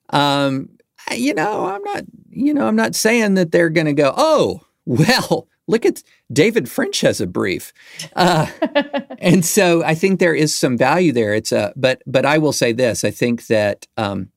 um, 0.10 0.69
you 1.12 1.34
know, 1.34 1.65
I'm 1.65 1.84
not, 1.84 2.03
you 2.29 2.53
know, 2.53 2.67
I'm 2.67 2.75
not 2.75 2.95
saying 2.95 3.36
that 3.36 3.51
they're 3.51 3.69
going 3.69 3.88
to 3.88 3.93
go, 3.93 4.13
oh, 4.15 4.62
well, 4.86 5.47
look 5.67 5.86
at 5.86 6.03
David 6.31 6.69
French 6.69 7.01
has 7.01 7.21
a 7.21 7.27
brief, 7.27 7.71
uh, 8.15 8.47
and 9.19 9.45
so 9.45 9.84
I 9.84 9.95
think 9.95 10.19
there 10.19 10.36
is 10.36 10.53
some 10.53 10.77
value 10.77 11.12
there. 11.12 11.34
It's 11.34 11.51
a 11.51 11.73
but 11.75 12.01
but 12.05 12.25
I 12.25 12.38
will 12.38 12.53
say 12.53 12.73
this: 12.73 13.03
I 13.03 13.12
think 13.12 13.47
that 13.47 13.88
um, 13.95 14.31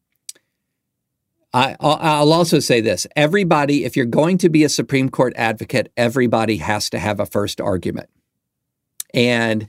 I 1.53 1.77
I'll 1.81 2.33
also 2.33 2.59
say 2.59 2.81
this: 2.81 3.07
everybody, 3.17 3.85
if 3.85 3.97
you're 3.97 4.07
going 4.07 4.39
to 4.39 4.49
be 4.49 4.65
a 4.65 4.69
Supreme 4.69 5.09
Court 5.09 5.33
advocate, 5.37 5.91
everybody 5.97 6.59
has 6.59 6.91
to 6.91 6.99
have 6.99 7.21
a 7.21 7.27
first 7.27 7.61
argument, 7.61 8.11
and 9.15 9.69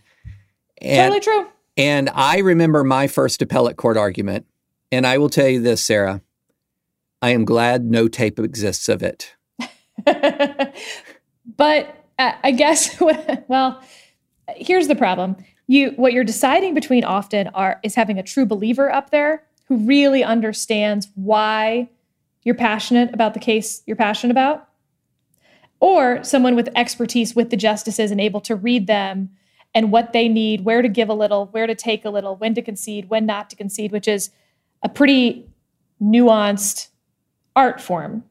and 0.82 1.14
totally 1.14 1.22
true. 1.22 1.48
And 1.78 2.10
I 2.14 2.40
remember 2.40 2.84
my 2.84 3.08
first 3.08 3.42
appellate 3.42 3.78
court 3.78 3.98
argument, 3.98 4.46
and 4.92 5.08
I 5.08 5.18
will 5.18 5.30
tell 5.30 5.48
you 5.48 5.62
this, 5.62 5.82
Sarah. 5.82 6.22
I 7.22 7.30
am 7.30 7.46
glad 7.46 7.86
no 7.86 8.08
tape 8.08 8.40
exists 8.40 8.90
of 8.90 9.02
it. 9.02 9.36
but 11.58 12.06
uh, 12.20 12.34
I 12.44 12.52
guess, 12.52 13.02
well, 13.48 13.82
here's 14.56 14.88
the 14.88 14.96
problem. 14.96 15.38
You, 15.68 15.92
what 15.92 16.14
you're 16.14 16.24
deciding 16.24 16.74
between 16.74 17.04
often 17.04 17.48
are 17.50 17.80
is 17.84 17.96
having 17.96 18.20
a 18.20 18.24
true 18.24 18.46
believer 18.46 18.92
up 18.92 19.10
there 19.10 19.44
who 19.68 19.78
really 19.78 20.24
understands 20.24 21.08
why 21.16 21.90
you're 22.44 22.56
passionate 22.56 23.14
about 23.14 23.34
the 23.34 23.40
case 23.40 23.82
you're 23.88 23.96
passionate 23.96 24.32
about, 24.32 24.70
or 25.86 26.24
someone 26.24 26.56
with 26.56 26.68
expertise 26.76 27.36
with 27.36 27.52
the 27.52 27.56
justices 27.56 28.10
and 28.10 28.20
able 28.20 28.42
to 28.42 28.56
read 28.56 28.88
them 28.88 29.30
and 29.76 29.92
what 29.92 30.14
they 30.14 30.28
need, 30.28 30.66
where 30.66 30.82
to 30.82 30.90
give 30.90 31.10
a 31.10 31.14
little, 31.14 31.46
where 31.52 31.68
to 31.68 31.76
take 31.76 32.04
a 32.04 32.10
little, 32.10 32.36
when 32.38 32.56
to 32.56 32.62
concede, 32.64 33.08
when 33.08 33.24
not 33.24 33.52
to 33.52 33.56
concede, 33.56 33.92
which 33.92 34.08
is 34.08 34.32
a 34.82 34.90
pretty 34.90 35.48
nuanced 36.02 36.88
art 37.56 37.80
form. 37.80 38.24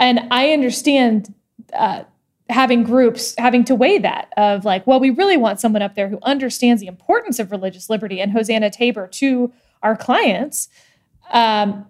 And 0.00 0.26
I 0.32 0.50
understand 0.50 1.32
uh, 1.72 2.02
having 2.48 2.82
groups 2.82 3.36
having 3.38 3.62
to 3.62 3.76
weigh 3.76 3.98
that 3.98 4.32
of 4.36 4.64
like, 4.64 4.84
well, 4.84 4.98
we 4.98 5.10
really 5.10 5.36
want 5.36 5.60
someone 5.60 5.80
up 5.80 5.94
there 5.94 6.08
who 6.08 6.18
understands 6.24 6.80
the 6.80 6.88
importance 6.88 7.38
of 7.38 7.52
religious 7.52 7.88
liberty 7.88 8.20
and 8.20 8.32
Hosanna 8.32 8.68
Tabor 8.68 9.06
to 9.06 9.52
our 9.80 9.96
clients. 9.96 10.68
Um, 11.30 11.86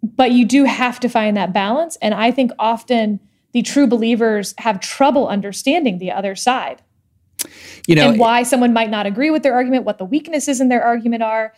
but 0.00 0.30
you 0.30 0.44
do 0.44 0.62
have 0.62 1.00
to 1.00 1.08
find 1.08 1.36
that 1.36 1.52
balance. 1.52 1.96
And 2.00 2.14
I 2.14 2.30
think 2.30 2.52
often 2.60 3.18
the 3.56 3.62
true 3.62 3.86
believers 3.86 4.54
have 4.58 4.80
trouble 4.80 5.28
understanding 5.28 5.96
the 5.96 6.12
other 6.12 6.36
side. 6.36 6.82
You 7.86 7.94
know, 7.94 8.10
and 8.10 8.20
why 8.20 8.42
someone 8.42 8.74
might 8.74 8.90
not 8.90 9.06
agree 9.06 9.30
with 9.30 9.42
their 9.42 9.54
argument, 9.54 9.84
what 9.84 9.96
the 9.96 10.04
weaknesses 10.04 10.60
in 10.60 10.68
their 10.68 10.84
argument 10.84 11.22
are. 11.22 11.54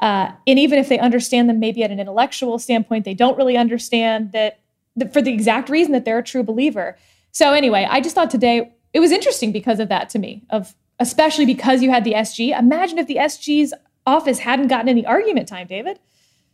Uh, 0.00 0.32
and 0.46 0.58
even 0.58 0.78
if 0.78 0.88
they 0.88 0.98
understand 0.98 1.50
them 1.50 1.60
maybe 1.60 1.82
at 1.82 1.90
an 1.90 2.00
intellectual 2.00 2.58
standpoint, 2.58 3.04
they 3.04 3.12
don't 3.12 3.36
really 3.36 3.58
understand 3.58 4.32
that, 4.32 4.60
that 4.96 5.12
for 5.12 5.20
the 5.20 5.34
exact 5.34 5.68
reason 5.68 5.92
that 5.92 6.06
they're 6.06 6.20
a 6.20 6.24
true 6.24 6.42
believer. 6.42 6.96
So 7.30 7.52
anyway, 7.52 7.86
I 7.90 8.00
just 8.00 8.14
thought 8.14 8.30
today 8.30 8.72
it 8.94 9.00
was 9.00 9.12
interesting 9.12 9.52
because 9.52 9.80
of 9.80 9.90
that 9.90 10.08
to 10.10 10.18
me, 10.18 10.44
of 10.48 10.74
especially 10.98 11.44
because 11.44 11.82
you 11.82 11.90
had 11.90 12.04
the 12.04 12.14
SG. 12.14 12.58
Imagine 12.58 12.96
if 12.96 13.06
the 13.06 13.16
SG's 13.16 13.74
office 14.06 14.38
hadn't 14.38 14.68
gotten 14.68 14.88
any 14.88 15.04
argument 15.04 15.46
time, 15.46 15.66
David. 15.66 15.98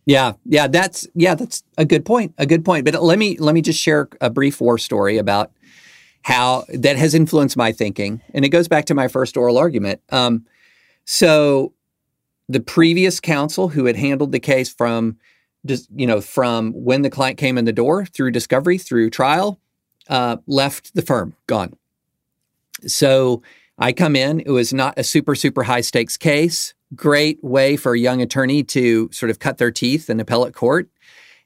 Yeah, 0.06 0.32
yeah, 0.44 0.66
that's 0.66 1.06
yeah, 1.14 1.34
that's 1.34 1.62
a 1.78 1.84
good 1.84 2.04
point. 2.04 2.34
A 2.38 2.46
good 2.46 2.64
point. 2.64 2.84
But 2.84 3.02
let 3.02 3.18
me 3.18 3.36
let 3.38 3.54
me 3.54 3.62
just 3.62 3.80
share 3.80 4.08
a 4.20 4.30
brief 4.30 4.60
war 4.60 4.78
story 4.78 5.18
about 5.18 5.52
how 6.22 6.64
that 6.74 6.96
has 6.96 7.14
influenced 7.14 7.56
my 7.56 7.72
thinking, 7.72 8.20
and 8.34 8.44
it 8.44 8.48
goes 8.48 8.68
back 8.68 8.86
to 8.86 8.94
my 8.94 9.08
first 9.08 9.36
oral 9.36 9.58
argument. 9.58 10.00
Um, 10.10 10.46
so, 11.04 11.72
the 12.48 12.60
previous 12.60 13.20
counsel 13.20 13.68
who 13.68 13.84
had 13.86 13.96
handled 13.96 14.32
the 14.32 14.40
case 14.40 14.72
from, 14.72 15.18
just 15.66 15.88
you 15.94 16.06
know, 16.06 16.20
from 16.20 16.72
when 16.72 17.02
the 17.02 17.10
client 17.10 17.38
came 17.38 17.58
in 17.58 17.64
the 17.64 17.72
door 17.72 18.06
through 18.06 18.30
discovery 18.30 18.78
through 18.78 19.10
trial, 19.10 19.60
uh, 20.08 20.38
left 20.46 20.94
the 20.94 21.02
firm, 21.02 21.34
gone. 21.46 21.74
So 22.86 23.42
I 23.78 23.92
come 23.92 24.16
in. 24.16 24.40
It 24.40 24.50
was 24.50 24.72
not 24.72 24.94
a 24.98 25.04
super, 25.04 25.34
super 25.34 25.64
high 25.64 25.80
stakes 25.80 26.16
case. 26.16 26.74
Great 26.94 27.42
way 27.42 27.76
for 27.76 27.94
a 27.94 27.98
young 27.98 28.20
attorney 28.20 28.62
to 28.64 29.08
sort 29.12 29.30
of 29.30 29.38
cut 29.38 29.58
their 29.58 29.70
teeth 29.70 30.10
in 30.10 30.20
appellate 30.20 30.54
court. 30.54 30.88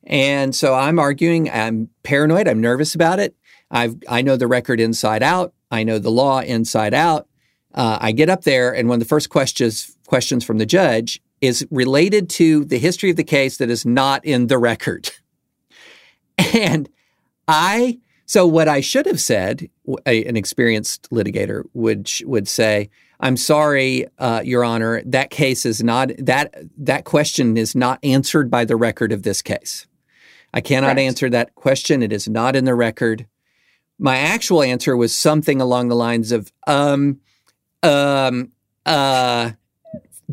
And 0.05 0.55
so 0.55 0.75
I'm 0.75 0.99
arguing. 0.99 1.51
I'm 1.51 1.89
paranoid. 2.03 2.49
I'm 2.49 2.61
nervous 2.61 2.95
about 2.95 3.19
it. 3.19 3.35
I've 3.71 3.97
I 4.09 4.23
know 4.23 4.37
the 4.37 4.47
record 4.47 4.81
inside 4.81 5.23
out. 5.23 5.55
I 5.71 5.83
know 5.83 5.99
the 5.99 6.11
law 6.11 6.41
inside 6.41 6.95
out. 6.95 7.29
Uh, 7.75 7.99
I 8.01 8.13
get 8.13 8.31
up 8.31 8.45
there, 8.45 8.73
and 8.73 8.89
one 8.89 8.97
of 8.97 9.01
the 9.01 9.09
first 9.09 9.31
questions 9.31 9.97
questions 10.07 10.45
from 10.45 10.59
the 10.59 10.67
judge 10.67 11.21
is 11.41 11.67
related 11.71 12.31
to 12.31 12.65
the 12.65 12.79
history 12.79 13.11
of 13.11 13.17
the 13.17 13.25
case 13.25 13.57
that 13.57 13.71
is 13.71 13.85
not 13.85 14.25
in 14.25 14.47
the 14.47 14.59
record. 14.59 15.11
And 16.53 16.89
I 17.47 18.01
so 18.27 18.47
what 18.47 18.69
I 18.69 18.81
should 18.81 19.07
have 19.07 19.21
said, 19.21 19.69
a, 20.07 20.25
an 20.25 20.37
experienced 20.37 21.11
litigator 21.11 21.65
would 21.75 22.11
would 22.25 22.49
say, 22.49 22.91
"I'm 23.25 23.37
sorry, 23.37 24.07
uh, 24.19 24.43
Your 24.45 24.65
Honor, 24.65 25.03
that 25.05 25.31
case 25.31 25.67
is 25.67 25.83
not 25.83 26.11
that 26.19 26.55
that 26.79 27.05
question 27.05 27.57
is 27.57 27.75
not 27.75 27.99
answered 28.05 28.51
by 28.51 28.65
the 28.65 28.77
record 28.77 29.11
of 29.11 29.25
this 29.25 29.43
case. 29.43 29.87
I 30.53 30.61
cannot 30.61 30.95
Correct. 30.95 31.01
answer 31.01 31.31
that 31.31 31.57
question. 31.57 32.03
It 32.03 32.13
is 32.13 32.29
not 32.29 32.55
in 32.55 32.65
the 32.65 32.75
record." 32.75 33.27
My 33.99 34.17
actual 34.17 34.63
answer 34.63 34.97
was 34.97 35.15
something 35.15 35.61
along 35.61 35.89
the 35.89 35.95
lines 35.95 36.33
of, 36.33 36.53
um, 36.67 37.21
um, 37.85 38.51
uh, 38.85 39.53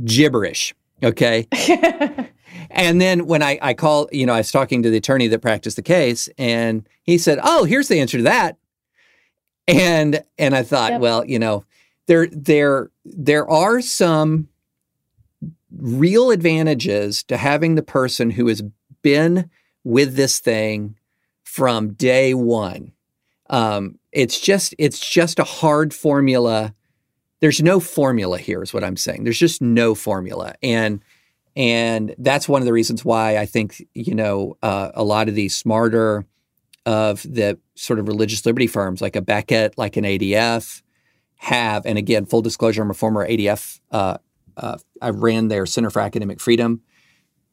gibberish. 0.04 0.74
Okay. 1.04 1.48
And 2.74 3.02
then 3.02 3.26
when 3.26 3.44
I, 3.44 3.60
I 3.62 3.74
call, 3.74 4.08
you 4.12 4.26
know, 4.26 4.34
I 4.34 4.38
was 4.38 4.52
talking 4.52 4.84
to 4.84 4.90
the 4.90 4.98
attorney 4.98 5.28
that 5.28 5.42
practiced 5.42 5.76
the 5.76 5.82
case, 5.82 6.30
and 6.38 6.88
he 7.04 7.18
said, 7.18 7.40
"Oh, 7.44 7.66
here's 7.66 7.88
the 7.88 8.00
answer 8.00 8.18
to 8.18 8.24
that." 8.24 8.58
And 9.68 10.24
and 10.38 10.56
I 10.56 10.64
thought, 10.64 10.94
yep. 10.94 11.02
well, 11.02 11.26
you 11.26 11.40
know, 11.40 11.66
there 12.08 12.28
there 12.32 12.92
there 13.06 13.50
are 13.50 13.82
some 13.82 14.48
real 15.76 16.32
advantages 16.32 17.24
to 17.24 17.38
having 17.38 17.76
the 17.76 17.84
person 17.84 18.30
who 18.30 18.48
has 18.48 18.62
been 19.02 19.50
with 19.84 20.16
this 20.16 20.40
thing 20.40 20.96
from 21.44 21.94
day 21.94 22.34
one. 22.34 22.92
Um, 23.50 24.00
it's 24.12 24.40
just 24.40 24.76
it's 24.78 25.00
just 25.00 25.40
a 25.40 25.44
hard 25.44 25.94
formula. 25.94 26.74
There's 27.40 27.62
no 27.62 27.80
formula 27.80 28.38
here, 28.38 28.62
is 28.62 28.74
what 28.74 28.84
I'm 28.84 28.98
saying. 28.98 29.24
There's 29.24 29.40
just 29.40 29.62
no 29.62 29.96
formula, 29.96 30.54
and 30.62 31.02
and 31.56 32.16
that's 32.18 32.48
one 32.48 32.62
of 32.62 32.66
the 32.66 32.74
reasons 32.74 33.04
why 33.04 33.38
I 33.38 33.46
think, 33.46 33.86
you 33.94 34.16
know, 34.16 34.58
uh, 34.64 34.92
a 34.94 35.04
lot 35.04 35.28
of 35.28 35.36
these 35.36 35.58
smarter 35.58 36.26
of 36.86 37.24
the 37.24 37.60
sort 37.76 38.00
of 38.00 38.08
religious 38.08 38.46
liberty 38.46 38.68
firms 38.68 39.02
like 39.02 39.16
a 39.16 39.22
Becket, 39.22 39.78
like 39.78 39.98
an 39.98 40.06
ADF, 40.06 40.82
have, 41.42 41.88
and 41.88 41.98
again, 41.98 42.28
full 42.28 42.44
disclosure, 42.44 42.84
I'm 42.84 42.92
a 42.92 42.94
former 42.94 43.28
ADF. 43.28 43.80
Uh, 43.90 44.20
uh, 44.58 44.78
I 45.02 45.10
ran 45.10 45.48
their 45.48 45.66
Center 45.66 45.90
for 45.90 46.00
Academic 46.00 46.40
Freedom. 46.40 46.82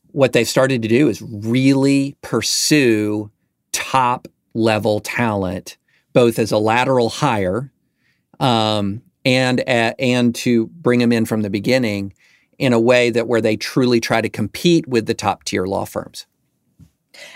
What 0.09 0.35
they've 0.35 0.47
started 0.47 0.83
to 0.83 0.89
do 0.89 1.09
is 1.09 1.23
really 1.23 2.15
pursue 2.21 3.31
top 3.73 4.29
level 4.53 5.01
talent, 5.01 5.79
both 6.13 6.39
as 6.39 6.53
a 6.53 6.59
lateral 6.59 7.09
hire 7.09 7.73
um, 8.41 9.01
and 9.25 9.67
and 9.67 10.35
to 10.35 10.67
bring 10.67 10.99
them 10.99 11.11
in 11.11 11.25
from 11.25 11.41
the 11.41 11.51
beginning 11.51 12.13
in 12.59 12.75
a 12.75 12.81
way 12.81 13.09
that 13.09 13.27
where 13.27 13.41
they 13.41 13.57
truly 13.57 14.01
try 14.01 14.21
to 14.21 14.29
compete 14.29 14.87
with 14.87 15.07
the 15.07 15.15
top 15.15 15.45
tier 15.45 15.65
law 15.65 15.87
firms. 15.87 16.27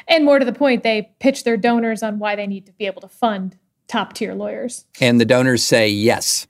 And 0.06 0.26
more 0.26 0.38
to 0.38 0.44
the 0.44 0.52
point, 0.52 0.82
they 0.82 1.14
pitch 1.18 1.44
their 1.44 1.56
donors 1.56 2.02
on 2.02 2.18
why 2.18 2.36
they 2.36 2.46
need 2.46 2.66
to 2.66 2.72
be 2.72 2.84
able 2.84 3.00
to 3.00 3.08
fund 3.08 3.56
top 3.88 4.12
tier 4.14 4.34
lawyers. 4.34 4.84
And 5.00 5.20
the 5.20 5.24
donors 5.24 5.64
say 5.64 5.88
yes. 5.88 6.46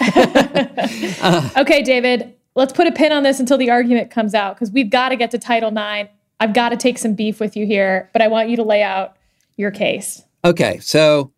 uh, 0.00 1.50
okay, 1.56 1.82
David, 1.82 2.34
let's 2.54 2.72
put 2.72 2.86
a 2.86 2.92
pin 2.92 3.12
on 3.12 3.22
this 3.22 3.40
until 3.40 3.58
the 3.58 3.70
argument 3.70 4.10
comes 4.10 4.34
out 4.34 4.56
because 4.56 4.70
we've 4.70 4.90
got 4.90 5.10
to 5.10 5.16
get 5.16 5.30
to 5.30 5.38
Title 5.38 5.70
IX. 5.70 6.10
I've 6.40 6.52
got 6.52 6.70
to 6.70 6.76
take 6.76 6.98
some 6.98 7.14
beef 7.14 7.40
with 7.40 7.56
you 7.56 7.66
here, 7.66 8.10
but 8.12 8.20
I 8.20 8.28
want 8.28 8.48
you 8.48 8.56
to 8.56 8.62
lay 8.62 8.82
out 8.82 9.16
your 9.56 9.70
case. 9.70 10.22
Okay, 10.44 10.78
so 10.80 11.32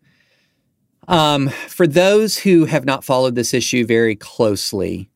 um, 1.07 1.49
for 1.49 1.87
those 1.87 2.37
who 2.37 2.65
have 2.65 2.85
not 2.85 3.03
followed 3.03 3.35
this 3.35 3.53
issue 3.53 3.85
very 3.85 4.15
closely, 4.15 5.09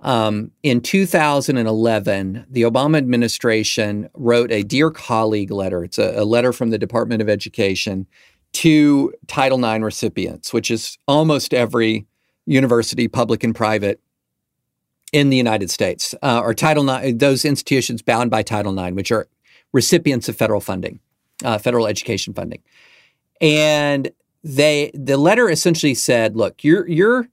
um, 0.00 0.52
in 0.62 0.80
2011, 0.80 2.46
the 2.50 2.62
Obama 2.62 2.96
administration 2.96 4.08
wrote 4.14 4.52
a 4.52 4.62
Dear 4.62 4.90
Colleague 4.90 5.50
letter. 5.50 5.84
It's 5.84 5.98
a, 5.98 6.20
a 6.20 6.24
letter 6.24 6.52
from 6.52 6.70
the 6.70 6.78
Department 6.78 7.22
of 7.22 7.28
Education 7.28 8.06
to 8.56 9.12
Title 9.26 9.62
IX 9.62 9.84
recipients, 9.84 10.52
which 10.54 10.70
is 10.70 10.96
almost 11.06 11.52
every 11.52 12.06
university, 12.46 13.06
public 13.06 13.44
and 13.44 13.54
private, 13.54 14.00
in 15.12 15.28
the 15.28 15.36
United 15.36 15.70
States, 15.70 16.14
uh, 16.22 16.40
or 16.42 16.54
Title 16.54 16.88
IX, 16.88 17.18
those 17.18 17.44
institutions 17.44 18.00
bound 18.02 18.30
by 18.30 18.42
Title 18.42 18.76
IX, 18.78 18.96
which 18.96 19.12
are 19.12 19.28
recipients 19.72 20.28
of 20.28 20.36
federal 20.36 20.60
funding, 20.60 21.00
uh, 21.44 21.58
federal 21.58 21.86
education 21.86 22.32
funding. 22.32 22.62
And 23.40 24.10
they, 24.42 24.90
the 24.94 25.18
letter 25.18 25.50
essentially 25.50 25.94
said, 25.94 26.34
look, 26.34 26.64
you're, 26.64 26.88
you're, 26.88 27.28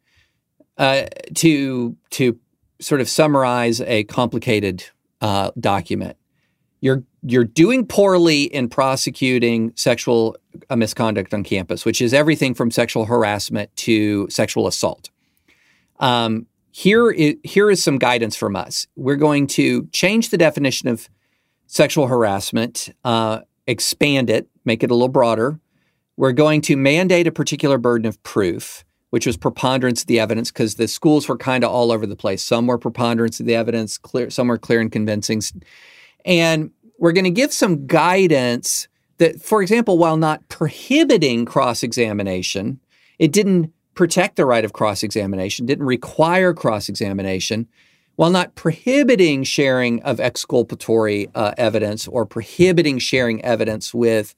uh, 0.78 1.06
to 1.36 1.96
to 2.10 2.38
sort 2.80 3.00
of 3.00 3.08
summarize 3.08 3.80
a 3.82 4.04
complicated 4.06 4.84
uh, 5.22 5.52
document. 5.60 6.18
You're 6.82 7.04
you're 7.26 7.46
doing 7.46 7.86
poorly 7.86 8.44
in 8.44 8.68
prosecuting 8.68 9.72
sexual 9.76 10.36
uh, 10.70 10.76
misconduct 10.76 11.34
on 11.34 11.44
campus, 11.44 11.86
which 11.86 12.02
is 12.02 12.14
everything 12.14 12.54
from 12.54 12.70
sexual 12.70 13.06
harassment 13.06 13.74
to 13.78 14.30
sexual 14.30 14.68
assault. 14.68 15.10
Um, 16.00 16.48
here, 16.72 17.12
is, 17.12 17.36
here 17.44 17.70
is 17.70 17.82
some 17.82 17.98
guidance 17.98 18.36
from 18.36 18.56
us. 18.56 18.88
We're 18.96 19.16
going 19.16 19.48
to 19.48 19.88
change 19.88 20.30
the 20.30 20.38
definition 20.38 20.90
of 20.90 21.10
sexual 21.68 22.08
harassment, 22.08 22.90
uh, 23.04 23.42
expand 23.68 24.30
it, 24.30 24.48
make 24.66 24.84
it 24.84 24.92
a 24.92 24.94
little 24.94 25.08
broader. 25.08 25.60
We're 26.18 26.34
going 26.34 26.62
to 26.62 26.76
mandate 26.76 27.26
a 27.26 27.32
particular 27.32 27.78
burden 27.78 28.06
of 28.06 28.22
proof, 28.24 28.84
which 29.12 29.26
was 29.26 29.38
preponderance 29.38 30.02
of 30.02 30.08
the 30.08 30.20
evidence, 30.20 30.52
because 30.52 30.76
the 30.76 30.88
schools 30.88 31.30
were 31.30 31.38
kind 31.38 31.64
of 31.64 31.72
all 31.72 31.92
over 31.92 32.06
the 32.06 32.16
place. 32.16 32.44
Some 32.44 32.68
were 32.68 32.78
preponderance 32.78 33.40
of 33.40 33.46
the 33.46 33.56
evidence, 33.56 33.98
clear, 33.98 34.30
some 34.30 34.48
were 34.48 34.58
clear 34.58 34.82
and 34.82 34.92
convincing. 34.92 35.42
And 36.26 36.72
we're 37.04 37.12
going 37.12 37.26
to 37.26 37.32
give 37.32 37.52
some 37.52 37.86
guidance 37.86 38.88
that, 39.18 39.42
for 39.42 39.62
example, 39.62 39.98
while 39.98 40.16
not 40.16 40.48
prohibiting 40.48 41.44
cross 41.44 41.84
examination, 41.84 42.80
it 43.20 43.34
didn't 43.34 43.74
protect 43.94 44.38
the 44.38 44.46
right 44.46 44.64
of 44.64 44.72
cross 44.72 45.04
examination, 45.04 45.66
didn't 45.66 45.86
require 45.86 46.54
cross 46.54 46.88
examination, 46.88 47.68
while 48.16 48.30
not 48.30 48.56
prohibiting 48.56 49.44
sharing 49.44 50.02
of 50.04 50.22
exculpatory 50.22 51.28
uh, 51.36 51.54
evidence 51.58 52.08
or 52.08 52.26
prohibiting 52.26 53.00
sharing 53.00 53.44
evidence 53.44 53.94
with 53.94 54.34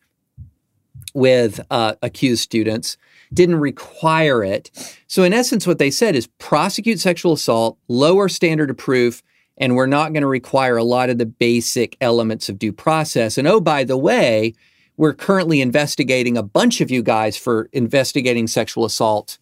with 1.13 1.60
uh, 1.69 1.93
accused 2.01 2.41
students 2.41 2.97
didn't 3.32 3.58
require 3.58 4.43
it. 4.43 4.71
So 5.06 5.21
in 5.21 5.34
essence 5.34 5.67
what 5.67 5.78
they 5.78 5.91
said 5.91 6.15
is 6.15 6.25
prosecute 6.39 6.99
sexual 6.99 7.34
assault 7.34 7.78
lower 7.88 8.28
standard 8.28 8.71
of 8.71 8.78
proof 8.78 9.21
and 9.58 9.76
we're 9.76 9.86
not 9.86 10.13
going 10.13 10.22
to 10.22 10.28
require 10.28 10.78
a 10.78 10.84
lot 10.84 11.10
of 11.10 11.18
the 11.18 11.26
basic 11.26 11.98
elements 12.02 12.50
of 12.50 12.60
due 12.60 12.74
process 12.74 13.38
and 13.38 13.48
oh 13.48 13.60
by 13.60 13.84
the 13.84 13.98
way 13.98 14.54
we're 14.98 15.13
currently 15.13 15.62
investigating 15.62 16.38
a 16.38 16.44
bunch 16.44 16.82
of 16.82 16.89
you 16.89 17.04
guys 17.04 17.36
for 17.36 17.70
investigating 17.74 18.48
sexual 18.48 18.86
assault 18.86 19.38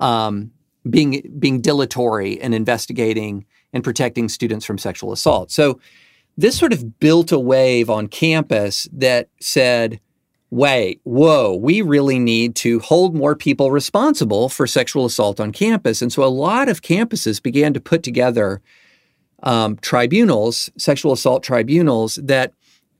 um, 0.00 0.50
being 0.88 1.22
being 1.38 1.60
dilatory 1.60 2.40
and 2.40 2.54
investigating 2.54 3.46
and 3.72 3.84
protecting 3.84 4.28
students 4.28 4.64
from 4.64 4.78
sexual 4.78 5.12
assault. 5.12 5.50
So 5.50 5.80
this 6.36 6.58
sort 6.58 6.72
of 6.72 6.98
built 7.00 7.32
a 7.32 7.38
wave 7.38 7.90
on 7.90 8.08
campus 8.08 8.88
that 8.92 9.28
said, 9.40 10.00
wait, 10.50 11.00
whoa, 11.04 11.54
we 11.54 11.82
really 11.82 12.18
need 12.18 12.54
to 12.56 12.78
hold 12.80 13.14
more 13.14 13.34
people 13.34 13.70
responsible 13.70 14.48
for 14.48 14.66
sexual 14.66 15.04
assault 15.04 15.40
on 15.40 15.52
campus. 15.52 16.02
And 16.02 16.12
so 16.12 16.22
a 16.22 16.26
lot 16.26 16.68
of 16.68 16.82
campuses 16.82 17.42
began 17.42 17.72
to 17.74 17.80
put 17.80 18.02
together 18.02 18.62
um, 19.44 19.76
tribunals, 19.76 20.70
sexual 20.76 21.12
assault 21.12 21.42
tribunals, 21.42 22.16
that 22.16 22.52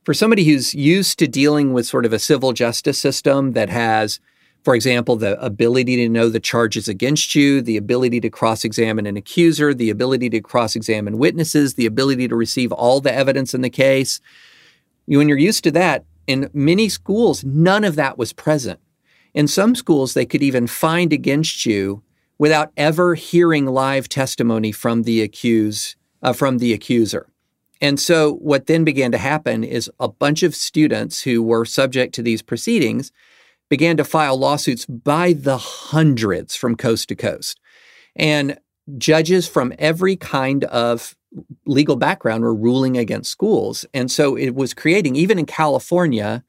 for 0.04 0.14
somebody 0.14 0.44
who's 0.44 0.74
used 0.74 1.18
to 1.18 1.26
dealing 1.26 1.72
with 1.72 1.86
sort 1.86 2.06
of 2.06 2.12
a 2.12 2.18
civil 2.18 2.52
justice 2.52 2.98
system 2.98 3.52
that 3.52 3.68
has 3.68 4.20
for 4.64 4.74
example, 4.74 5.16
the 5.16 5.38
ability 5.44 5.96
to 5.96 6.08
know 6.08 6.30
the 6.30 6.40
charges 6.40 6.88
against 6.88 7.34
you, 7.34 7.60
the 7.60 7.76
ability 7.76 8.18
to 8.20 8.30
cross 8.30 8.64
examine 8.64 9.04
an 9.04 9.14
accuser, 9.14 9.74
the 9.74 9.90
ability 9.90 10.30
to 10.30 10.40
cross 10.40 10.74
examine 10.74 11.18
witnesses, 11.18 11.74
the 11.74 11.84
ability 11.84 12.26
to 12.28 12.34
receive 12.34 12.72
all 12.72 13.02
the 13.02 13.12
evidence 13.12 13.52
in 13.52 13.60
the 13.60 13.68
case. 13.68 14.22
When 15.04 15.28
you're 15.28 15.36
used 15.36 15.64
to 15.64 15.70
that, 15.72 16.06
in 16.26 16.48
many 16.54 16.88
schools, 16.88 17.44
none 17.44 17.84
of 17.84 17.96
that 17.96 18.16
was 18.16 18.32
present. 18.32 18.80
In 19.34 19.46
some 19.46 19.74
schools, 19.74 20.14
they 20.14 20.24
could 20.24 20.42
even 20.42 20.66
find 20.66 21.12
against 21.12 21.66
you 21.66 22.02
without 22.38 22.72
ever 22.78 23.14
hearing 23.14 23.66
live 23.66 24.08
testimony 24.08 24.72
from 24.72 25.02
the 25.02 25.20
accused, 25.20 25.94
uh, 26.24 26.32
from 26.32 26.58
the 26.58 26.72
accuser. 26.72 27.28
And 27.80 28.00
so, 28.00 28.34
what 28.34 28.66
then 28.66 28.82
began 28.82 29.12
to 29.12 29.18
happen 29.18 29.62
is 29.62 29.90
a 30.00 30.08
bunch 30.08 30.42
of 30.42 30.54
students 30.54 31.20
who 31.22 31.42
were 31.42 31.64
subject 31.64 32.14
to 32.14 32.22
these 32.22 32.42
proceedings 32.42 33.12
began 33.68 33.96
to 33.96 34.04
file 34.04 34.36
lawsuits 34.36 34.86
by 34.86 35.32
the 35.32 35.58
hundreds 35.58 36.56
from 36.56 36.76
coast 36.76 37.08
to 37.08 37.14
coast. 37.14 37.60
And 38.16 38.58
judges 38.98 39.48
from 39.48 39.72
every 39.78 40.16
kind 40.16 40.64
of 40.64 41.16
legal 41.66 41.96
background 41.96 42.44
were 42.44 42.54
ruling 42.54 42.96
against 42.96 43.30
schools. 43.30 43.84
And 43.92 44.10
so 44.10 44.36
it 44.36 44.54
was 44.54 44.72
creating, 44.72 45.16
even 45.16 45.38
in 45.38 45.46
California, 45.46 46.44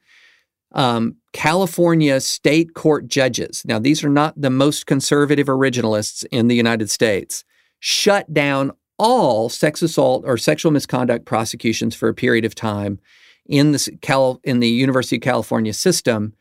um, 0.74 1.16
California 1.34 2.20
state 2.22 2.76
court 2.76 3.08
judges. 3.08 3.64
Now, 3.66 3.80
these 3.80 4.04
are 4.04 4.10
not 4.10 4.40
the 4.40 4.50
most 4.50 4.86
conservative 4.86 5.48
originalists 5.48 6.26
in 6.32 6.48
the 6.48 6.56
United 6.56 6.90
States, 6.90 7.44
shut 7.80 8.32
down 8.34 8.74
all 8.98 9.50
sex 9.50 9.82
assault 9.82 10.24
or 10.26 10.38
sexual 10.38 10.72
misconduct 10.72 11.26
prosecutions 11.26 11.96
for 11.96 12.10
a 12.10 12.14
period 12.14 12.46
of 12.46 12.56
time 12.56 13.00
in 13.46 13.72
the 13.72 13.98
Cal, 14.02 14.40
in 14.44 14.60
the 14.60 14.70
University 14.70 15.18
of 15.18 15.22
California 15.22 15.74
system 15.74 16.34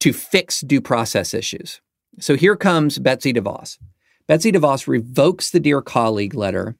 to 0.00 0.12
fix 0.12 0.60
due 0.60 0.80
process 0.80 1.34
issues. 1.34 1.80
So 2.18 2.36
here 2.36 2.56
comes 2.56 2.98
Betsy 2.98 3.32
DeVos. 3.32 3.78
Betsy 4.26 4.52
DeVos 4.52 4.86
revokes 4.86 5.50
the 5.50 5.60
Dear 5.60 5.82
Colleague 5.82 6.34
letter 6.34 6.76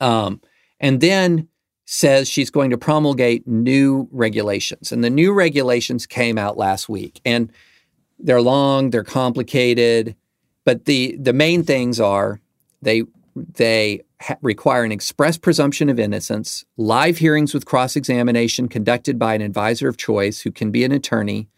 um, 0.00 0.40
and 0.78 1.00
then 1.00 1.48
says 1.86 2.28
she's 2.28 2.50
going 2.50 2.70
to 2.70 2.78
promulgate 2.78 3.46
new 3.46 4.08
regulations. 4.10 4.92
And 4.92 5.04
the 5.04 5.10
new 5.10 5.32
regulations 5.32 6.06
came 6.06 6.36
out 6.36 6.56
last 6.56 6.88
week. 6.88 7.20
And 7.24 7.50
they're 8.18 8.42
long, 8.42 8.90
they're 8.90 9.04
complicated, 9.04 10.16
but 10.64 10.86
the, 10.86 11.16
the 11.20 11.32
main 11.32 11.62
things 11.62 12.00
are 12.00 12.40
they, 12.82 13.04
they 13.36 14.02
ha- 14.20 14.36
require 14.40 14.84
an 14.84 14.92
express 14.92 15.36
presumption 15.36 15.88
of 15.88 16.00
innocence, 16.00 16.64
live 16.76 17.18
hearings 17.18 17.52
with 17.52 17.66
cross 17.66 17.94
examination 17.94 18.68
conducted 18.68 19.18
by 19.18 19.34
an 19.34 19.42
advisor 19.42 19.88
of 19.88 19.96
choice 19.96 20.40
who 20.40 20.50
can 20.50 20.70
be 20.70 20.84
an 20.84 20.92
attorney, 20.92 21.48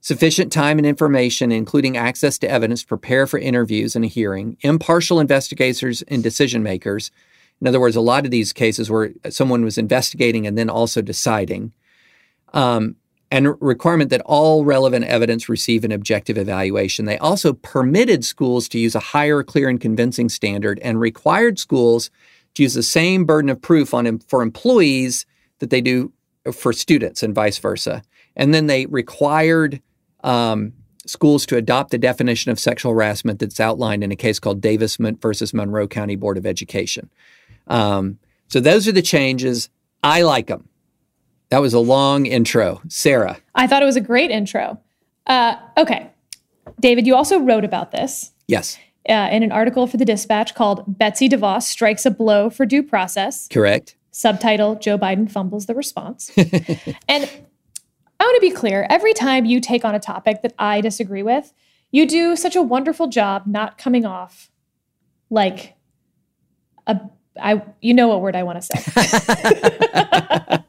sufficient 0.00 0.50
time 0.50 0.78
and 0.78 0.86
information, 0.86 1.52
including 1.52 1.96
access 1.96 2.38
to 2.38 2.50
evidence, 2.50 2.82
prepare 2.82 3.26
for 3.26 3.38
interviews 3.38 3.94
and 3.94 4.04
a 4.04 4.08
hearing, 4.08 4.56
impartial 4.62 5.20
investigators 5.20 6.02
and 6.02 6.22
decision 6.22 6.62
makers. 6.62 7.10
In 7.60 7.68
other 7.68 7.80
words, 7.80 7.96
a 7.96 8.00
lot 8.00 8.24
of 8.24 8.30
these 8.30 8.54
cases 8.54 8.90
where 8.90 9.12
someone 9.28 9.62
was 9.62 9.76
investigating 9.76 10.46
and 10.46 10.56
then 10.56 10.70
also 10.70 11.02
deciding. 11.02 11.72
Um, 12.54 12.96
and 13.30 13.54
requirement 13.60 14.10
that 14.10 14.22
all 14.26 14.64
relevant 14.64 15.04
evidence 15.04 15.48
receive 15.48 15.84
an 15.84 15.92
objective 15.92 16.36
evaluation. 16.36 17.04
They 17.04 17.18
also 17.18 17.52
permitted 17.52 18.24
schools 18.24 18.68
to 18.70 18.78
use 18.78 18.94
a 18.94 19.00
higher, 19.00 19.42
clear, 19.42 19.68
and 19.68 19.80
convincing 19.80 20.28
standard 20.28 20.80
and 20.80 20.98
required 20.98 21.58
schools 21.58 22.10
to 22.54 22.62
use 22.62 22.74
the 22.74 22.82
same 22.82 23.24
burden 23.24 23.48
of 23.48 23.62
proof 23.62 23.94
on 23.94 24.18
for 24.20 24.42
employees 24.42 25.26
that 25.60 25.70
they 25.70 25.80
do 25.80 26.12
for 26.52 26.72
students 26.72 27.22
and 27.22 27.34
vice 27.34 27.58
versa. 27.58 28.02
And 28.34 28.52
then 28.52 28.66
they 28.66 28.86
required 28.86 29.80
um, 30.24 30.72
schools 31.06 31.46
to 31.46 31.56
adopt 31.56 31.90
the 31.90 31.98
definition 31.98 32.50
of 32.50 32.58
sexual 32.58 32.92
harassment 32.92 33.38
that's 33.38 33.60
outlined 33.60 34.02
in 34.02 34.10
a 34.10 34.16
case 34.16 34.40
called 34.40 34.60
Davis 34.60 34.96
versus 34.96 35.54
Monroe 35.54 35.86
County 35.86 36.16
Board 36.16 36.36
of 36.36 36.46
Education. 36.46 37.10
Um, 37.68 38.18
so 38.48 38.58
those 38.58 38.88
are 38.88 38.92
the 38.92 39.02
changes. 39.02 39.68
I 40.02 40.22
like 40.22 40.48
them. 40.48 40.69
That 41.50 41.60
was 41.60 41.74
a 41.74 41.80
long 41.80 42.26
intro. 42.26 42.80
Sarah. 42.88 43.38
I 43.54 43.66
thought 43.66 43.82
it 43.82 43.86
was 43.86 43.96
a 43.96 44.00
great 44.00 44.30
intro. 44.30 44.80
Uh, 45.26 45.56
okay. 45.76 46.10
David, 46.80 47.06
you 47.06 47.14
also 47.14 47.40
wrote 47.40 47.64
about 47.64 47.90
this. 47.90 48.32
Yes. 48.46 48.78
Uh, 49.08 49.28
in 49.32 49.42
an 49.42 49.50
article 49.50 49.86
for 49.86 49.96
the 49.96 50.04
Dispatch 50.04 50.54
called 50.54 50.84
Betsy 50.86 51.28
DeVos 51.28 51.62
Strikes 51.62 52.06
a 52.06 52.10
Blow 52.10 52.50
for 52.50 52.66
Due 52.66 52.82
Process. 52.82 53.48
Correct. 53.48 53.96
Subtitle 54.12 54.76
Joe 54.76 54.98
Biden 54.98 55.30
Fumbles 55.30 55.66
the 55.66 55.74
Response. 55.74 56.30
and 56.36 57.30
I 58.20 58.24
want 58.24 58.36
to 58.36 58.40
be 58.40 58.50
clear 58.50 58.86
every 58.90 59.14
time 59.14 59.44
you 59.44 59.60
take 59.60 59.84
on 59.84 59.94
a 59.94 60.00
topic 60.00 60.42
that 60.42 60.54
I 60.58 60.80
disagree 60.80 61.22
with, 61.22 61.52
you 61.90 62.06
do 62.06 62.36
such 62.36 62.54
a 62.54 62.62
wonderful 62.62 63.08
job 63.08 63.44
not 63.46 63.78
coming 63.78 64.04
off 64.04 64.50
like 65.30 65.74
a 66.86 67.00
I 67.40 67.62
you 67.80 67.94
know 67.94 68.08
what 68.08 68.20
word 68.20 68.36
I 68.36 68.42
want 68.42 68.62
to 68.62 68.66
say. 68.66 68.78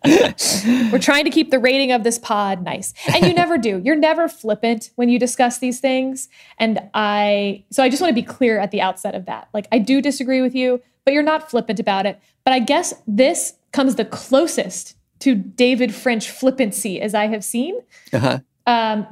We're 0.91 0.99
trying 0.99 1.25
to 1.25 1.29
keep 1.29 1.51
the 1.51 1.59
rating 1.59 1.91
of 1.91 2.03
this 2.03 2.17
pod 2.17 2.63
nice. 2.63 2.93
And 3.13 3.25
you 3.25 3.33
never 3.33 3.57
do. 3.57 3.81
You're 3.83 3.95
never 3.95 4.27
flippant 4.27 4.91
when 4.95 5.09
you 5.09 5.19
discuss 5.19 5.59
these 5.59 5.79
things. 5.79 6.29
And 6.57 6.79
I 6.93 7.63
so 7.69 7.83
I 7.83 7.89
just 7.89 8.01
want 8.01 8.09
to 8.09 8.15
be 8.15 8.25
clear 8.25 8.59
at 8.59 8.71
the 8.71 8.81
outset 8.81 9.15
of 9.15 9.25
that. 9.25 9.49
Like 9.53 9.67
I 9.71 9.79
do 9.79 10.01
disagree 10.01 10.41
with 10.41 10.55
you, 10.55 10.81
but 11.05 11.13
you're 11.13 11.23
not 11.23 11.49
flippant 11.49 11.79
about 11.79 12.05
it. 12.05 12.19
But 12.43 12.53
I 12.53 12.59
guess 12.59 12.93
this 13.07 13.53
comes 13.71 13.95
the 13.95 14.05
closest 14.05 14.95
to 15.19 15.35
David 15.35 15.93
French 15.93 16.29
flippancy 16.29 16.99
as 16.99 17.13
I 17.13 17.27
have 17.27 17.43
seen. 17.43 17.79
Uh-huh. 18.11 18.39
Um, 18.65 19.07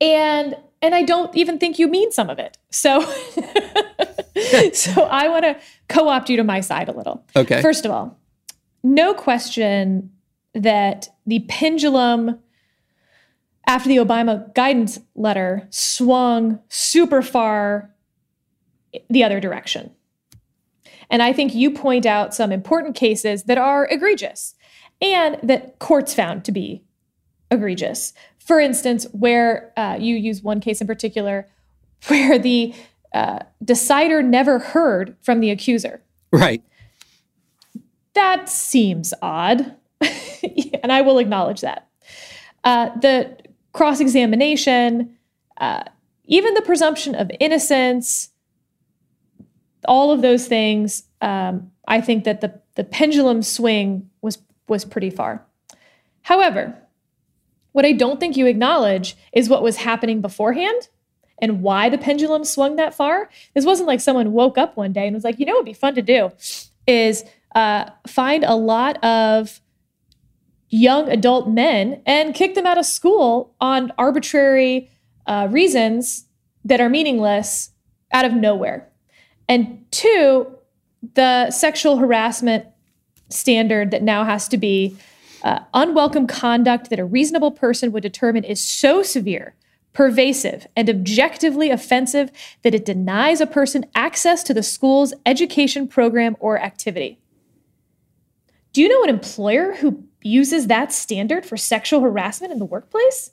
and 0.00 0.56
and 0.80 0.94
I 0.94 1.02
don't 1.02 1.34
even 1.36 1.58
think 1.58 1.78
you 1.78 1.88
mean 1.88 2.12
some 2.12 2.30
of 2.30 2.38
it. 2.38 2.56
So 2.70 3.00
so 4.72 5.02
I 5.02 5.28
want 5.28 5.44
to 5.44 5.56
co-opt 5.88 6.30
you 6.30 6.36
to 6.36 6.44
my 6.44 6.60
side 6.60 6.88
a 6.88 6.92
little. 6.92 7.24
Okay. 7.36 7.60
First 7.62 7.84
of 7.84 7.90
all, 7.90 8.18
no 8.82 9.14
question 9.14 10.10
that 10.54 11.08
the 11.26 11.40
pendulum 11.48 12.38
after 13.66 13.88
the 13.88 13.98
Obama 13.98 14.52
guidance 14.54 14.98
letter 15.14 15.66
swung 15.70 16.58
super 16.68 17.20
far 17.20 17.94
the 19.10 19.22
other 19.22 19.40
direction. 19.40 19.90
And 21.10 21.22
I 21.22 21.32
think 21.32 21.54
you 21.54 21.70
point 21.70 22.06
out 22.06 22.34
some 22.34 22.50
important 22.50 22.96
cases 22.96 23.44
that 23.44 23.58
are 23.58 23.86
egregious. 23.90 24.54
and 25.00 25.38
that 25.44 25.78
courts 25.78 26.12
found 26.12 26.44
to 26.44 26.50
be 26.50 26.82
egregious. 27.52 28.12
For 28.38 28.58
instance, 28.58 29.06
where 29.12 29.72
uh, 29.76 29.96
you 30.00 30.16
use 30.16 30.42
one 30.42 30.60
case 30.60 30.80
in 30.80 30.86
particular 30.86 31.46
where 32.08 32.38
the 32.38 32.74
uh, 33.12 33.40
decider 33.64 34.22
never 34.22 34.58
heard 34.58 35.16
from 35.22 35.40
the 35.40 35.50
accuser. 35.50 36.02
Right. 36.32 36.62
That 38.14 38.48
seems 38.48 39.14
odd, 39.22 39.74
and 40.00 40.92
I 40.92 41.02
will 41.02 41.18
acknowledge 41.18 41.60
that. 41.60 41.88
Uh, 42.64 42.90
the 42.98 43.36
cross 43.72 44.00
examination, 44.00 45.16
uh, 45.58 45.84
even 46.24 46.54
the 46.54 46.62
presumption 46.62 47.14
of 47.14 47.30
innocence, 47.40 48.30
all 49.86 50.10
of 50.10 50.20
those 50.20 50.46
things, 50.46 51.04
um, 51.22 51.70
I 51.86 52.00
think 52.00 52.24
that 52.24 52.40
the, 52.40 52.60
the 52.74 52.84
pendulum 52.84 53.42
swing 53.42 54.10
was, 54.20 54.38
was 54.68 54.84
pretty 54.84 55.10
far. 55.10 55.44
However, 56.22 56.76
what 57.72 57.86
I 57.86 57.92
don't 57.92 58.20
think 58.20 58.36
you 58.36 58.46
acknowledge 58.46 59.16
is 59.32 59.48
what 59.48 59.62
was 59.62 59.76
happening 59.76 60.20
beforehand 60.20 60.88
and 61.40 61.62
why 61.62 61.88
the 61.88 61.98
pendulum 61.98 62.44
swung 62.44 62.76
that 62.76 62.94
far. 62.94 63.28
This 63.54 63.64
wasn't 63.64 63.86
like 63.86 64.00
someone 64.00 64.32
woke 64.32 64.58
up 64.58 64.76
one 64.76 64.92
day 64.92 65.06
and 65.06 65.14
was 65.14 65.24
like, 65.24 65.38
you 65.38 65.46
know, 65.46 65.54
it'd 65.54 65.64
be 65.64 65.72
fun 65.72 65.94
to 65.94 66.02
do 66.02 66.30
is 66.86 67.24
uh, 67.54 67.90
find 68.06 68.44
a 68.44 68.54
lot 68.54 69.02
of 69.04 69.60
young 70.70 71.08
adult 71.08 71.48
men 71.48 72.02
and 72.06 72.34
kick 72.34 72.54
them 72.54 72.66
out 72.66 72.78
of 72.78 72.84
school 72.84 73.54
on 73.60 73.92
arbitrary 73.98 74.90
uh, 75.26 75.46
reasons 75.50 76.26
that 76.64 76.80
are 76.80 76.88
meaningless 76.88 77.70
out 78.12 78.24
of 78.24 78.32
nowhere. 78.32 78.88
And 79.48 79.84
two, 79.90 80.46
the 81.14 81.50
sexual 81.50 81.98
harassment 81.98 82.66
standard 83.30 83.90
that 83.90 84.02
now 84.02 84.24
has 84.24 84.48
to 84.48 84.58
be 84.58 84.96
uh, 85.42 85.60
unwelcome 85.74 86.26
conduct 86.26 86.90
that 86.90 86.98
a 86.98 87.04
reasonable 87.04 87.50
person 87.50 87.92
would 87.92 88.02
determine 88.02 88.44
is 88.44 88.60
so 88.60 89.02
severe, 89.02 89.54
pervasive, 89.98 90.64
and 90.76 90.88
objectively 90.88 91.70
offensive 91.70 92.30
that 92.62 92.72
it 92.72 92.84
denies 92.84 93.40
a 93.40 93.46
person 93.48 93.84
access 93.96 94.44
to 94.44 94.54
the 94.54 94.62
school's 94.62 95.12
education 95.26 95.88
program 95.88 96.36
or 96.38 96.56
activity. 96.56 97.18
Do 98.72 98.80
you 98.80 98.88
know 98.88 99.02
an 99.02 99.08
employer 99.08 99.74
who 99.74 100.04
uses 100.22 100.68
that 100.68 100.92
standard 100.92 101.44
for 101.44 101.56
sexual 101.56 102.00
harassment 102.00 102.52
in 102.52 102.60
the 102.60 102.64
workplace? 102.64 103.32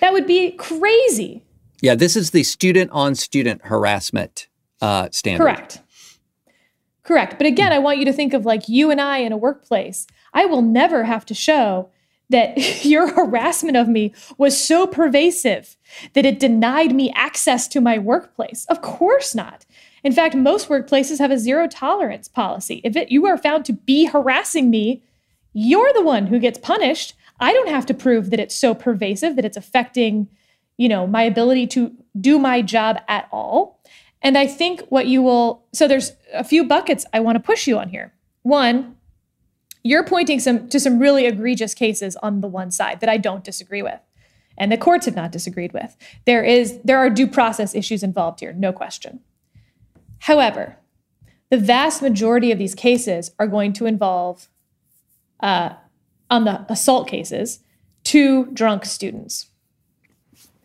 That 0.00 0.14
would 0.14 0.26
be 0.26 0.52
crazy. 0.52 1.44
Yeah, 1.82 1.96
this 1.96 2.16
is 2.16 2.30
the 2.30 2.44
student 2.44 2.90
on 2.90 3.14
student 3.14 3.66
harassment 3.66 4.48
uh, 4.80 5.10
standard. 5.12 5.44
Correct. 5.44 5.82
Correct. 7.02 7.36
But 7.36 7.46
again, 7.46 7.74
I 7.74 7.78
want 7.78 7.98
you 7.98 8.06
to 8.06 8.12
think 8.14 8.32
of 8.32 8.46
like 8.46 8.70
you 8.70 8.90
and 8.90 9.02
I 9.02 9.18
in 9.18 9.32
a 9.32 9.36
workplace. 9.36 10.06
I 10.32 10.46
will 10.46 10.62
never 10.62 11.04
have 11.04 11.26
to 11.26 11.34
show 11.34 11.90
that 12.30 12.84
your 12.84 13.12
harassment 13.12 13.76
of 13.76 13.88
me 13.88 14.14
was 14.36 14.62
so 14.62 14.86
pervasive 14.86 15.76
that 16.14 16.26
it 16.26 16.40
denied 16.40 16.94
me 16.94 17.12
access 17.14 17.68
to 17.68 17.80
my 17.80 17.98
workplace. 17.98 18.66
Of 18.68 18.82
course 18.82 19.34
not. 19.34 19.64
In 20.04 20.12
fact, 20.12 20.34
most 20.34 20.68
workplaces 20.68 21.18
have 21.18 21.30
a 21.30 21.38
zero 21.38 21.66
tolerance 21.66 22.28
policy. 22.28 22.80
If 22.84 22.96
it, 22.96 23.10
you 23.10 23.26
are 23.26 23.36
found 23.36 23.64
to 23.64 23.72
be 23.72 24.06
harassing 24.06 24.70
me, 24.70 25.02
you're 25.52 25.92
the 25.92 26.04
one 26.04 26.26
who 26.26 26.38
gets 26.38 26.58
punished. 26.58 27.14
I 27.40 27.52
don't 27.52 27.68
have 27.68 27.86
to 27.86 27.94
prove 27.94 28.30
that 28.30 28.40
it's 28.40 28.54
so 28.54 28.74
pervasive 28.74 29.36
that 29.36 29.44
it's 29.44 29.56
affecting, 29.56 30.28
you 30.76 30.88
know, 30.88 31.06
my 31.06 31.22
ability 31.22 31.66
to 31.68 31.92
do 32.20 32.38
my 32.38 32.62
job 32.62 32.98
at 33.08 33.28
all. 33.32 33.80
And 34.22 34.36
I 34.36 34.46
think 34.46 34.80
what 34.88 35.06
you 35.06 35.22
will 35.22 35.64
so 35.72 35.86
there's 35.86 36.12
a 36.32 36.44
few 36.44 36.64
buckets 36.64 37.06
I 37.12 37.20
want 37.20 37.36
to 37.36 37.40
push 37.40 37.66
you 37.66 37.78
on 37.78 37.88
here. 37.88 38.12
One, 38.42 38.96
you're 39.88 40.04
pointing 40.04 40.38
some 40.38 40.68
to 40.68 40.78
some 40.78 40.98
really 40.98 41.24
egregious 41.24 41.72
cases 41.72 42.14
on 42.16 42.42
the 42.42 42.46
one 42.46 42.70
side 42.70 43.00
that 43.00 43.08
I 43.08 43.16
don't 43.16 43.42
disagree 43.42 43.80
with. 43.80 44.00
And 44.58 44.70
the 44.70 44.76
courts 44.76 45.06
have 45.06 45.16
not 45.16 45.32
disagreed 45.32 45.72
with. 45.72 45.96
There 46.26 46.44
is 46.44 46.78
there 46.84 46.98
are 46.98 47.08
due 47.08 47.26
process 47.26 47.74
issues 47.74 48.02
involved 48.02 48.40
here, 48.40 48.52
no 48.52 48.70
question. 48.70 49.20
However, 50.20 50.76
the 51.48 51.56
vast 51.56 52.02
majority 52.02 52.52
of 52.52 52.58
these 52.58 52.74
cases 52.74 53.30
are 53.38 53.46
going 53.46 53.72
to 53.74 53.86
involve 53.86 54.48
uh, 55.40 55.70
on 56.28 56.44
the 56.44 56.70
assault 56.70 57.08
cases, 57.08 57.60
two 58.04 58.46
drunk 58.52 58.84
students. 58.84 59.46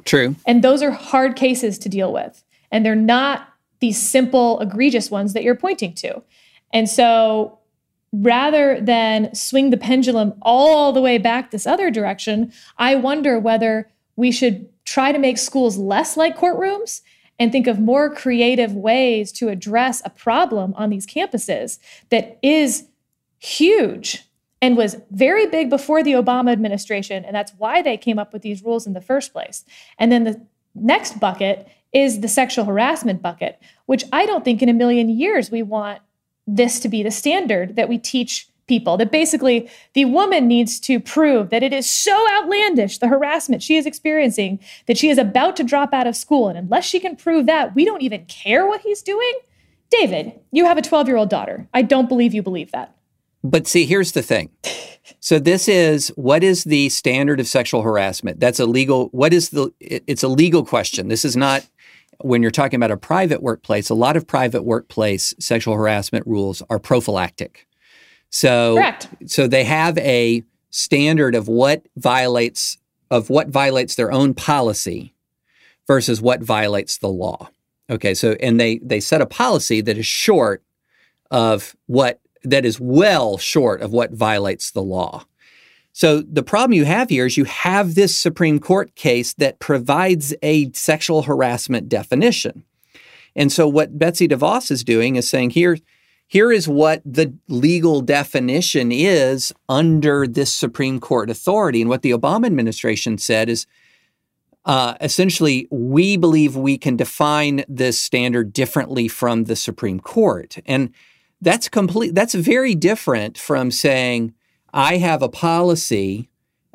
True. 0.04 0.36
And 0.46 0.62
those 0.62 0.84
are 0.84 0.92
hard 0.92 1.38
cases 1.38 1.80
to 1.80 1.88
deal 1.88 2.12
with. 2.12 2.44
And 2.72 2.86
they're 2.86 2.94
not 2.96 3.48
these 3.80 4.02
simple, 4.02 4.60
egregious 4.60 5.10
ones 5.10 5.32
that 5.32 5.44
you're 5.44 5.56
pointing 5.56 5.94
to. 5.94 6.22
And 6.74 6.90
so 6.90 7.60
rather 8.14 8.80
than 8.80 9.34
swing 9.34 9.72
the 9.72 9.78
pendulum 9.78 10.34
all 10.44 10.94
the 10.94 11.02
way 11.02 11.18
back 11.18 11.52
this 11.52 11.68
other 11.68 11.90
direction, 11.90 12.54
I 12.78 12.96
wonder 12.96 13.40
whether 13.40 13.92
we 14.16 14.32
should 14.32 14.70
try 14.86 15.12
to 15.12 15.18
make 15.18 15.38
schools 15.38 15.78
less 15.78 16.16
like 16.16 16.38
courtrooms 16.38 17.02
and 17.40 17.52
think 17.52 17.66
of 17.66 17.80
more 17.80 18.14
creative 18.14 18.74
ways 18.74 19.32
to 19.34 19.50
address 19.50 20.02
a 20.06 20.12
problem 20.12 20.74
on 20.76 20.92
these 20.92 21.08
campuses 21.08 21.80
that 22.10 22.38
is 22.44 22.88
huge 23.40 24.24
and 24.62 24.78
was 24.78 24.96
very 25.12 25.48
big 25.48 25.70
before 25.70 26.04
the 26.04 26.14
Obama 26.14 26.52
administration. 26.52 27.26
And 27.26 27.36
that's 27.36 27.54
why 27.58 27.82
they 27.82 27.98
came 27.98 28.20
up 28.20 28.32
with 28.32 28.44
these 28.44 28.64
rules 28.64 28.86
in 28.86 28.94
the 28.94 29.02
first 29.02 29.34
place. 29.34 29.66
And 29.98 30.12
then 30.12 30.24
the 30.24 30.46
next 30.76 31.20
bucket 31.20 31.68
is 31.92 32.22
the 32.22 32.28
sexual 32.28 32.66
harassment 32.66 33.22
bucket, 33.22 33.60
which 33.88 34.06
I 34.14 34.26
don't 34.26 34.46
think 34.46 34.62
in 34.62 34.70
a 34.70 34.74
million 34.74 35.10
years 35.10 35.52
we 35.52 35.64
want 35.64 36.02
this 36.48 36.80
to 36.82 36.90
be 36.90 37.04
the 37.04 37.12
standard 37.12 37.76
that 37.76 37.90
we 37.90 37.98
teach 37.98 38.48
people. 38.68 38.98
That 38.98 39.12
basically 39.12 39.70
the 39.94 40.06
woman 40.06 40.48
needs 40.48 40.80
to 40.82 41.00
prove 41.00 41.50
that 41.50 41.64
it 41.64 41.74
is 41.74 41.90
so 41.90 42.26
outlandish, 42.38 42.98
the 42.98 43.08
harassment 43.08 43.62
she 43.62 43.76
is 43.76 43.86
experiencing, 43.86 44.60
that 44.88 44.98
she 44.98 45.10
is 45.10 45.18
about 45.18 45.56
to 45.58 45.64
drop 45.64 45.94
out 45.94 46.08
of 46.08 46.16
school. 46.16 46.48
And 46.48 46.58
unless 46.58 46.86
she 46.86 47.00
can 47.00 47.16
prove 47.16 47.46
that, 47.46 47.76
we 47.76 47.86
don't 47.86 48.02
even 48.02 48.26
care 48.26 48.66
what 48.66 48.82
he's 48.82 49.02
doing. 49.02 49.34
David, 49.90 50.40
you 50.52 50.66
have 50.66 50.78
a 50.78 50.82
12 50.82 51.08
year 51.08 51.18
old 51.18 51.30
daughter. 51.30 51.68
I 51.74 51.82
don't 51.82 52.10
believe 52.10 52.34
you 52.34 52.42
believe 52.42 52.72
that. 52.72 52.96
But 53.44 53.68
see, 53.68 53.86
here's 53.86 54.14
the 54.14 54.22
thing. 54.22 54.50
So 55.20 55.38
this 55.38 55.68
is 55.68 56.08
what 56.16 56.44
is 56.44 56.64
the 56.64 56.88
standard 56.90 57.40
of 57.42 57.48
sexual 57.48 57.82
harassment? 57.82 58.40
That's 58.40 58.60
a 58.60 58.66
legal. 58.66 59.10
What 59.10 59.34
is 59.34 59.50
the? 59.50 59.72
It's 59.82 60.24
a 60.24 60.30
legal 60.30 60.66
question. 60.66 61.10
This 61.10 61.26
is 61.26 61.36
not 61.36 61.66
when 62.22 62.42
you're 62.42 62.52
talking 62.52 62.78
about 62.78 62.92
a 62.92 62.98
private 62.98 63.42
workplace. 63.42 63.90
A 63.90 63.96
lot 63.96 64.18
of 64.18 64.28
private 64.28 64.64
workplace 64.64 65.34
sexual 65.40 65.76
harassment 65.76 66.26
rules 66.28 66.62
are 66.70 66.80
prophylactic. 66.80 67.68
So 68.30 68.76
Correct. 68.76 69.10
so 69.28 69.48
they 69.48 69.64
have 69.64 69.98
a 70.00 70.44
standard 70.70 71.36
of 71.36 71.48
what 71.48 71.86
violates 71.96 72.78
of 73.12 73.30
what 73.30 73.50
violates 73.50 73.96
their 73.96 74.12
own 74.12 74.34
policy 74.34 75.14
versus 75.88 76.22
what 76.22 76.42
violates 76.42 76.98
the 76.98 77.10
law. 77.10 77.50
Okay, 77.90 78.14
so 78.14 78.32
and 78.40 78.60
they 78.60 78.80
they 78.80 79.00
set 79.00 79.22
a 79.22 79.26
policy 79.26 79.82
that 79.82 79.98
is 79.98 80.06
short 80.06 80.64
of 81.30 81.76
what 81.86 82.20
that 82.44 82.66
is 82.66 82.80
well 82.80 83.38
short 83.38 83.82
of 83.82 83.92
what 83.92 84.12
violates 84.12 84.72
the 84.72 84.82
law. 84.82 85.26
So 85.94 86.22
the 86.22 86.44
problem 86.44 86.74
you 86.74 86.86
have 86.86 87.10
here 87.10 87.28
is 87.28 87.38
you 87.38 87.46
have 87.46 87.94
this 87.94 88.18
Supreme 88.18 88.60
Court 88.60 88.94
case 88.96 89.34
that 89.36 89.60
provides 89.60 90.34
a 90.42 90.72
sexual 90.74 91.22
harassment 91.22 91.88
definition. 91.88 92.66
And 93.36 93.52
so 93.52 93.68
what 93.68 93.98
Betsy 93.98 94.28
DeVos 94.28 94.72
is 94.72 94.84
doing 94.84 95.16
is 95.16 95.30
saying 95.30 95.52
here, 95.52 95.78
here 96.28 96.52
is 96.52 96.68
what 96.68 97.02
the 97.06 97.34
legal 97.48 98.02
definition 98.02 98.92
is 98.92 99.54
under 99.70 100.26
this 100.26 100.52
Supreme 100.52 101.00
Court 101.00 101.30
authority. 101.30 101.82
And 101.82 101.90
what 101.90 102.02
the 102.02 102.12
Obama 102.12 102.48
administration 102.48 103.20
said 103.20 103.48
is 103.48 103.68
uh, 104.66 104.96
essentially, 105.02 105.68
we 105.70 106.18
believe 106.18 106.56
we 106.56 106.78
can 106.78 106.96
define 106.96 107.66
this 107.68 108.00
standard 108.00 108.54
differently 108.54 109.08
from 109.08 109.44
the 109.44 109.56
Supreme 109.56 110.00
Court. 110.00 110.58
And 110.66 110.92
that's 111.42 111.68
complete. 111.70 112.16
That's 112.16 112.34
very 112.34 112.74
different 112.74 113.38
from 113.38 113.70
saying 113.72 114.34
I 114.74 114.98
have 114.98 115.22
a 115.22 115.30
policy 115.30 116.30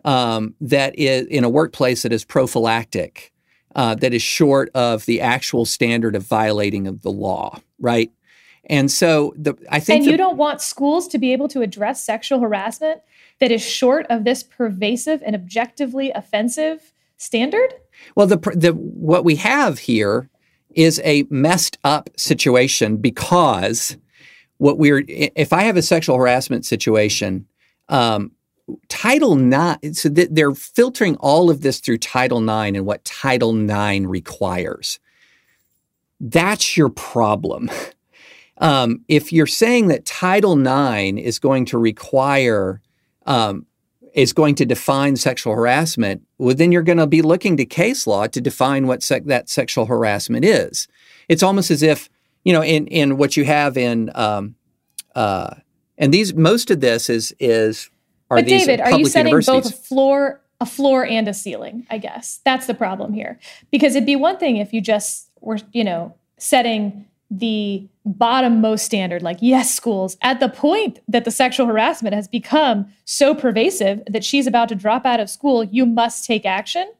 um, 0.05 0.55
that 0.61 0.99
is 0.99 1.27
in 1.27 1.45
a 1.45 1.49
workplace 1.49 2.03
that 2.03 2.13
is 2.13 2.25
prophylactic, 2.25 3.33
uh, 3.75 3.95
that 3.97 4.15
is 4.15 4.23
short 4.23 4.71
of 4.75 5.05
the 5.07 5.21
actual 5.21 5.65
standard 5.65 6.15
of 6.15 6.23
violating 6.23 6.87
of 6.87 7.03
the 7.03 7.11
law, 7.11 7.61
right? 7.79 8.13
And 8.67 8.91
so 8.91 9.35
the 9.37 9.55
I 9.71 9.81
think 9.81 9.99
And 9.99 10.07
the, 10.07 10.11
you 10.13 10.17
don't 10.17 10.37
want 10.37 10.61
schools 10.61 11.09
to 11.09 11.19
be 11.19 11.33
able 11.33 11.49
to 11.49 11.63
address 11.63 12.05
sexual 12.05 12.41
harassment 12.41 13.01
that 13.41 13.51
is 13.51 13.63
short 13.63 14.07
of 14.11 14.25
this 14.25 14.43
pervasive 14.43 15.23
and 15.25 15.35
objectively 15.35 16.11
offensive 16.11 16.93
standard? 17.17 17.75
Well, 18.15 18.27
the 18.27 18.37
the 18.55 18.73
what 18.73 19.25
we 19.25 19.37
have 19.37 19.81
here 19.81 20.29
is 20.75 21.01
a 21.05 21.27
messed 21.31 21.79
up 21.85 22.11
situation 22.17 22.97
because 22.99 23.97
what 24.59 24.79
we're 24.79 25.05
if 25.09 25.53
I 25.53 25.63
have 25.63 25.77
a 25.77 25.83
sexual 25.83 26.17
harassment 26.17 26.65
situation, 26.65 27.47
um, 27.89 28.33
Title 28.89 29.37
Nine. 29.37 29.95
So 29.95 30.11
th- 30.11 30.29
they're 30.31 30.55
filtering 30.55 31.17
all 31.17 31.51
of 31.51 31.63
this 31.63 31.81
through 31.81 31.99
Title 31.99 32.41
Nine 32.41 32.77
and 32.77 32.87
what 32.87 33.05
Title 33.05 33.53
Nine 33.53 34.07
requires. 34.07 34.99
That's 36.21 36.77
your 36.77 36.89
problem. 36.89 37.71
Um, 38.61 39.05
if 39.07 39.33
you're 39.33 39.47
saying 39.47 39.87
that 39.87 40.05
Title 40.05 40.59
IX 40.59 41.17
is 41.19 41.39
going 41.39 41.65
to 41.67 41.79
require 41.79 42.83
um, 43.25 43.67
is 44.15 44.33
going 44.33 44.57
to 44.57 44.67
define 44.67 45.17
sexual 45.17 45.55
harassment, 45.55 46.23
well, 46.39 46.55
then 46.55 46.73
you're 46.73 46.83
going 46.83 46.99
to 46.99 47.07
be 47.07 47.23
looking 47.23 47.57
to 47.57 47.65
case 47.65 48.07
law 48.07 48.27
to 48.27 48.41
define 48.41 48.87
what 48.87 49.03
sec- 49.03 49.27
that 49.27 49.49
sexual 49.49 49.87
harassment 49.87 50.45
is. 50.45 50.89
It's 51.29 51.43
almost 51.43 51.71
as 51.71 51.83
if, 51.83 52.09
you 52.43 52.53
know, 52.53 52.65
in, 52.65 52.87
in 52.89 53.17
what 53.17 53.37
you 53.37 53.45
have 53.45 53.77
in, 53.77 54.11
um, 54.15 54.57
uh, 55.15 55.55
and 55.99 56.15
these, 56.15 56.33
most 56.35 56.71
of 56.71 56.81
this 56.81 57.11
is, 57.11 57.35
is, 57.39 57.91
are 58.31 58.39
but 58.39 58.47
David, 58.47 58.81
are 58.81 58.99
you 58.99 59.07
setting 59.07 59.39
both 59.41 59.67
a 59.67 59.73
floor, 59.73 60.41
a 60.61 60.67
floor 60.67 61.05
and 61.05 61.29
a 61.29 61.35
ceiling? 61.35 61.87
I 61.91 61.99
guess 61.99 62.41
that's 62.45 62.67
the 62.67 62.75
problem 62.75 63.13
here. 63.13 63.39
Because 63.71 63.95
it'd 63.95 64.07
be 64.07 64.17
one 64.17 64.39
thing 64.39 64.57
if 64.57 64.73
you 64.73 64.81
just 64.81 65.31
were, 65.41 65.59
you 65.73 65.85
know, 65.85 66.15
setting 66.39 67.07
the 67.31 67.87
bottom 68.07 68.61
most 68.61 68.85
standard, 68.85 69.23
like 69.23 69.39
yes, 69.41 69.75
schools, 69.75 70.17
at 70.23 70.41
the 70.41 70.49
point 70.49 71.01
that 71.09 71.25
the 71.25 71.31
sexual 71.31 71.67
harassment 71.67 72.15
has 72.15 72.27
become 72.27 72.91
so 73.05 73.35
pervasive 73.35 74.03
that 74.07 74.25
she's 74.25 74.47
about 74.47 74.69
to 74.71 74.75
drop 74.75 75.05
out 75.05 75.21
of 75.21 75.29
school, 75.29 75.65
you 75.65 75.85
must 75.85 76.25
take 76.25 76.47
action. 76.47 76.91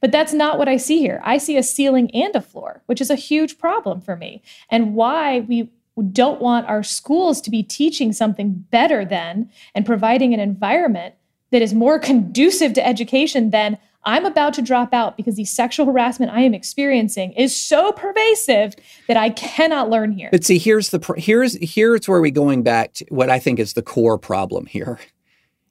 But 0.00 0.10
that's 0.10 0.32
not 0.32 0.58
what 0.58 0.68
I 0.68 0.78
see 0.78 0.98
here. 0.98 1.20
I 1.22 1.38
see 1.38 1.56
a 1.56 1.62
ceiling 1.62 2.10
and 2.12 2.34
a 2.34 2.40
floor, 2.40 2.82
which 2.86 3.00
is 3.00 3.08
a 3.08 3.14
huge 3.14 3.58
problem 3.58 4.00
for 4.00 4.16
me. 4.16 4.42
And 4.68 4.94
why 4.94 5.40
we 5.40 5.70
don't 6.00 6.40
want 6.40 6.68
our 6.68 6.82
schools 6.82 7.40
to 7.42 7.50
be 7.50 7.62
teaching 7.62 8.12
something 8.12 8.64
better 8.70 9.04
than 9.04 9.50
and 9.74 9.84
providing 9.84 10.32
an 10.32 10.40
environment 10.40 11.14
that 11.50 11.62
is 11.62 11.74
more 11.74 11.98
conducive 12.10 12.72
to 12.74 12.86
education 12.86 13.50
than 13.50 13.78
I'm 14.04 14.24
about 14.24 14.54
to 14.54 14.62
drop 14.62 14.92
out 14.92 15.16
because 15.16 15.36
the 15.36 15.44
sexual 15.44 15.86
harassment 15.86 16.32
I 16.32 16.40
am 16.40 16.54
experiencing 16.54 17.32
is 17.32 17.54
so 17.54 17.92
pervasive 17.92 18.74
that 19.06 19.16
I 19.16 19.30
cannot 19.30 19.90
learn 19.90 20.12
here. 20.12 20.28
But 20.32 20.44
see, 20.44 20.58
here's 20.58 20.90
the 20.90 21.14
here's 21.16 21.56
here's 21.60 22.08
where 22.08 22.20
we 22.20 22.32
going 22.32 22.62
back 22.64 22.94
to 22.94 23.06
what 23.10 23.30
I 23.30 23.38
think 23.38 23.60
is 23.60 23.74
the 23.74 23.82
core 23.82 24.18
problem 24.18 24.66
here. 24.66 24.98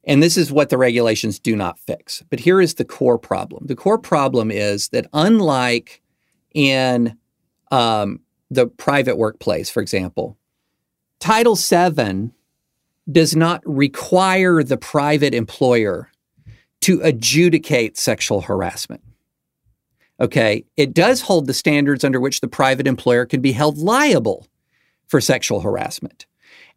And 0.05 0.23
this 0.23 0.37
is 0.37 0.51
what 0.51 0.69
the 0.69 0.77
regulations 0.77 1.39
do 1.39 1.55
not 1.55 1.77
fix. 1.77 2.23
But 2.29 2.39
here 2.39 2.61
is 2.61 2.75
the 2.75 2.85
core 2.85 3.19
problem. 3.19 3.67
The 3.67 3.75
core 3.75 3.99
problem 3.99 4.49
is 4.49 4.89
that 4.89 5.07
unlike 5.13 6.01
in 6.53 7.17
um, 7.69 8.19
the 8.51 8.67
private 8.67 9.17
workplace, 9.17 9.69
for 9.69 9.81
example, 9.81 10.37
Title 11.19 11.55
VII 11.55 12.31
does 13.09 13.35
not 13.35 13.61
require 13.65 14.61
the 14.61 14.77
private 14.77 15.33
employer 15.33 16.11
to 16.81 16.99
adjudicate 17.01 17.97
sexual 17.97 18.41
harassment. 18.41 19.01
Okay, 20.19 20.65
it 20.77 20.93
does 20.93 21.21
hold 21.21 21.47
the 21.47 21.53
standards 21.53 22.03
under 22.03 22.19
which 22.19 22.41
the 22.41 22.47
private 22.47 22.85
employer 22.85 23.25
can 23.25 23.41
be 23.41 23.53
held 23.53 23.77
liable 23.77 24.47
for 25.07 25.21
sexual 25.21 25.61
harassment. 25.61 26.25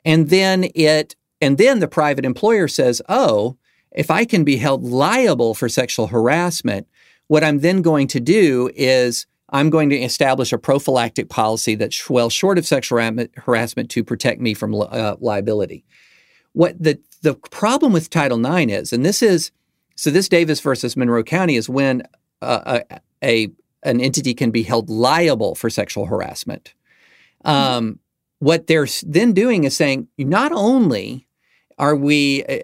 And 0.05 0.31
then 0.31 0.69
it 0.75 1.17
and 1.41 1.59
then 1.59 1.81
the 1.81 1.89
private 1.89 2.25
employer 2.25 2.69
says, 2.69 3.03
"Oh, 3.09 3.57
if 3.91 4.11
I 4.11 4.25
can 4.25 4.45
be 4.45 4.57
held 4.57 4.83
liable 4.83 5.55
for 5.55 5.69
sexual 5.69 6.07
harassment, 6.07 6.87
what 7.27 7.45
I'm 7.45 7.59
then 7.59 7.83
going 7.83 8.07
to 8.09 8.21
do 8.21 8.71
is 8.75 9.27
I'm 9.51 9.71
going 9.71 9.91
to 9.91 9.97
establish 9.97 10.53
a 10.53 10.59
prophylactic 10.59 11.29
policy 11.29 11.75
that's 11.75 12.09
well 12.11 12.31
short 12.31 12.59
of 12.59 12.67
sexual 12.67 12.99
harassment 13.37 13.91
to 13.91 14.05
protect 14.05 14.41
me 14.41 14.55
from 14.55 14.75
uh, 14.75 15.17
liability." 15.21 15.85
What 16.53 16.81
the 16.81 16.99
the 17.23 17.35
problem 17.35 17.93
with 17.93 18.11
Title 18.11 18.45
IX 18.45 18.73
is, 18.73 18.93
and 18.93 19.05
this 19.05 19.23
is 19.23 19.51
so 19.97 20.11
this 20.11 20.29
Davis 20.29 20.61
versus 20.61 20.97
Monroe 20.97 21.23
County 21.23 21.57
is 21.57 21.69
when 21.69 22.03
uh, 22.43 22.81
a, 22.91 23.01
a, 23.23 23.53
an 23.83 24.01
entity 24.01 24.35
can 24.35 24.51
be 24.51 24.63
held 24.63 24.91
liable 24.91 25.55
for 25.55 25.71
sexual 25.71 26.07
harassment. 26.07 26.75
Um, 27.45 27.99
what 28.39 28.67
they're 28.67 28.89
then 29.05 29.33
doing 29.33 29.65
is 29.65 29.77
saying 29.77 30.09
not 30.19 30.53
only 30.53 31.27
are 31.79 31.97
we 31.97 32.45
uh, 32.45 32.59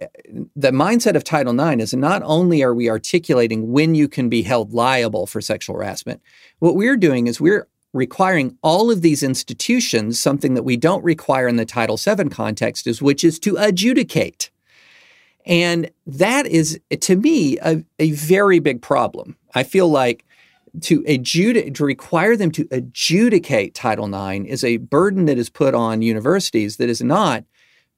the 0.54 0.70
mindset 0.70 1.16
of 1.16 1.24
Title 1.24 1.58
IX 1.58 1.82
is 1.82 1.94
not 1.94 2.22
only 2.24 2.62
are 2.62 2.74
we 2.74 2.88
articulating 2.88 3.72
when 3.72 3.94
you 3.94 4.08
can 4.08 4.28
be 4.28 4.42
held 4.42 4.72
liable 4.72 5.26
for 5.26 5.40
sexual 5.40 5.76
harassment. 5.76 6.20
What 6.58 6.76
we're 6.76 6.96
doing 6.96 7.26
is 7.26 7.40
we're 7.40 7.66
requiring 7.92 8.56
all 8.62 8.90
of 8.90 9.02
these 9.02 9.22
institutions 9.22 10.20
something 10.20 10.54
that 10.54 10.62
we 10.62 10.76
don't 10.76 11.02
require 11.02 11.48
in 11.48 11.56
the 11.56 11.64
Title 11.64 11.96
VII 11.96 12.28
context 12.28 12.86
is 12.86 13.02
which 13.02 13.24
is 13.24 13.38
to 13.40 13.56
adjudicate. 13.56 14.50
And 15.46 15.90
that 16.06 16.46
is, 16.46 16.78
to 17.00 17.16
me, 17.16 17.58
a, 17.58 17.82
a 17.98 18.12
very 18.12 18.58
big 18.58 18.82
problem. 18.82 19.36
I 19.54 19.64
feel 19.64 19.88
like 19.88 20.24
to 20.82 21.02
adjudicate, 21.08 21.74
to 21.76 21.84
require 21.84 22.36
them 22.36 22.52
to 22.52 22.68
adjudicate 22.70 23.74
Title 23.74 24.06
IX 24.06 24.46
is 24.46 24.62
a 24.62 24.76
burden 24.76 25.24
that 25.24 25.38
is 25.38 25.50
put 25.50 25.74
on 25.74 26.02
universities 26.02 26.76
that 26.76 26.88
is 26.88 27.02
not 27.02 27.44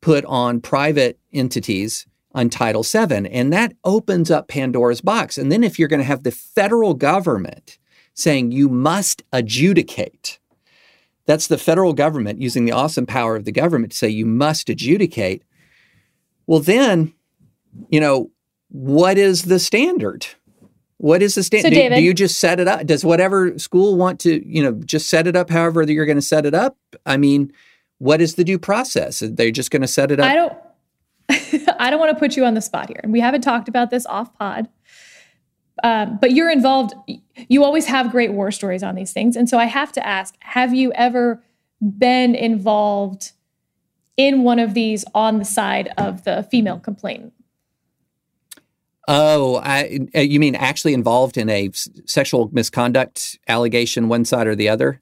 put 0.03 0.25
on 0.27 0.61
private 0.61 1.19
entities 1.33 2.07
on 2.35 2.51
Title 2.51 2.83
VII. 2.83 3.29
And 3.31 3.51
that 3.53 3.75
opens 3.85 4.31
up 4.31 4.49
Pandora's 4.49 5.01
box. 5.01 5.39
And 5.39 5.51
then 5.51 5.65
if 5.65 5.79
you're 5.79 5.89
going 5.89 6.01
to 6.01 6.05
have 6.05 6.23
the 6.23 6.31
federal 6.31 6.93
government 6.93 7.79
saying 8.13 8.53
you 8.53 8.69
must 8.69 9.23
adjudicate, 9.33 10.39
that's 11.25 11.47
the 11.47 11.57
federal 11.57 11.95
government 11.95 12.41
using 12.41 12.67
the 12.67 12.73
awesome 12.73 13.07
power 13.07 13.37
of 13.37 13.47
the 13.47 13.53
government 13.53 13.93
to 13.93 13.99
say 13.99 14.09
you 14.09 14.27
must 14.27 14.69
adjudicate. 14.69 15.43
Well, 16.47 16.61
then 16.61 17.15
you 17.89 18.01
know, 18.01 18.31
what 18.69 19.19
is 19.19 19.43
the 19.43 19.59
standard? 19.59 20.27
What 20.99 21.23
is 21.23 21.35
the 21.35 21.43
standard? 21.43 21.75
So 21.75 21.89
do, 21.89 21.95
do, 21.97 22.03
you 22.03 22.15
just 22.15 22.39
set 22.39 22.61
it 22.61 22.69
up? 22.69 22.87
Does 22.87 23.05
whatever 23.05 23.59
school 23.59 23.97
want 23.97 24.21
to, 24.21 24.47
you 24.47 24.63
know, 24.63 24.73
just 24.85 25.09
set 25.09 25.27
it 25.27 25.37
up 25.37 25.51
however 25.51 25.83
you're 25.83 26.07
going 26.07 26.19
to 26.19 26.23
set 26.23 26.47
it 26.47 26.55
up? 26.55 26.77
I 27.05 27.17
mean, 27.17 27.53
what 28.03 28.21
is 28.21 28.35
the 28.35 28.43
due 28.43 28.59
process? 28.59 29.23
Are 29.23 29.29
they 29.29 29.53
just 29.53 29.71
going 29.71 29.83
to 29.83 29.89
set 29.89 30.11
it 30.11 30.19
up? 30.19 30.29
I 30.29 30.35
don't. 30.35 30.59
I 31.79 31.89
don't 31.89 32.01
want 32.01 32.11
to 32.11 32.19
put 32.19 32.37
you 32.37 32.45
on 32.45 32.55
the 32.55 32.61
spot 32.61 32.89
here, 32.89 33.01
and 33.05 33.13
we 33.13 33.21
haven't 33.21 33.43
talked 33.43 33.69
about 33.69 33.91
this 33.91 34.05
off 34.07 34.37
pod. 34.37 34.69
Um, 35.85 36.19
but 36.21 36.33
you're 36.33 36.51
involved. 36.51 36.95
You 37.49 37.63
always 37.63 37.87
have 37.87 38.11
great 38.11 38.33
war 38.33 38.51
stories 38.51 38.83
on 38.83 38.97
these 38.97 39.13
things, 39.13 39.37
and 39.37 39.49
so 39.49 39.57
I 39.57 39.67
have 39.67 39.93
to 39.93 40.05
ask: 40.05 40.35
Have 40.41 40.75
you 40.75 40.93
ever 40.95 41.45
been 41.81 42.35
involved 42.35 43.33
in 44.17 44.43
one 44.43 44.59
of 44.59 44.75
these 44.75 45.05
on 45.15 45.39
the 45.39 45.45
side 45.45 45.93
of 45.97 46.25
the 46.25 46.43
female 46.51 46.81
complainant? 46.81 47.33
Oh, 49.07 49.61
I, 49.63 50.01
uh, 50.15 50.21
you 50.21 50.41
mean 50.41 50.57
actually 50.57 50.95
involved 50.95 51.37
in 51.37 51.49
a 51.49 51.71
sexual 52.07 52.51
misconduct 52.53 53.39
allegation, 53.47 54.09
one 54.09 54.25
side 54.25 54.49
or 54.49 54.57
the 54.57 54.69
other? 54.69 55.01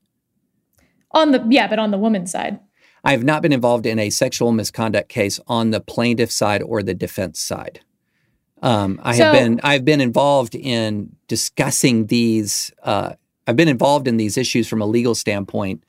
On 1.12 1.32
the 1.32 1.42
yeah, 1.48 1.66
but 1.66 1.78
on 1.78 1.92
the 1.92 1.98
woman's 1.98 2.30
side. 2.30 2.60
I 3.04 3.12
have 3.12 3.24
not 3.24 3.42
been 3.42 3.52
involved 3.52 3.86
in 3.86 3.98
a 3.98 4.10
sexual 4.10 4.52
misconduct 4.52 5.08
case 5.08 5.40
on 5.46 5.70
the 5.70 5.80
plaintiff 5.80 6.30
side 6.30 6.62
or 6.62 6.82
the 6.82 6.94
defense 6.94 7.40
side. 7.40 7.80
Um, 8.62 9.00
I 9.02 9.16
so, 9.16 9.24
have 9.24 9.32
been 9.32 9.60
I've 9.62 9.84
been 9.84 10.00
involved 10.00 10.54
in 10.54 11.16
discussing 11.28 12.06
these. 12.06 12.72
Uh, 12.82 13.14
I've 13.46 13.56
been 13.56 13.68
involved 13.68 14.06
in 14.06 14.16
these 14.16 14.36
issues 14.36 14.68
from 14.68 14.82
a 14.82 14.86
legal 14.86 15.14
standpoint 15.14 15.82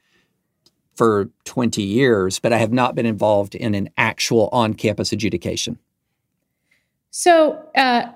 for 0.95 1.29
20 1.45 1.81
years, 1.81 2.39
but 2.39 2.53
I 2.53 2.57
have 2.57 2.71
not 2.71 2.95
been 2.95 3.05
involved 3.05 3.55
in 3.55 3.75
an 3.75 3.89
actual 3.97 4.49
on-campus 4.51 5.11
adjudication. 5.11 5.79
So, 7.11 7.65
uh, 7.75 8.11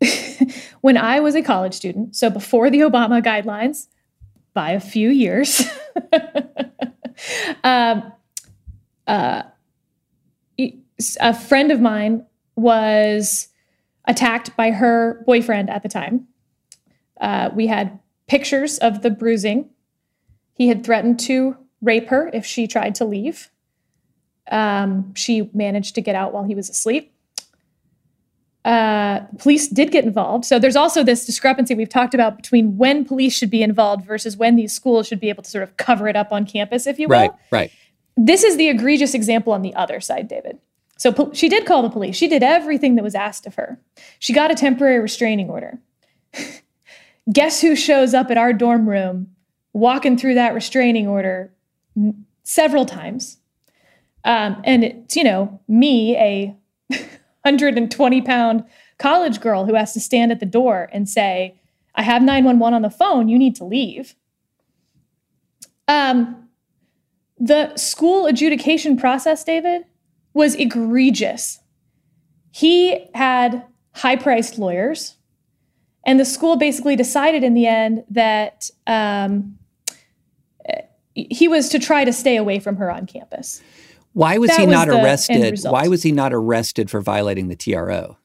when 0.82 0.96
I 0.96 1.20
was 1.20 1.34
a 1.34 1.42
college 1.42 1.74
student, 1.74 2.16
so 2.16 2.28
before 2.30 2.70
the 2.70 2.80
Obama 2.80 3.22
guidelines, 3.22 3.88
by 4.54 4.72
a 4.72 4.80
few 4.80 5.10
years, 5.10 5.62
um, 7.64 8.12
uh, 9.06 9.42
a 11.20 11.34
friend 11.34 11.70
of 11.70 11.80
mine 11.80 12.24
was 12.54 13.48
attacked 14.06 14.56
by 14.56 14.70
her 14.70 15.22
boyfriend 15.26 15.68
at 15.68 15.82
the 15.82 15.88
time. 15.88 16.26
Uh, 17.20 17.50
we 17.54 17.66
had 17.66 17.98
pictures 18.28 18.78
of 18.78 19.02
the 19.02 19.10
bruising. 19.10 19.70
He 20.54 20.68
had 20.68 20.84
threatened 20.84 21.20
to 21.20 21.56
rape 21.82 22.08
her 22.08 22.30
if 22.32 22.46
she 22.46 22.66
tried 22.66 22.94
to 22.96 23.04
leave. 23.04 23.50
Um, 24.50 25.14
she 25.14 25.50
managed 25.52 25.94
to 25.96 26.00
get 26.00 26.14
out 26.14 26.32
while 26.32 26.44
he 26.44 26.54
was 26.54 26.70
asleep 26.70 27.12
uh, 28.66 29.20
police 29.38 29.68
did 29.68 29.92
get 29.92 30.04
involved. 30.04 30.44
So 30.44 30.58
there's 30.58 30.74
also 30.74 31.04
this 31.04 31.24
discrepancy 31.24 31.76
we've 31.76 31.88
talked 31.88 32.14
about 32.14 32.36
between 32.36 32.76
when 32.76 33.04
police 33.04 33.32
should 33.32 33.48
be 33.48 33.62
involved 33.62 34.04
versus 34.04 34.36
when 34.36 34.56
these 34.56 34.72
schools 34.72 35.06
should 35.06 35.20
be 35.20 35.28
able 35.28 35.44
to 35.44 35.50
sort 35.50 35.62
of 35.62 35.76
cover 35.76 36.08
it 36.08 36.16
up 36.16 36.32
on 36.32 36.44
campus, 36.44 36.86
if 36.88 36.98
you 36.98 37.06
will. 37.06 37.16
Right, 37.16 37.30
right. 37.52 37.72
This 38.16 38.42
is 38.42 38.56
the 38.56 38.68
egregious 38.68 39.14
example 39.14 39.52
on 39.52 39.62
the 39.62 39.74
other 39.74 40.00
side, 40.00 40.28
David. 40.28 40.58
So 40.98 41.12
po- 41.12 41.32
she 41.32 41.48
did 41.48 41.66
call 41.66 41.82
the 41.82 41.90
police. 41.90 42.16
She 42.16 42.28
did 42.28 42.42
everything 42.42 42.94
that 42.94 43.02
was 43.02 43.14
asked 43.14 43.46
of 43.46 43.54
her. 43.56 43.78
She 44.18 44.32
got 44.32 44.50
a 44.50 44.54
temporary 44.54 44.98
restraining 44.98 45.50
order. 45.50 45.78
Guess 47.32 47.60
who 47.60 47.76
shows 47.76 48.14
up 48.14 48.30
at 48.30 48.38
our 48.38 48.52
dorm 48.52 48.88
room 48.88 49.28
walking 49.72 50.16
through 50.16 50.34
that 50.34 50.54
restraining 50.54 51.06
order 51.06 51.52
several 52.44 52.86
times? 52.86 53.38
Um, 54.24 54.60
and 54.64 54.84
it's, 54.84 55.16
you 55.16 55.24
know, 55.24 55.60
me, 55.68 56.16
a 56.16 56.56
120 57.42 58.22
pound 58.22 58.64
college 58.98 59.40
girl 59.40 59.66
who 59.66 59.74
has 59.74 59.92
to 59.92 60.00
stand 60.00 60.32
at 60.32 60.40
the 60.40 60.46
door 60.46 60.88
and 60.92 61.08
say, 61.08 61.60
I 61.94 62.02
have 62.02 62.22
911 62.22 62.74
on 62.74 62.82
the 62.82 62.90
phone, 62.90 63.28
you 63.28 63.38
need 63.38 63.56
to 63.56 63.64
leave. 63.64 64.14
Um, 65.88 66.45
the 67.38 67.76
school 67.76 68.26
adjudication 68.26 68.96
process, 68.96 69.44
David, 69.44 69.82
was 70.34 70.54
egregious. 70.54 71.60
he 72.50 73.06
had 73.14 73.64
high 73.94 74.16
priced 74.16 74.58
lawyers, 74.58 75.16
and 76.04 76.18
the 76.20 76.24
school 76.24 76.56
basically 76.56 76.96
decided 76.96 77.42
in 77.44 77.54
the 77.54 77.66
end 77.66 78.04
that 78.10 78.70
um, 78.86 79.58
he 81.14 81.48
was 81.48 81.68
to 81.70 81.78
try 81.78 82.04
to 82.04 82.12
stay 82.12 82.36
away 82.36 82.58
from 82.58 82.76
her 82.76 82.90
on 82.90 83.06
campus. 83.06 83.62
Why 84.12 84.38
was 84.38 84.50
That 84.50 84.60
he 84.60 84.66
not 84.66 84.88
arrested? 84.88 85.58
Why 85.64 85.88
was 85.88 86.02
he 86.02 86.12
not 86.12 86.32
arrested 86.32 86.90
for 86.90 87.00
violating 87.00 87.48
the 87.48 87.56
TRO? 87.56 88.16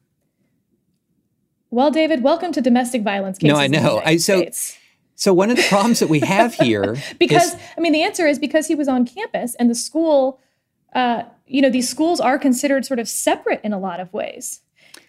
Well, 1.70 1.91
David, 1.91 2.24
welcome 2.24 2.51
to 2.53 2.62
domestic 2.62 3.01
violence 3.03 3.38
cases. 3.38 3.53
No, 3.53 3.59
I 3.59 3.68
know. 3.68 4.01
I- 4.03 4.18
so- 4.18 4.39
States. 4.41 4.78
So 5.22 5.36
one 5.36 5.51
of 5.51 5.57
the 5.57 5.61
problems 5.69 5.99
that 5.99 6.09
we 6.09 6.19
have 6.22 6.55
here 6.55 6.97
because 7.19 7.53
is- 7.53 7.59
I 7.78 7.80
mean 7.80 7.93
the 7.93 8.01
answer 8.01 8.26
is 8.26 8.39
because 8.39 8.65
he 8.65 8.74
was 8.74 8.88
on 8.88 9.05
campus 9.05 9.53
and 9.59 9.69
the 9.69 9.76
school, 9.76 10.39
uh, 10.95 11.22
you 11.45 11.61
know, 11.61 11.69
these 11.69 11.88
schools 11.88 12.19
are 12.19 12.39
considered 12.39 12.86
sort 12.86 12.99
of 12.99 13.07
separate 13.07 13.61
in 13.63 13.72
a 13.72 13.78
lot 13.78 13.99
of 13.99 14.11
ways. 14.11 14.61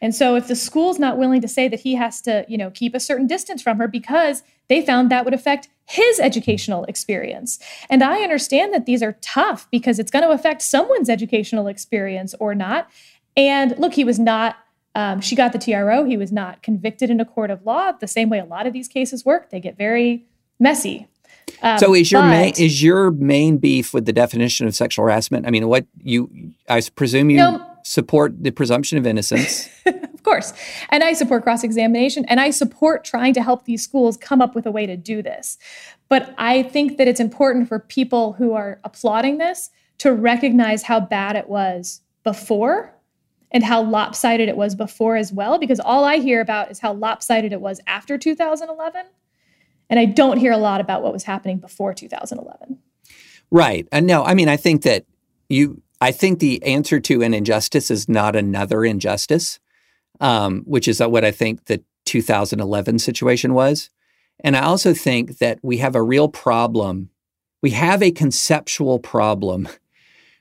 And 0.02 0.14
so 0.14 0.36
if 0.36 0.48
the 0.48 0.54
school's 0.54 0.98
not 0.98 1.16
willing 1.16 1.40
to 1.40 1.48
say 1.48 1.66
that 1.66 1.80
he 1.80 1.94
has 1.94 2.20
to, 2.22 2.44
you 2.46 2.58
know, 2.58 2.70
keep 2.70 2.94
a 2.94 3.00
certain 3.00 3.26
distance 3.26 3.62
from 3.62 3.78
her 3.78 3.88
because 3.88 4.42
they 4.68 4.84
found 4.84 5.10
that 5.10 5.24
would 5.24 5.32
affect 5.32 5.70
his 5.86 6.20
educational 6.20 6.84
experience. 6.84 7.58
And 7.88 8.04
I 8.04 8.20
understand 8.20 8.74
that 8.74 8.84
these 8.84 9.02
are 9.02 9.16
tough 9.22 9.66
because 9.70 9.98
it's 9.98 10.10
going 10.10 10.24
to 10.24 10.30
affect 10.30 10.60
someone's 10.60 11.08
educational 11.08 11.68
experience 11.68 12.34
or 12.38 12.54
not. 12.54 12.86
And 13.34 13.78
look, 13.78 13.94
he 13.94 14.04
was 14.04 14.18
not 14.18 14.56
um, 14.94 15.20
she 15.20 15.34
got 15.34 15.52
the 15.52 15.58
TRO. 15.58 16.04
He 16.04 16.16
was 16.16 16.32
not 16.32 16.62
convicted 16.62 17.10
in 17.10 17.20
a 17.20 17.24
court 17.24 17.50
of 17.50 17.64
law 17.64 17.92
the 17.92 18.06
same 18.08 18.28
way 18.28 18.38
a 18.38 18.44
lot 18.44 18.66
of 18.66 18.72
these 18.72 18.88
cases 18.88 19.24
work. 19.24 19.50
They 19.50 19.60
get 19.60 19.76
very 19.76 20.26
messy. 20.58 21.08
Um, 21.62 21.78
So 21.78 21.94
is 21.94 22.12
your 22.12 22.22
main 22.22 22.52
is 22.56 22.82
your 22.82 23.10
main 23.10 23.58
beef 23.58 23.94
with 23.94 24.06
the 24.06 24.12
definition 24.12 24.66
of 24.66 24.74
sexual 24.74 25.04
harassment? 25.04 25.46
I 25.46 25.50
mean, 25.50 25.66
what 25.68 25.86
you 26.02 26.30
I 26.68 26.80
presume 26.94 27.30
you 27.30 27.38
No. 27.38 27.66
support 27.84 28.42
the 28.42 28.50
presumption 28.50 28.98
of 28.98 29.06
innocence. 29.06 29.68
Of 30.22 30.24
course. 30.24 30.52
And 30.90 31.02
I 31.02 31.14
support 31.14 31.42
cross 31.42 31.64
examination 31.64 32.24
and 32.26 32.38
I 32.38 32.50
support 32.50 33.02
trying 33.02 33.34
to 33.34 33.42
help 33.42 33.64
these 33.64 33.82
schools 33.82 34.16
come 34.16 34.40
up 34.40 34.54
with 34.54 34.66
a 34.66 34.70
way 34.70 34.86
to 34.86 34.96
do 34.96 35.20
this. 35.20 35.58
But 36.08 36.32
I 36.38 36.62
think 36.62 36.96
that 36.98 37.08
it's 37.08 37.18
important 37.18 37.66
for 37.66 37.80
people 37.80 38.34
who 38.34 38.52
are 38.52 38.78
applauding 38.84 39.38
this 39.38 39.70
to 39.98 40.12
recognize 40.12 40.84
how 40.84 41.00
bad 41.00 41.34
it 41.34 41.48
was 41.48 42.02
before 42.22 42.94
and 43.52 43.62
how 43.62 43.82
lopsided 43.82 44.48
it 44.48 44.56
was 44.56 44.74
before 44.74 45.16
as 45.16 45.32
well, 45.32 45.58
because 45.58 45.78
all 45.78 46.04
I 46.04 46.18
hear 46.18 46.40
about 46.40 46.70
is 46.70 46.80
how 46.80 46.92
lopsided 46.94 47.52
it 47.52 47.60
was 47.60 47.80
after 47.86 48.18
2011. 48.18 49.06
And 49.90 50.00
I 50.00 50.06
don't 50.06 50.38
hear 50.38 50.52
a 50.52 50.58
lot 50.58 50.80
about 50.80 51.02
what 51.02 51.12
was 51.12 51.24
happening 51.24 51.58
before 51.58 51.92
2011. 51.92 52.78
right. 53.50 53.86
And 53.92 54.06
no, 54.06 54.24
I 54.24 54.34
mean, 54.34 54.48
I 54.48 54.56
think 54.56 54.82
that 54.82 55.04
you 55.48 55.82
I 56.00 56.10
think 56.10 56.40
the 56.40 56.60
answer 56.64 56.98
to 56.98 57.22
an 57.22 57.32
injustice 57.32 57.88
is 57.88 58.08
not 58.08 58.34
another 58.34 58.84
injustice, 58.84 59.60
um, 60.18 60.62
which 60.64 60.88
is 60.88 61.00
what 61.00 61.24
I 61.24 61.30
think 61.30 61.66
the 61.66 61.84
2011 62.06 62.98
situation 62.98 63.54
was. 63.54 63.90
And 64.42 64.56
I 64.56 64.62
also 64.62 64.94
think 64.94 65.38
that 65.38 65.60
we 65.62 65.76
have 65.76 65.94
a 65.94 66.02
real 66.02 66.28
problem. 66.28 67.10
We 67.62 67.70
have 67.70 68.02
a 68.02 68.10
conceptual 68.10 68.98
problem 68.98 69.68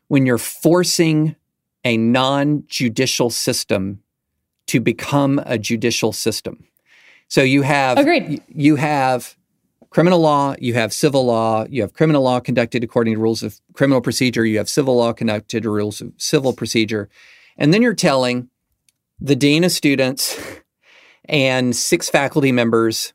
when 0.07 0.26
you're 0.26 0.39
forcing 0.39 1.36
a 1.84 1.97
non 1.97 2.63
judicial 2.67 3.29
system 3.29 4.01
to 4.67 4.79
become 4.79 5.41
a 5.45 5.57
judicial 5.57 6.13
system. 6.13 6.65
So 7.27 7.41
you 7.41 7.61
have 7.61 7.97
Agreed. 7.97 8.41
you 8.47 8.75
have 8.75 9.36
criminal 9.89 10.19
law, 10.19 10.55
you 10.59 10.73
have 10.73 10.93
civil 10.93 11.25
law, 11.25 11.65
you 11.69 11.82
have 11.82 11.93
criminal 11.93 12.23
law 12.23 12.39
conducted 12.39 12.84
according 12.84 13.15
to 13.15 13.19
rules 13.19 13.43
of 13.43 13.59
criminal 13.73 14.01
procedure, 14.01 14.45
you 14.45 14.57
have 14.57 14.69
civil 14.69 14.95
law 14.97 15.11
conducted 15.13 15.63
to 15.63 15.69
rules 15.69 16.01
of 16.01 16.13
civil 16.17 16.53
procedure. 16.53 17.09
And 17.57 17.73
then 17.73 17.82
you're 17.82 17.93
telling 17.93 18.49
the 19.19 19.36
dean 19.36 19.63
of 19.63 19.71
students 19.71 20.39
and 21.25 21.75
six 21.75 22.09
faculty 22.09 22.51
members 22.51 23.13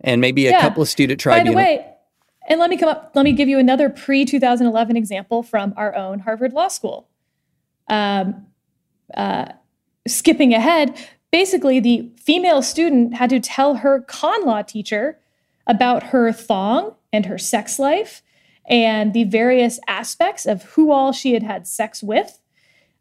and 0.00 0.20
maybe 0.20 0.46
a 0.46 0.50
Yeah. 0.50 0.60
couple 0.60 0.82
of 0.82 0.88
student 0.88 1.22
By 1.24 1.38
the 1.38 1.44
tribunals. 1.44 1.56
way, 1.56 1.86
and 2.48 2.58
let 2.60 2.70
me 2.70 2.76
come 2.76 2.88
up, 2.88 3.12
let 3.14 3.24
me 3.24 3.32
give 3.32 3.48
you 3.48 3.58
another 3.58 3.88
pre 3.88 4.24
2011 4.24 4.96
example 4.96 5.42
from 5.42 5.74
our 5.76 5.94
own 5.94 6.20
Harvard 6.20 6.52
Law 6.52 6.68
School. 6.68 7.08
Um, 7.88 8.46
uh, 9.14 9.52
skipping 10.06 10.54
ahead, 10.54 10.96
basically, 11.30 11.80
the 11.80 12.10
female 12.16 12.62
student 12.62 13.14
had 13.14 13.30
to 13.30 13.40
tell 13.40 13.76
her 13.76 14.00
con 14.00 14.44
law 14.44 14.62
teacher 14.62 15.18
about 15.66 16.04
her 16.04 16.32
thong 16.32 16.94
and 17.12 17.26
her 17.26 17.38
sex 17.38 17.78
life 17.78 18.22
and 18.66 19.12
the 19.12 19.24
various 19.24 19.78
aspects 19.88 20.46
of 20.46 20.62
who 20.62 20.90
all 20.90 21.12
she 21.12 21.34
had 21.34 21.42
had 21.42 21.66
sex 21.66 22.02
with, 22.02 22.38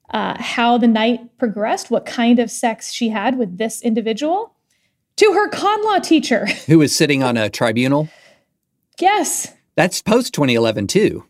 uh, 0.09 0.41
how 0.41 0.77
the 0.77 0.87
night 0.87 1.37
progressed, 1.37 1.91
what 1.91 2.05
kind 2.05 2.39
of 2.39 2.49
sex 2.51 2.91
she 2.91 3.09
had 3.09 3.37
with 3.37 3.57
this 3.57 3.81
individual, 3.81 4.55
to 5.17 5.33
her 5.33 5.47
con 5.49 5.83
law 5.83 5.99
teacher. 5.99 6.47
who 6.67 6.79
was 6.79 6.95
sitting 6.95 7.21
on 7.21 7.37
a 7.37 7.49
tribunal. 7.49 8.09
yes. 8.99 9.53
That's 9.75 10.01
post 10.01 10.33
2011 10.33 10.87
too. 10.87 11.25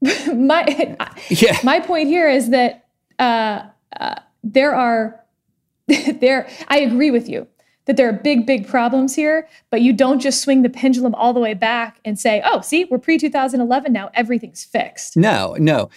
my 0.34 0.96
Yeah. 1.30 1.58
my 1.64 1.80
point 1.80 2.08
here 2.08 2.28
is 2.28 2.50
that 2.50 2.86
uh, 3.18 3.62
uh, 3.98 4.16
there 4.44 4.74
are 4.74 5.24
there. 5.86 6.48
I 6.68 6.80
agree 6.80 7.10
with 7.10 7.28
you 7.28 7.46
that 7.86 7.96
there 7.96 8.08
are 8.08 8.12
big, 8.12 8.46
big 8.46 8.68
problems 8.68 9.14
here, 9.14 9.48
but 9.70 9.80
you 9.80 9.94
don't 9.94 10.20
just 10.20 10.42
swing 10.42 10.62
the 10.62 10.68
pendulum 10.68 11.14
all 11.14 11.32
the 11.32 11.40
way 11.40 11.54
back 11.54 11.98
and 12.04 12.18
say, 12.18 12.42
"Oh, 12.44 12.60
see, 12.60 12.84
we're 12.84 12.98
pre 12.98 13.18
2011 13.18 13.92
now. 13.92 14.10
Everything's 14.14 14.64
fixed." 14.64 15.16
No, 15.16 15.56
no. 15.58 15.88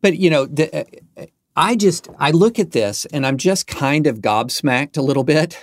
But 0.00 0.18
you 0.18 0.30
know, 0.30 0.46
the, 0.46 0.86
uh, 1.16 1.26
I 1.56 1.74
just 1.74 2.08
I 2.18 2.30
look 2.30 2.58
at 2.58 2.70
this 2.70 3.04
and 3.06 3.26
I'm 3.26 3.36
just 3.36 3.66
kind 3.66 4.06
of 4.06 4.20
gobsmacked 4.20 4.96
a 4.96 5.02
little 5.02 5.24
bit 5.24 5.58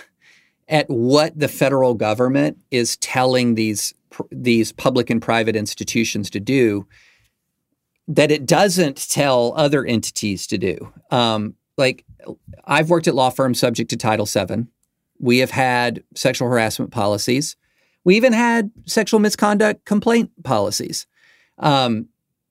at 0.68 0.90
what 0.90 1.38
the 1.38 1.48
federal 1.48 1.94
government 1.94 2.58
is 2.70 2.96
telling 2.98 3.54
these 3.54 3.94
pr- 4.10 4.24
these 4.30 4.72
public 4.72 5.08
and 5.08 5.22
private 5.22 5.56
institutions 5.56 6.28
to 6.30 6.40
do 6.40 6.86
that 8.08 8.30
it 8.30 8.46
doesn't 8.46 9.08
tell 9.08 9.52
other 9.56 9.84
entities 9.84 10.46
to 10.48 10.58
do. 10.58 10.92
Um, 11.10 11.54
like 11.76 12.04
I've 12.64 12.90
worked 12.90 13.08
at 13.08 13.14
law 13.14 13.30
firms 13.30 13.58
subject 13.58 13.90
to 13.90 13.96
Title 13.96 14.26
VII. 14.26 14.66
We 15.18 15.38
have 15.38 15.50
had 15.50 16.02
sexual 16.14 16.48
harassment 16.48 16.90
policies. 16.90 17.56
We 18.04 18.16
even 18.16 18.32
had 18.32 18.70
sexual 18.84 19.20
misconduct 19.20 19.84
complaint 19.84 20.30
policies. 20.44 21.06
Um, 21.58 22.08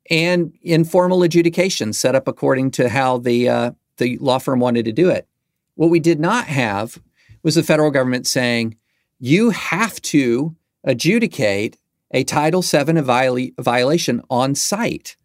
and 0.09 0.53
informal 0.61 1.23
adjudication 1.23 1.93
set 1.93 2.15
up 2.15 2.27
according 2.27 2.71
to 2.71 2.89
how 2.89 3.17
the 3.17 3.49
uh, 3.49 3.71
the 3.97 4.17
law 4.17 4.37
firm 4.37 4.59
wanted 4.59 4.85
to 4.85 4.91
do 4.91 5.09
it. 5.09 5.27
What 5.75 5.89
we 5.89 5.99
did 5.99 6.19
not 6.19 6.45
have 6.45 6.99
was 7.43 7.55
the 7.55 7.63
federal 7.63 7.91
government 7.91 8.27
saying 8.27 8.75
you 9.19 9.51
have 9.51 10.01
to 10.01 10.55
adjudicate 10.83 11.77
a 12.11 12.23
Title 12.23 12.61
VII 12.61 13.01
viola- 13.01 13.49
violation 13.59 14.21
on 14.29 14.55
site, 14.55 15.15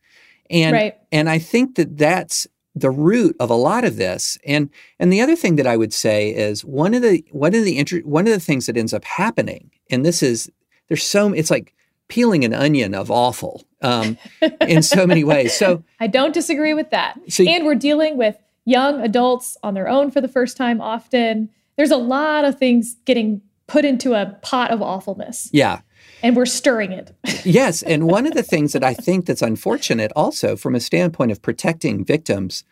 and 0.50 0.72
Right. 0.74 0.94
and 1.12 1.28
I 1.30 1.38
think 1.38 1.76
that 1.76 1.96
that's 1.96 2.46
the 2.74 2.90
root 2.90 3.34
of 3.40 3.50
a 3.50 3.54
lot 3.54 3.84
of 3.84 3.96
this. 3.96 4.38
And 4.46 4.70
and 4.98 5.12
the 5.12 5.20
other 5.20 5.36
thing 5.36 5.56
that 5.56 5.66
I 5.66 5.76
would 5.76 5.92
say 5.92 6.30
is 6.30 6.64
one 6.64 6.94
of 6.94 7.02
the 7.02 7.24
one 7.32 7.54
of 7.54 7.64
the 7.64 7.78
inter- 7.78 8.00
one 8.00 8.26
of 8.26 8.32
the 8.32 8.40
things 8.40 8.66
that 8.66 8.76
ends 8.76 8.92
up 8.94 9.04
happening, 9.04 9.70
and 9.90 10.04
this 10.04 10.22
is 10.22 10.50
there's 10.88 11.02
so 11.04 11.32
it's 11.32 11.50
like 11.50 11.74
peeling 12.08 12.44
an 12.44 12.52
onion 12.52 12.94
of 12.94 13.10
awful 13.10 13.64
um, 13.82 14.18
in 14.68 14.82
so 14.82 15.06
many 15.06 15.22
ways. 15.24 15.54
So 15.56 15.82
I 16.00 16.06
don't 16.08 16.34
disagree 16.34 16.74
with 16.74 16.90
that. 16.90 17.18
So- 17.28 17.44
and 17.44 17.64
we're 17.64 17.74
dealing 17.76 18.16
with 18.16 18.36
young 18.64 19.00
adults 19.00 19.56
on 19.62 19.74
their 19.74 19.88
own 19.88 20.10
for 20.10 20.20
the 20.20 20.28
first 20.28 20.56
time. 20.56 20.80
Often, 20.80 21.48
there's 21.76 21.90
a 21.92 21.96
lot 21.96 22.44
of 22.44 22.58
things 22.58 22.96
getting 23.04 23.40
put 23.66 23.84
into 23.84 24.14
a 24.14 24.36
pot 24.42 24.70
of 24.72 24.82
awfulness, 24.82 25.48
yeah, 25.52 25.80
and 26.22 26.36
we're 26.36 26.46
stirring 26.46 26.92
it. 26.92 27.14
yes, 27.44 27.82
and 27.82 28.06
one 28.06 28.26
of 28.26 28.34
the 28.34 28.42
things 28.42 28.72
that 28.72 28.84
I 28.84 28.94
think 28.94 29.26
that's 29.26 29.42
unfortunate, 29.42 30.12
also 30.16 30.56
from 30.56 30.74
a 30.74 30.80
standpoint 30.80 31.32
of 31.32 31.42
protecting 31.42 32.04
victims, 32.04 32.64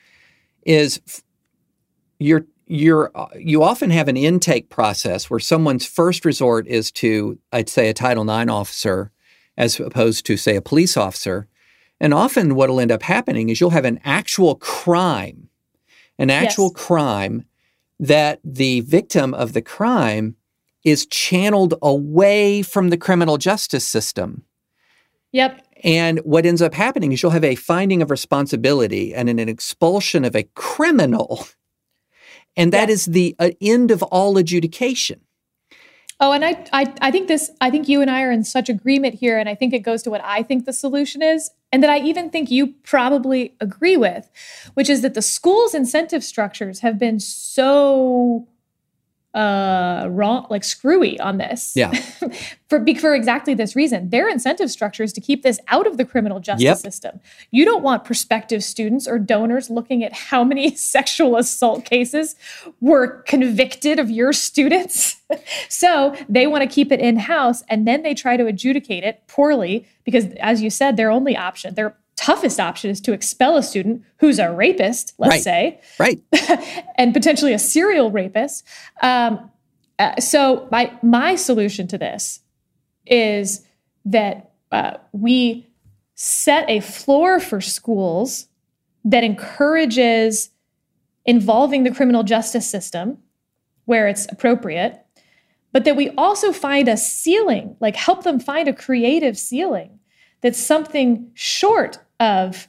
is 0.64 1.00
you're 2.18 2.46
you're 2.66 3.10
uh, 3.14 3.28
you 3.38 3.62
often 3.62 3.90
have 3.90 4.08
an 4.08 4.16
intake 4.16 4.68
process 4.68 5.30
where 5.30 5.40
someone's 5.40 5.86
first 5.86 6.24
resort 6.24 6.66
is 6.66 6.90
to 6.92 7.38
I'd 7.52 7.68
say 7.68 7.88
a 7.88 7.94
Title 7.94 8.28
IX 8.28 8.50
officer 8.50 9.10
as 9.56 9.80
opposed 9.80 10.24
to 10.26 10.36
say 10.36 10.54
a 10.54 10.62
police 10.62 10.96
officer, 10.96 11.48
and 12.00 12.14
often 12.14 12.54
what 12.54 12.68
will 12.68 12.80
end 12.80 12.92
up 12.92 13.02
happening 13.02 13.48
is 13.48 13.60
you'll 13.60 13.70
have 13.70 13.84
an 13.84 14.00
actual 14.04 14.54
crime, 14.54 15.48
an 16.18 16.30
actual 16.30 16.70
Yes. 16.74 16.84
crime 16.84 17.44
that 17.98 18.38
the 18.44 18.80
victim 18.82 19.34
of 19.34 19.54
the 19.54 19.62
crime 19.62 20.36
is 20.90 21.06
channeled 21.06 21.74
away 21.82 22.62
from 22.62 22.90
the 22.90 22.96
criminal 22.96 23.38
justice 23.38 23.86
system. 23.86 24.44
Yep. 25.32 25.64
And 25.84 26.18
what 26.20 26.46
ends 26.46 26.62
up 26.62 26.74
happening 26.74 27.12
is 27.12 27.22
you'll 27.22 27.32
have 27.32 27.44
a 27.44 27.54
finding 27.54 28.02
of 28.02 28.10
responsibility 28.10 29.14
and 29.14 29.28
an 29.28 29.38
expulsion 29.38 30.24
of 30.24 30.34
a 30.34 30.44
criminal. 30.54 31.46
And 32.56 32.72
that 32.72 32.90
is 32.90 33.06
Yes. 33.06 33.14
the 33.14 33.36
uh, 33.38 33.50
end 33.60 33.90
of 33.90 34.02
all 34.04 34.36
adjudication. 34.36 35.20
Oh, 36.20 36.32
and 36.32 36.44
I, 36.44 36.66
I, 36.72 36.92
I 37.00 37.10
think 37.12 37.28
this, 37.28 37.52
I 37.60 37.70
think 37.70 37.88
you 37.88 38.00
and 38.02 38.10
I 38.10 38.22
are 38.22 38.32
in 38.32 38.42
such 38.42 38.68
agreement 38.68 39.14
here, 39.14 39.38
and 39.38 39.48
I 39.48 39.54
think 39.54 39.72
it 39.72 39.80
goes 39.80 40.02
to 40.02 40.10
what 40.10 40.20
I 40.24 40.42
think 40.42 40.64
the 40.64 40.72
solution 40.72 41.22
is, 41.22 41.50
and 41.70 41.80
that 41.84 41.90
I 41.90 42.00
even 42.00 42.28
think 42.30 42.50
you 42.50 42.74
probably 42.82 43.54
agree 43.60 43.96
with, 43.96 44.28
which 44.74 44.90
is 44.90 45.02
that 45.02 45.14
the 45.14 45.22
school's 45.22 45.74
incentive 45.74 46.24
structures 46.24 46.80
have 46.80 46.98
been 46.98 47.20
so 47.20 48.48
uh 49.34 50.06
wrong 50.10 50.46
like 50.48 50.64
screwy 50.64 51.20
on 51.20 51.36
this 51.36 51.74
Yeah. 51.76 51.92
for 52.68 52.82
for 52.98 53.14
exactly 53.14 53.52
this 53.52 53.76
reason 53.76 54.08
their 54.08 54.26
incentive 54.26 54.70
structure 54.70 55.02
is 55.02 55.12
to 55.12 55.20
keep 55.20 55.42
this 55.42 55.60
out 55.68 55.86
of 55.86 55.98
the 55.98 56.04
criminal 56.06 56.40
justice 56.40 56.62
Yep. 56.64 56.78
system 56.78 57.20
you 57.50 57.66
don't 57.66 57.82
want 57.82 58.06
prospective 58.06 58.64
students 58.64 59.06
or 59.06 59.18
donors 59.18 59.68
looking 59.68 60.02
at 60.02 60.14
how 60.14 60.44
many 60.44 60.74
sexual 60.74 61.36
assault 61.36 61.84
cases 61.84 62.36
were 62.80 63.20
convicted 63.24 63.98
of 63.98 64.10
your 64.10 64.32
students 64.32 65.16
so 65.68 66.16
they 66.26 66.46
want 66.46 66.62
to 66.62 66.68
keep 66.74 66.90
it 66.90 66.98
in 66.98 67.18
house 67.18 67.62
and 67.68 67.86
then 67.86 68.02
they 68.02 68.14
try 68.14 68.34
to 68.38 68.46
adjudicate 68.46 69.04
it 69.04 69.20
poorly 69.26 69.86
because 70.04 70.24
as 70.40 70.62
you 70.62 70.70
said 70.70 70.96
their 70.96 71.10
only 71.10 71.36
option 71.36 71.74
their 71.74 71.94
toughest 72.18 72.58
option 72.58 72.90
is 72.90 73.00
to 73.02 73.12
expel 73.12 73.56
a 73.56 73.62
student 73.62 74.02
who's 74.18 74.38
a 74.40 74.52
rapist 74.52 75.14
let's 75.18 75.30
Right. 75.30 75.42
say 75.42 75.80
Right. 75.98 76.20
and 76.98 77.14
potentially 77.14 77.52
a 77.52 77.58
serial 77.58 78.10
rapist. 78.10 78.64
Um, 79.02 79.50
uh, 79.98 80.20
so 80.20 80.66
my 80.70 80.92
my 81.02 81.36
solution 81.36 81.86
to 81.88 81.98
this 81.98 82.40
is 83.06 83.64
that 84.04 84.50
uh, 84.72 84.94
we 85.12 85.66
set 86.14 86.68
a 86.68 86.80
floor 86.80 87.38
for 87.40 87.60
schools 87.60 88.48
that 89.04 89.22
encourages 89.24 90.50
involving 91.24 91.84
the 91.84 91.90
criminal 91.90 92.22
justice 92.24 92.68
system 92.68 93.18
where 93.84 94.08
it's 94.08 94.26
appropriate, 94.32 95.00
but 95.72 95.84
that 95.84 95.96
we 95.96 96.10
also 96.10 96.52
find 96.52 96.88
a 96.88 96.96
ceiling, 96.96 97.76
like 97.80 97.96
help 97.96 98.24
them 98.24 98.40
find 98.40 98.66
a 98.68 98.72
creative 98.72 99.38
ceiling 99.38 99.98
that's 100.40 100.58
something 100.58 101.30
short 101.34 101.98
of 102.20 102.68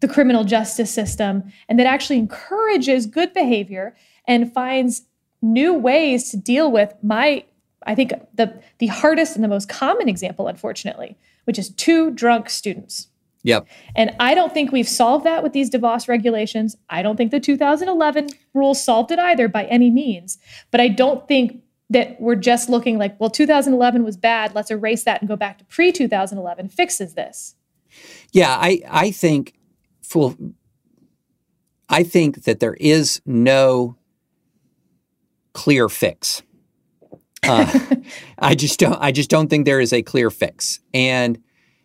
the 0.00 0.08
criminal 0.08 0.44
justice 0.44 0.90
system 0.90 1.44
and 1.68 1.78
that 1.78 1.86
actually 1.86 2.18
encourages 2.18 3.06
good 3.06 3.32
behavior 3.32 3.94
and 4.26 4.52
finds 4.52 5.02
new 5.40 5.72
ways 5.72 6.30
to 6.30 6.36
deal 6.36 6.70
with 6.70 6.92
my 7.02 7.44
i 7.86 7.94
think 7.94 8.12
the 8.34 8.60
the 8.78 8.88
hardest 8.88 9.36
and 9.36 9.44
the 9.44 9.48
most 9.48 9.68
common 9.68 10.08
example 10.08 10.48
unfortunately 10.48 11.16
which 11.44 11.58
is 11.58 11.70
two 11.70 12.10
drunk 12.10 12.48
students. 12.48 13.08
Yep. 13.44 13.66
and 13.96 14.14
i 14.20 14.34
don't 14.34 14.54
think 14.54 14.70
we've 14.70 14.88
solved 14.88 15.26
that 15.26 15.42
with 15.42 15.52
these 15.52 15.68
DeVos 15.68 16.06
regulations. 16.06 16.76
I 16.88 17.02
don't 17.02 17.16
think 17.16 17.32
the 17.32 17.40
2011 17.40 18.28
rules 18.54 18.84
solved 18.84 19.10
it 19.10 19.18
either 19.18 19.48
by 19.48 19.64
any 19.64 19.90
means. 19.90 20.38
But 20.70 20.80
i 20.80 20.86
don't 20.86 21.26
think 21.26 21.60
that 21.90 22.20
we're 22.20 22.36
just 22.36 22.68
looking 22.68 22.98
like 22.98 23.18
well 23.18 23.30
2011 23.30 24.04
was 24.04 24.16
bad. 24.16 24.54
Let's 24.54 24.70
erase 24.70 25.02
that 25.04 25.22
and 25.22 25.28
go 25.28 25.34
back 25.34 25.58
to 25.58 25.64
pre-2011 25.64 26.72
fixes 26.72 27.14
this 27.14 27.56
Yeah, 28.32 28.50
I 28.50 28.80
I 28.88 29.10
think 29.10 29.54
full 30.02 30.36
I 31.88 32.02
think 32.02 32.44
that 32.44 32.60
there 32.60 32.74
is 32.74 33.20
no 33.26 33.96
clear 35.52 35.88
fix. 35.88 36.42
Uh, 37.42 37.96
I 38.38 38.54
just 38.54 38.78
don't 38.78 38.98
I 39.00 39.12
just 39.12 39.30
don't 39.30 39.48
think 39.48 39.66
there 39.66 39.80
is 39.80 39.92
a 39.92 40.02
clear 40.02 40.30
fix. 40.30 40.80
And 40.94 41.38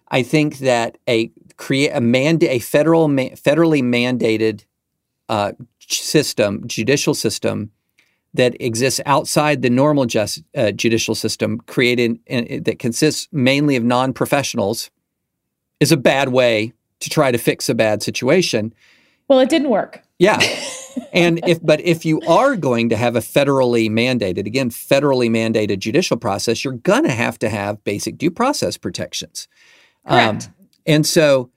I 0.10 0.24
think 0.24 0.60
that 0.60 0.98
a 1.08 1.32
create 1.58 1.90
a 1.90 2.02
mandate 2.02 2.50
a 2.50 2.60
federal 2.60 3.08
ma- 3.08 3.36
federally 3.36 3.84
mandated 3.84 4.64
uh, 5.30 5.52
system, 5.80 6.68
judicial 6.68 7.14
system 7.14 7.72
that 8.34 8.56
exists 8.62 9.02
outside 9.06 9.62
the 9.62 9.70
normal 9.70 10.06
just, 10.06 10.44
uh, 10.56 10.72
judicial 10.72 11.16
system, 11.16 11.60
created 11.62 12.20
uh, 12.30 12.60
that 12.62 12.78
consists 12.80 13.28
mainly 13.32 13.76
of 13.76 13.84
non-professionals, 13.84 14.92
is 15.80 15.92
a 15.92 15.98
bad 15.98 16.30
way 16.30 16.74
to 17.00 17.10
try 17.10 17.32
to 17.32 17.38
fix 17.38 17.70
a 17.70 17.76
bad 17.76 18.02
situation. 18.02 18.74
well 19.28 19.40
it 19.40 19.50
didn't 19.50 19.70
work 19.70 20.04
Yeah. 20.20 20.40
and 21.14 21.40
if 21.48 21.64
but 21.64 21.80
if 21.82 22.06
you 22.06 22.22
are 22.22 22.56
going 22.56 22.90
to 22.90 22.98
have 22.98 23.16
a 23.16 23.20
federally 23.20 23.90
mandated, 23.90 24.48
again, 24.48 24.70
federally 24.70 25.30
mandated 25.30 25.80
judicial 25.80 26.18
process, 26.18 26.64
you're 26.64 26.74
gonna 26.74 27.12
have 27.12 27.38
to 27.40 27.50
have 27.50 27.84
basic 27.84 28.18
due 28.18 28.32
process 28.32 28.78
protections. 28.78 29.48
Correct. 30.08 30.50
and 30.86 31.06
so, 31.06 31.52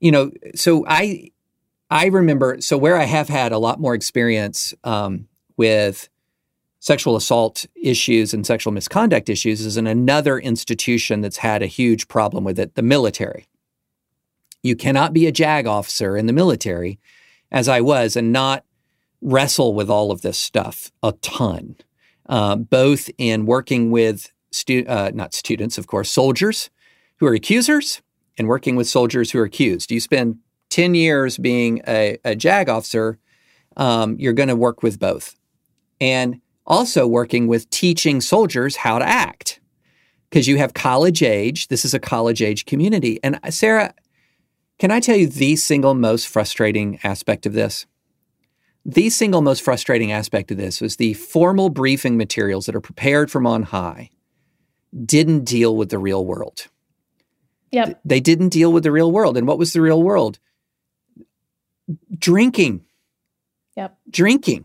you 0.00 0.12
know, 0.12 0.30
so 0.54 0.84
I 0.88 1.30
I 1.90 2.06
remember 2.06 2.60
so 2.60 2.78
where 2.78 2.96
I 2.96 3.04
have 3.04 3.28
had 3.28 3.52
a 3.52 3.58
lot 3.58 3.80
more 3.80 3.94
experience 3.94 4.72
um, 4.84 5.28
with 5.56 6.08
sexual 6.78 7.16
assault 7.16 7.66
issues 7.74 8.32
and 8.32 8.46
sexual 8.46 8.72
misconduct 8.72 9.28
issues 9.28 9.60
is 9.60 9.76
in 9.76 9.86
another 9.86 10.38
institution 10.38 11.20
that's 11.20 11.36
had 11.36 11.62
a 11.62 11.66
huge 11.66 12.08
problem 12.08 12.44
with 12.44 12.58
it, 12.58 12.74
the 12.74 12.82
military. 12.82 13.44
You 14.62 14.76
cannot 14.76 15.12
be 15.12 15.26
a 15.26 15.32
JAG 15.32 15.66
officer 15.66 16.16
in 16.16 16.26
the 16.26 16.32
military, 16.32 16.98
as 17.50 17.68
I 17.68 17.80
was, 17.80 18.16
and 18.16 18.32
not 18.32 18.64
wrestle 19.20 19.74
with 19.74 19.90
all 19.90 20.10
of 20.10 20.22
this 20.22 20.38
stuff 20.38 20.90
a 21.02 21.12
ton, 21.12 21.76
uh, 22.28 22.56
both 22.56 23.10
in 23.18 23.46
working 23.46 23.90
with 23.90 24.32
stu- 24.50 24.84
uh, 24.86 25.10
not 25.14 25.34
students, 25.34 25.78
of 25.78 25.86
course, 25.86 26.10
soldiers 26.10 26.70
who 27.18 27.26
are 27.26 27.34
accusers, 27.34 28.02
and 28.38 28.48
working 28.48 28.76
with 28.76 28.88
soldiers 28.88 29.30
who 29.30 29.38
are 29.38 29.44
accused. 29.44 29.90
You 29.90 30.00
spend 30.00 30.38
ten 30.70 30.94
years 30.94 31.36
being 31.36 31.82
a, 31.86 32.18
a 32.24 32.34
JAG 32.34 32.68
officer, 32.68 33.18
um, 33.76 34.16
you're 34.18 34.32
going 34.32 34.48
to 34.48 34.56
work 34.56 34.82
with 34.82 34.98
both, 34.98 35.36
and 36.00 36.40
also 36.66 37.06
working 37.06 37.46
with 37.46 37.68
teaching 37.70 38.20
soldiers 38.20 38.76
how 38.76 38.98
to 38.98 39.04
act 39.04 39.60
because 40.30 40.46
you 40.46 40.56
have 40.56 40.72
college 40.72 41.22
age. 41.22 41.68
This 41.68 41.84
is 41.84 41.94
a 41.94 41.98
college 41.98 42.40
age 42.40 42.64
community. 42.64 43.18
And 43.22 43.40
uh, 43.42 43.50
Sarah, 43.50 43.92
can 44.80 44.90
I 44.90 44.98
tell 44.98 45.14
you 45.14 45.26
the 45.26 45.56
single 45.56 45.94
most 45.94 46.26
frustrating 46.26 46.98
aspect 47.04 47.44
of 47.44 47.52
this? 47.52 47.84
The 48.86 49.10
single 49.10 49.42
most 49.42 49.60
frustrating 49.60 50.10
aspect 50.10 50.50
of 50.50 50.56
this 50.56 50.80
was 50.80 50.96
the 50.96 51.12
formal 51.12 51.68
briefing 51.68 52.16
materials 52.16 52.64
that 52.64 52.74
are 52.74 52.80
prepared 52.80 53.30
from 53.30 53.46
on 53.46 53.64
high 53.64 54.08
didn't 55.04 55.44
deal 55.44 55.76
with 55.76 55.90
the 55.90 55.98
real 55.98 56.24
world. 56.24 56.68
yep 57.70 58.00
They 58.06 58.20
didn't 58.20 58.48
deal 58.48 58.72
with 58.72 58.82
the 58.82 58.90
real 58.90 59.12
world. 59.12 59.36
And 59.36 59.46
what 59.46 59.58
was 59.58 59.74
the 59.74 59.82
real 59.82 60.02
world? 60.02 60.38
Drinking, 62.18 62.86
yep 63.76 63.98
drinking. 64.08 64.64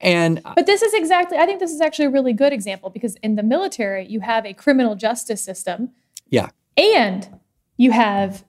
And 0.00 0.40
But 0.56 0.64
this 0.64 0.80
is 0.80 0.94
exactly, 0.94 1.36
I 1.36 1.44
think 1.44 1.60
this 1.60 1.72
is 1.72 1.82
actually 1.82 2.06
a 2.06 2.10
really 2.10 2.32
good 2.32 2.52
example 2.52 2.88
because 2.88 3.16
in 3.16 3.36
the 3.36 3.42
military, 3.42 4.06
you 4.06 4.20
have 4.20 4.46
a 4.46 4.54
criminal 4.54 4.96
justice 4.96 5.42
system. 5.42 5.90
Yeah. 6.28 6.48
And 6.76 7.40
you 7.76 7.90
have 7.92 8.44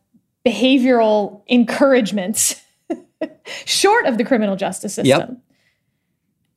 behavioral 0.45 1.41
encouragements 1.47 2.61
short 3.65 4.05
of 4.05 4.17
the 4.17 4.23
criminal 4.23 4.55
justice 4.55 4.93
system. 4.93 5.29
Yep. 5.29 5.37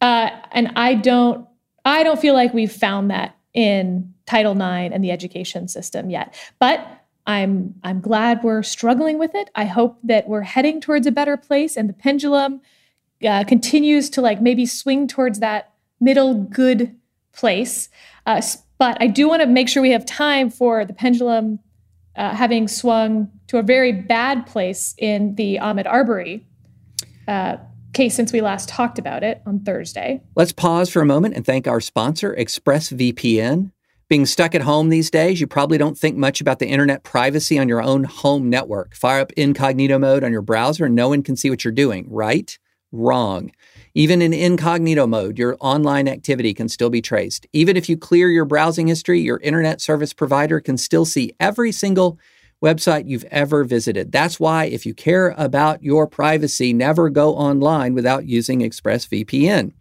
Uh, 0.01 0.31
and 0.53 0.73
I 0.77 0.95
don't, 0.95 1.47
I 1.85 2.03
don't 2.03 2.21
feel 2.21 2.35
like 2.35 2.53
we've 2.53 2.73
found 2.73 3.11
that 3.11 3.37
in 3.55 4.13
Title 4.27 4.53
IX 4.53 4.95
and 4.95 5.03
the 5.03 5.11
education 5.11 5.69
system 5.69 6.11
yet. 6.11 6.35
But 6.59 6.87
I'm, 7.27 7.75
I'm 7.83 8.01
glad 8.01 8.43
we're 8.43 8.63
struggling 8.63 9.19
with 9.19 9.35
it. 9.35 9.51
I 9.55 9.65
hope 9.65 9.99
that 10.05 10.29
we're 10.29 10.43
heading 10.43 10.81
towards 10.81 11.07
a 11.07 11.13
better 11.13 11.37
place 11.37 11.77
and 11.77 11.89
the 11.89 11.95
pendulum 11.95 12.61
uh, 13.27 13.45
continues 13.45 14.11
to 14.11 14.21
like 14.21 14.41
maybe 14.41 14.67
swing 14.67 15.09
towards 15.09 15.41
that 15.41 15.73
middle 16.01 16.35
good 16.35 16.95
place. 17.33 17.89
Uh, 18.27 18.41
but 18.79 18.97
I 19.01 19.09
do 19.09 19.29
want 19.29 19.43
to 19.43 19.47
make 19.47 19.69
sure 19.69 19.83
we 19.83 19.91
have 19.91 20.07
time 20.07 20.51
for 20.51 20.85
the 20.85 20.93
pendulum 20.93 21.59
uh, 22.17 22.35
having 22.35 22.69
swung 22.69 23.31
to 23.49 23.59
a 23.59 23.63
very 23.63 23.93
bad 23.93 24.47
place 24.47 24.95
in 24.99 25.35
the 25.35 25.57
Ahmaud 25.57 25.87
Arbery 25.87 26.47
uh, 27.27 27.57
case 27.93 28.15
since 28.15 28.33
we 28.33 28.41
last 28.41 28.69
talked 28.69 28.99
about 28.99 29.25
it 29.25 29.43
on 29.47 29.61
Thursday. 29.61 30.23
Let's 30.37 30.53
pause 30.53 30.91
for 30.91 31.03
a 31.03 31.07
moment 31.07 31.35
and 31.35 31.45
thank 31.45 31.67
our 31.67 31.81
sponsor, 31.81 32.35
ExpressVPN. 32.39 33.73
Being 34.09 34.25
stuck 34.25 34.55
at 34.55 34.63
home 34.63 34.89
these 34.89 35.11
days, 35.11 35.41
you 35.41 35.47
probably 35.47 35.77
don't 35.77 35.99
think 35.99 36.17
much 36.17 36.41
about 36.41 36.61
the 36.61 36.69
internet 36.69 37.03
privacy 37.03 37.59
on 37.59 37.69
your 37.69 37.83
own 37.83 38.05
home 38.05 38.49
network. 38.49 38.95
Fire 38.95 39.21
up 39.21 39.33
incognito 39.33 39.99
mode 39.99 40.25
on 40.25 40.33
your 40.33 40.41
browser 40.41 40.87
and 40.87 40.95
no 40.95 41.11
one 41.11 41.23
can 41.23 41.37
see 41.37 41.51
what 41.51 41.65
you're 41.65 41.73
doing, 41.73 42.07
right? 42.09 42.59
Wrong. 42.91 43.51
Even 43.95 44.23
in 44.23 44.33
incognito 44.33 45.07
mode, 45.07 45.39
your 45.39 45.59
online 45.61 46.09
activity 46.09 46.55
can 46.55 46.71
still 46.71 46.89
be 46.89 47.03
traced. 47.03 47.47
Even 47.53 47.77
if 47.77 47.89
you 47.89 47.99
clear 47.99 48.31
your 48.31 48.47
browsing 48.47 48.87
history, 48.87 49.21
your 49.21 49.41
internet 49.41 49.83
service 49.83 50.15
provider 50.15 50.59
can 50.61 50.79
still 50.79 51.05
see 51.05 51.33
every 51.39 51.73
single 51.73 52.19
website 52.63 53.09
you've 53.09 53.25
ever 53.25 53.65
visited. 53.65 54.13
That's 54.13 54.41
why, 54.41 54.65
if 54.65 54.85
you 54.85 54.95
care 54.95 55.35
about 55.37 55.83
your 55.83 56.07
privacy, 56.07 56.73
never 56.73 57.09
go 57.11 57.35
online 57.35 57.95
without 57.95 58.27
using 58.27 58.61
ExpressVPN. 58.61 59.73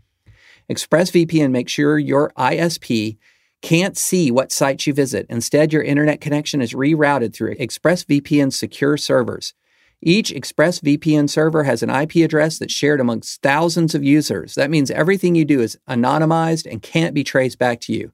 ExpressVPN 0.70 1.52
makes 1.52 1.72
sure 1.72 1.98
your 1.98 2.32
ISP 2.38 3.18
can't 3.62 3.98
see 3.98 4.30
what 4.30 4.52
sites 4.52 4.86
you 4.86 4.94
visit. 4.94 5.26
Instead, 5.30 5.74
your 5.74 5.82
internet 5.82 6.22
connection 6.22 6.62
is 6.62 6.74
rerouted 6.74 7.34
through 7.34 7.56
ExpressVPN 7.56 8.54
secure 8.54 8.98
servers. 8.98 9.54
Each 10.02 10.32
ExpressVPN 10.32 11.28
server 11.28 11.64
has 11.64 11.82
an 11.82 11.90
IP 11.90 12.18
address 12.18 12.60
that's 12.60 12.74
shared 12.74 13.00
amongst 13.00 13.42
thousands 13.42 13.96
of 13.96 14.04
users. 14.04 14.54
That 14.54 14.70
means 14.70 14.92
everything 14.92 15.34
you 15.34 15.44
do 15.44 15.60
is 15.60 15.80
anonymized 15.90 16.72
and 16.72 16.84
can't 16.84 17.16
be 17.16 17.24
traced 17.24 17.58
back 17.58 17.82
to 17.82 17.94
you. 17.94 18.12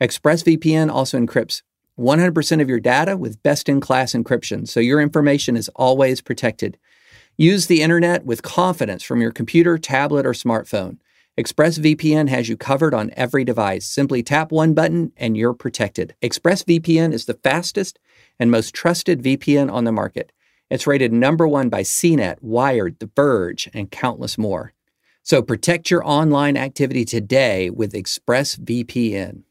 ExpressVPN 0.00 0.90
also 0.90 1.18
encrypts 1.18 1.62
100% 1.98 2.62
of 2.62 2.68
your 2.68 2.80
data 2.80 3.16
with 3.16 3.42
best 3.42 3.68
in 3.68 3.80
class 3.80 4.12
encryption, 4.12 4.68
so 4.68 4.80
your 4.80 5.00
information 5.00 5.56
is 5.56 5.68
always 5.76 6.20
protected. 6.20 6.78
Use 7.36 7.66
the 7.66 7.82
internet 7.82 8.24
with 8.24 8.42
confidence 8.42 9.02
from 9.02 9.20
your 9.20 9.32
computer, 9.32 9.78
tablet, 9.78 10.24
or 10.24 10.32
smartphone. 10.32 10.98
ExpressVPN 11.38 12.28
has 12.28 12.48
you 12.48 12.56
covered 12.56 12.94
on 12.94 13.12
every 13.16 13.44
device. 13.44 13.86
Simply 13.86 14.24
tap 14.24 14.50
one 14.50 14.74
button 14.74 15.12
and 15.16 15.36
you're 15.36 15.54
protected. 15.54 16.16
ExpressVPN 16.20 17.12
is 17.12 17.26
the 17.26 17.38
fastest 17.44 17.98
and 18.40 18.50
most 18.50 18.74
trusted 18.74 19.22
VPN 19.22 19.72
on 19.72 19.84
the 19.84 19.92
market. 19.92 20.32
It's 20.68 20.86
rated 20.86 21.12
number 21.12 21.46
one 21.46 21.68
by 21.68 21.82
CNET, 21.82 22.38
Wired, 22.42 22.98
The 22.98 23.10
Verge, 23.14 23.70
and 23.72 23.90
countless 23.90 24.36
more. 24.36 24.72
So 25.22 25.40
protect 25.40 25.90
your 25.90 26.06
online 26.06 26.56
activity 26.56 27.04
today 27.04 27.70
with 27.70 27.92
ExpressVPN. 27.92 29.44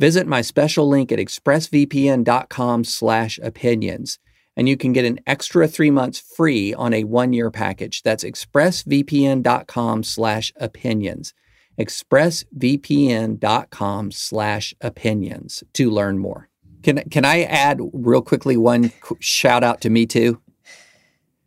Visit 0.00 0.26
my 0.26 0.40
special 0.40 0.88
link 0.88 1.12
at 1.12 1.18
expressvpn.com 1.18 2.84
slash 2.84 3.38
opinions, 3.42 4.18
and 4.56 4.66
you 4.66 4.78
can 4.78 4.94
get 4.94 5.04
an 5.04 5.20
extra 5.26 5.68
three 5.68 5.90
months 5.90 6.18
free 6.18 6.72
on 6.72 6.94
a 6.94 7.04
one-year 7.04 7.50
package. 7.50 8.02
That's 8.02 8.24
expressvpn.com 8.24 10.02
slash 10.04 10.54
opinions. 10.56 11.34
expressvpn.com 11.78 14.10
slash 14.10 14.74
opinions 14.80 15.64
to 15.74 15.90
learn 15.90 16.18
more. 16.18 16.48
Can, 16.82 17.02
can 17.10 17.26
I 17.26 17.42
add 17.42 17.82
real 17.92 18.22
quickly 18.22 18.56
one 18.56 18.92
shout 19.18 19.62
out 19.62 19.82
to 19.82 19.90
Me 19.90 20.06
Too? 20.06 20.40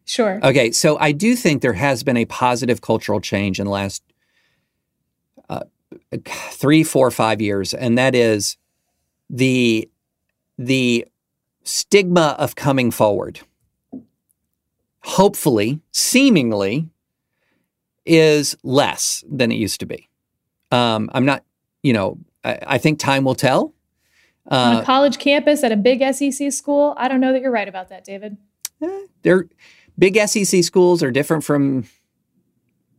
Sure. 0.05 0.39
Okay, 0.43 0.69
so 0.69 0.99
I 0.99 1.11
do 1.11 1.35
think 1.35 1.63
there 1.63 1.73
has 1.73 2.03
been 2.03 2.17
a 2.17 2.25
positive 2.25 2.81
cultural 2.81 3.19
change 3.19 3.59
in 3.59 3.65
the 3.65 3.71
last 3.71 4.03
uh, 5.49 5.63
three, 6.25 6.83
four, 6.83 7.11
five 7.11 7.41
years, 7.41 7.73
and 7.73 7.97
that 7.97 8.15
is 8.15 8.57
the 9.29 9.89
the 10.57 11.05
stigma 11.63 12.35
of 12.37 12.55
coming 12.55 12.91
forward. 12.91 13.39
Hopefully, 15.01 15.81
seemingly, 15.91 16.89
is 18.05 18.55
less 18.63 19.23
than 19.29 19.51
it 19.51 19.55
used 19.55 19.79
to 19.79 19.85
be. 19.85 20.09
Um, 20.71 21.09
I'm 21.13 21.25
not, 21.25 21.43
you 21.81 21.93
know, 21.93 22.17
I, 22.43 22.59
I 22.67 22.77
think 22.77 22.99
time 22.99 23.23
will 23.23 23.35
tell. 23.35 23.73
Uh, 24.49 24.55
On 24.55 24.75
a 24.77 24.85
college 24.85 25.19
campus 25.19 25.63
at 25.63 25.71
a 25.71 25.77
big 25.77 26.01
SEC 26.13 26.51
school, 26.51 26.95
I 26.97 27.07
don't 27.07 27.21
know 27.21 27.33
that 27.33 27.41
you're 27.41 27.51
right 27.51 27.67
about 27.67 27.89
that, 27.89 28.03
David. 28.03 28.37
Eh, 28.81 29.01
they're 29.21 29.47
big 29.97 30.17
SEC 30.27 30.63
schools 30.63 31.03
are 31.03 31.11
different 31.11 31.43
from 31.43 31.85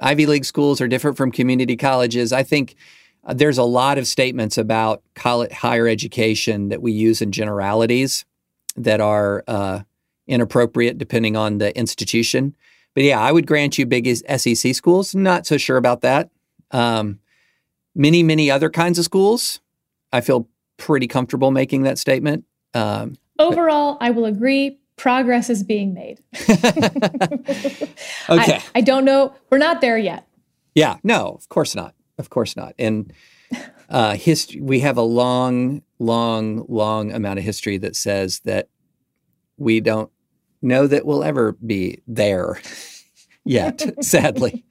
Ivy 0.01 0.27
League 0.27 0.45
schools 0.45 0.81
are 0.81 0.89
different 0.89 1.17
from 1.17 1.31
community 1.31 1.77
colleges. 1.77 2.33
I 2.33 2.43
think 2.43 2.77
uh, 3.25 3.35
there's 3.35 3.59
a 3.59 3.65
lot 3.65 3.99
of 3.99 4.07
statements 4.07 4.59
about 4.59 5.03
college, 5.15 5.53
higher 5.53 5.89
education 5.89 6.69
that 6.69 6.83
we 6.83 6.93
use 6.93 7.23
in 7.23 7.33
generalities 7.33 8.25
that 8.77 9.01
are 9.01 9.45
uh, 9.47 9.81
inappropriate 10.27 10.99
depending 10.99 11.37
on 11.37 11.59
the 11.59 11.77
institution. 11.77 12.57
But 12.95 13.05
yeah, 13.05 13.21
I 13.21 13.33
would 13.33 13.47
grant 13.47 13.79
you 13.79 13.87
big 13.87 14.09
SEC 14.17 14.75
schools. 14.75 15.15
Not 15.15 15.47
so 15.47 15.57
sure 15.57 15.77
about 15.77 16.03
that. 16.03 16.31
Um, 16.71 17.21
many, 17.95 18.23
many 18.23 18.51
other 18.51 18.71
kinds 18.71 18.99
of 18.99 19.05
schools, 19.05 19.61
I 20.13 20.21
feel 20.21 20.49
pretty 20.77 21.07
comfortable 21.07 21.51
making 21.51 21.83
that 21.83 21.99
statement. 21.99 22.45
Um, 22.73 23.17
Overall, 23.39 23.97
but, 23.99 24.07
I 24.07 24.11
will 24.11 24.25
agree 24.27 24.79
progress 24.97 25.51
is 25.51 25.63
being 25.63 25.93
made. 25.95 26.21
okay. 26.49 27.91
I, 28.29 28.63
I, 28.77 28.81
don't 28.81 29.05
know. 29.05 29.35
We're 29.51 29.59
not 29.59 29.81
there 29.81 29.99
yet. 29.99 30.27
Yeah, 30.75 30.99
no, 31.03 31.29
of 31.29 31.49
course 31.49 31.75
not. 31.75 31.95
Of 32.19 32.31
course 32.31 32.57
not. 32.57 32.75
And 32.79 33.13
uh, 33.89 34.15
history, 34.15 34.61
we 34.61 34.81
have 34.81 34.97
a 34.97 35.03
long, 35.03 35.83
long, 35.99 36.65
long 36.69 37.13
amount 37.13 37.39
of 37.39 37.45
history 37.45 37.79
that 37.79 37.97
says 37.97 38.41
that 38.41 38.69
we 39.57 39.81
don't 39.81 40.11
know 40.63 40.87
that 40.87 41.05
we'll 41.05 41.25
ever 41.25 41.53
be 41.53 42.01
there 42.07 42.61
yet, 43.45 43.83
sadly. 44.05 44.65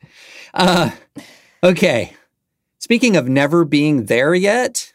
Uh, 0.53 0.91
okay. 1.63 2.13
Speaking 2.79 3.15
of 3.15 3.29
never 3.29 3.63
being 3.65 4.05
there 4.05 4.33
yet, 4.33 4.93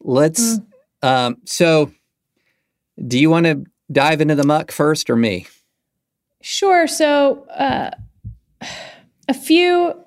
let's. 0.00 0.58
Mm. 0.58 0.66
Um, 1.02 1.36
so, 1.44 1.92
do 3.06 3.18
you 3.18 3.28
want 3.28 3.46
to 3.46 3.64
dive 3.92 4.20
into 4.20 4.34
the 4.34 4.44
muck 4.44 4.72
first 4.72 5.10
or 5.10 5.16
me? 5.16 5.46
Sure. 6.40 6.86
So 6.86 7.46
uh, 7.48 7.90
a 9.28 9.34
few 9.34 10.03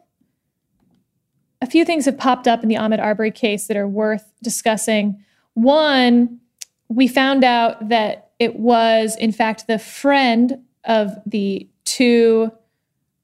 a 1.61 1.65
few 1.65 1.85
things 1.85 2.05
have 2.05 2.17
popped 2.17 2.47
up 2.47 2.63
in 2.63 2.69
the 2.69 2.75
Ahmaud 2.75 2.99
Arbery 2.99 3.31
case 3.31 3.67
that 3.67 3.77
are 3.77 3.87
worth 3.87 4.31
discussing. 4.43 5.23
One, 5.53 6.39
we 6.87 7.07
found 7.07 7.43
out 7.43 7.89
that 7.89 8.31
it 8.39 8.57
was 8.57 9.15
in 9.17 9.31
fact 9.31 9.67
the 9.67 9.79
friend 9.79 10.63
of 10.83 11.11
the 11.25 11.67
two 11.85 12.51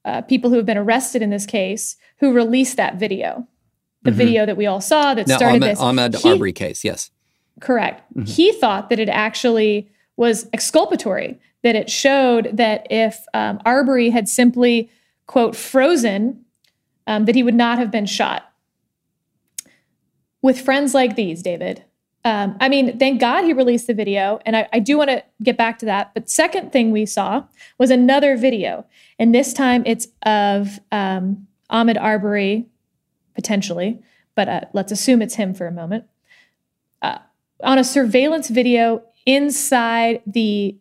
uh, 0.04 0.22
people 0.22 0.50
who 0.50 0.56
have 0.56 0.66
been 0.66 0.76
arrested 0.76 1.22
in 1.22 1.30
this 1.30 1.46
case 1.46 1.96
who 2.18 2.32
released 2.32 2.76
that 2.76 2.96
video. 2.96 3.46
The 4.02 4.10
mm-hmm. 4.10 4.18
video 4.18 4.46
that 4.46 4.56
we 4.56 4.66
all 4.66 4.80
saw 4.80 5.14
that 5.14 5.28
started 5.28 5.62
Ahmaud, 5.62 5.66
this. 5.66 5.80
Ahmaud 5.80 6.22
he, 6.22 6.30
Arbery 6.30 6.52
case, 6.52 6.84
yes. 6.84 7.10
Correct. 7.60 8.02
Mm-hmm. 8.14 8.24
He 8.24 8.52
thought 8.52 8.90
that 8.90 8.98
it 8.98 9.08
actually 9.08 9.90
was 10.16 10.48
exculpatory, 10.52 11.40
that 11.62 11.74
it 11.74 11.90
showed 11.90 12.56
that 12.56 12.86
if 12.90 13.24
um, 13.32 13.60
Arbery 13.64 14.10
had 14.10 14.28
simply, 14.28 14.90
quote, 15.26 15.56
frozen, 15.56 16.43
um, 17.06 17.24
that 17.24 17.34
he 17.34 17.42
would 17.42 17.54
not 17.54 17.78
have 17.78 17.90
been 17.90 18.06
shot. 18.06 18.50
With 20.42 20.60
friends 20.60 20.94
like 20.94 21.16
these, 21.16 21.42
David, 21.42 21.84
um, 22.24 22.56
I 22.58 22.70
mean, 22.70 22.98
thank 22.98 23.20
God 23.20 23.44
he 23.44 23.52
released 23.52 23.86
the 23.86 23.94
video, 23.94 24.40
and 24.46 24.56
I, 24.56 24.68
I 24.72 24.78
do 24.78 24.96
want 24.96 25.10
to 25.10 25.22
get 25.42 25.58
back 25.58 25.78
to 25.80 25.86
that. 25.86 26.12
But 26.14 26.30
second 26.30 26.72
thing 26.72 26.90
we 26.90 27.04
saw 27.04 27.44
was 27.76 27.90
another 27.90 28.36
video, 28.36 28.86
and 29.18 29.34
this 29.34 29.52
time 29.52 29.82
it's 29.84 30.08
of 30.24 30.80
um, 30.90 31.46
Ahmaud 31.70 32.00
Arbery, 32.00 32.66
potentially, 33.34 34.00
but 34.34 34.48
uh, 34.48 34.60
let's 34.72 34.90
assume 34.90 35.20
it's 35.20 35.34
him 35.34 35.52
for 35.52 35.66
a 35.66 35.72
moment, 35.72 36.04
uh, 37.02 37.18
on 37.62 37.78
a 37.78 37.84
surveillance 37.84 38.48
video 38.48 39.02
inside 39.26 40.22
the 40.26 40.76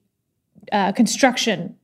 uh, 0.71 0.93
construction, 0.93 1.76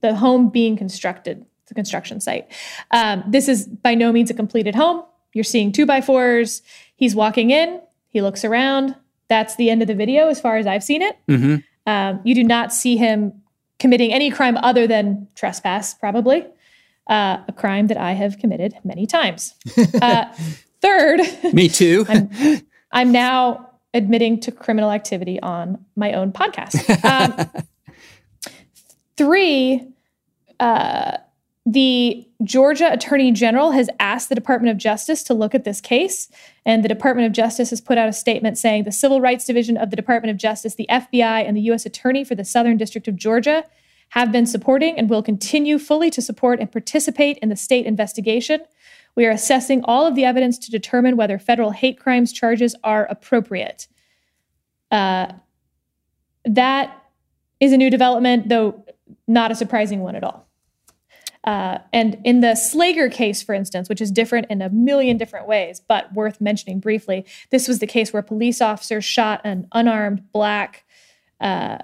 the 0.00 0.14
home 0.14 0.48
being 0.48 0.76
constructed, 0.76 1.44
the 1.68 1.74
construction 1.74 2.20
site. 2.20 2.50
Um, 2.90 3.24
this 3.26 3.48
is 3.48 3.66
by 3.66 3.94
no 3.94 4.12
means 4.12 4.30
a 4.30 4.34
completed 4.34 4.74
home. 4.74 5.02
You're 5.32 5.44
seeing 5.44 5.72
two 5.72 5.86
by 5.86 6.00
fours. 6.00 6.62
He's 6.96 7.14
walking 7.14 7.50
in, 7.50 7.80
he 8.08 8.22
looks 8.22 8.44
around. 8.44 8.94
That's 9.28 9.56
the 9.56 9.70
end 9.70 9.82
of 9.82 9.88
the 9.88 9.94
video 9.94 10.28
as 10.28 10.40
far 10.40 10.56
as 10.56 10.66
I've 10.66 10.82
seen 10.82 11.02
it. 11.02 11.16
Mm-hmm. 11.28 11.56
Um, 11.86 12.20
you 12.24 12.34
do 12.34 12.42
not 12.42 12.72
see 12.72 12.96
him 12.96 13.42
committing 13.78 14.12
any 14.12 14.30
crime 14.30 14.56
other 14.58 14.86
than 14.86 15.28
trespass, 15.34 15.94
probably. 15.94 16.46
Uh, 17.06 17.42
a 17.48 17.52
crime 17.52 17.86
that 17.86 17.96
I 17.96 18.12
have 18.12 18.38
committed 18.38 18.74
many 18.84 19.06
times. 19.06 19.54
Uh, 20.02 20.26
third, 20.80 21.20
me 21.52 21.68
too. 21.68 22.04
I'm, 22.08 22.30
I'm, 22.92 23.12
now 23.12 23.70
admitting 23.94 24.38
to 24.40 24.52
criminal 24.52 24.90
activity 24.92 25.40
on 25.40 25.84
my 25.96 26.12
own 26.12 26.32
podcast. 26.32 26.76
Um, 27.04 27.64
three, 29.16 29.88
uh, 30.60 31.16
the 31.70 32.26
Georgia 32.44 32.90
Attorney 32.90 33.30
General 33.30 33.72
has 33.72 33.90
asked 34.00 34.30
the 34.30 34.34
Department 34.34 34.70
of 34.70 34.78
Justice 34.78 35.22
to 35.24 35.34
look 35.34 35.54
at 35.54 35.64
this 35.64 35.82
case, 35.82 36.30
and 36.64 36.82
the 36.82 36.88
Department 36.88 37.26
of 37.26 37.32
Justice 37.32 37.68
has 37.68 37.82
put 37.82 37.98
out 37.98 38.08
a 38.08 38.12
statement 38.14 38.56
saying 38.56 38.84
the 38.84 38.92
Civil 38.92 39.20
Rights 39.20 39.44
Division 39.44 39.76
of 39.76 39.90
the 39.90 39.96
Department 39.96 40.30
of 40.30 40.38
Justice, 40.38 40.76
the 40.76 40.86
FBI, 40.88 41.46
and 41.46 41.54
the 41.54 41.60
U.S. 41.62 41.84
Attorney 41.84 42.24
for 42.24 42.34
the 42.34 42.44
Southern 42.44 42.78
District 42.78 43.06
of 43.06 43.16
Georgia 43.16 43.64
have 44.10 44.32
been 44.32 44.46
supporting 44.46 44.98
and 44.98 45.10
will 45.10 45.22
continue 45.22 45.78
fully 45.78 46.08
to 46.08 46.22
support 46.22 46.58
and 46.58 46.72
participate 46.72 47.36
in 47.38 47.50
the 47.50 47.56
state 47.56 47.84
investigation. 47.84 48.62
We 49.14 49.26
are 49.26 49.30
assessing 49.30 49.84
all 49.84 50.06
of 50.06 50.14
the 50.14 50.24
evidence 50.24 50.58
to 50.60 50.70
determine 50.70 51.18
whether 51.18 51.38
federal 51.38 51.72
hate 51.72 52.00
crimes 52.00 52.32
charges 52.32 52.74
are 52.82 53.04
appropriate. 53.10 53.88
Uh, 54.90 55.32
that 56.46 56.96
is 57.60 57.74
a 57.74 57.76
new 57.76 57.90
development, 57.90 58.48
though 58.48 58.86
not 59.26 59.50
a 59.50 59.54
surprising 59.54 60.00
one 60.00 60.16
at 60.16 60.24
all. 60.24 60.47
Uh, 61.44 61.78
and 61.92 62.20
in 62.24 62.40
the 62.40 62.48
Slager 62.48 63.10
case, 63.10 63.42
for 63.42 63.54
instance, 63.54 63.88
which 63.88 64.00
is 64.00 64.10
different 64.10 64.46
in 64.50 64.60
a 64.60 64.68
million 64.70 65.16
different 65.16 65.46
ways, 65.46 65.80
but 65.80 66.12
worth 66.12 66.40
mentioning 66.40 66.80
briefly, 66.80 67.24
this 67.50 67.68
was 67.68 67.78
the 67.78 67.86
case 67.86 68.12
where 68.12 68.22
police 68.22 68.60
officers 68.60 69.04
shot 69.04 69.40
an 69.44 69.66
unarmed 69.72 70.30
black 70.32 70.84
uh, 71.40 71.78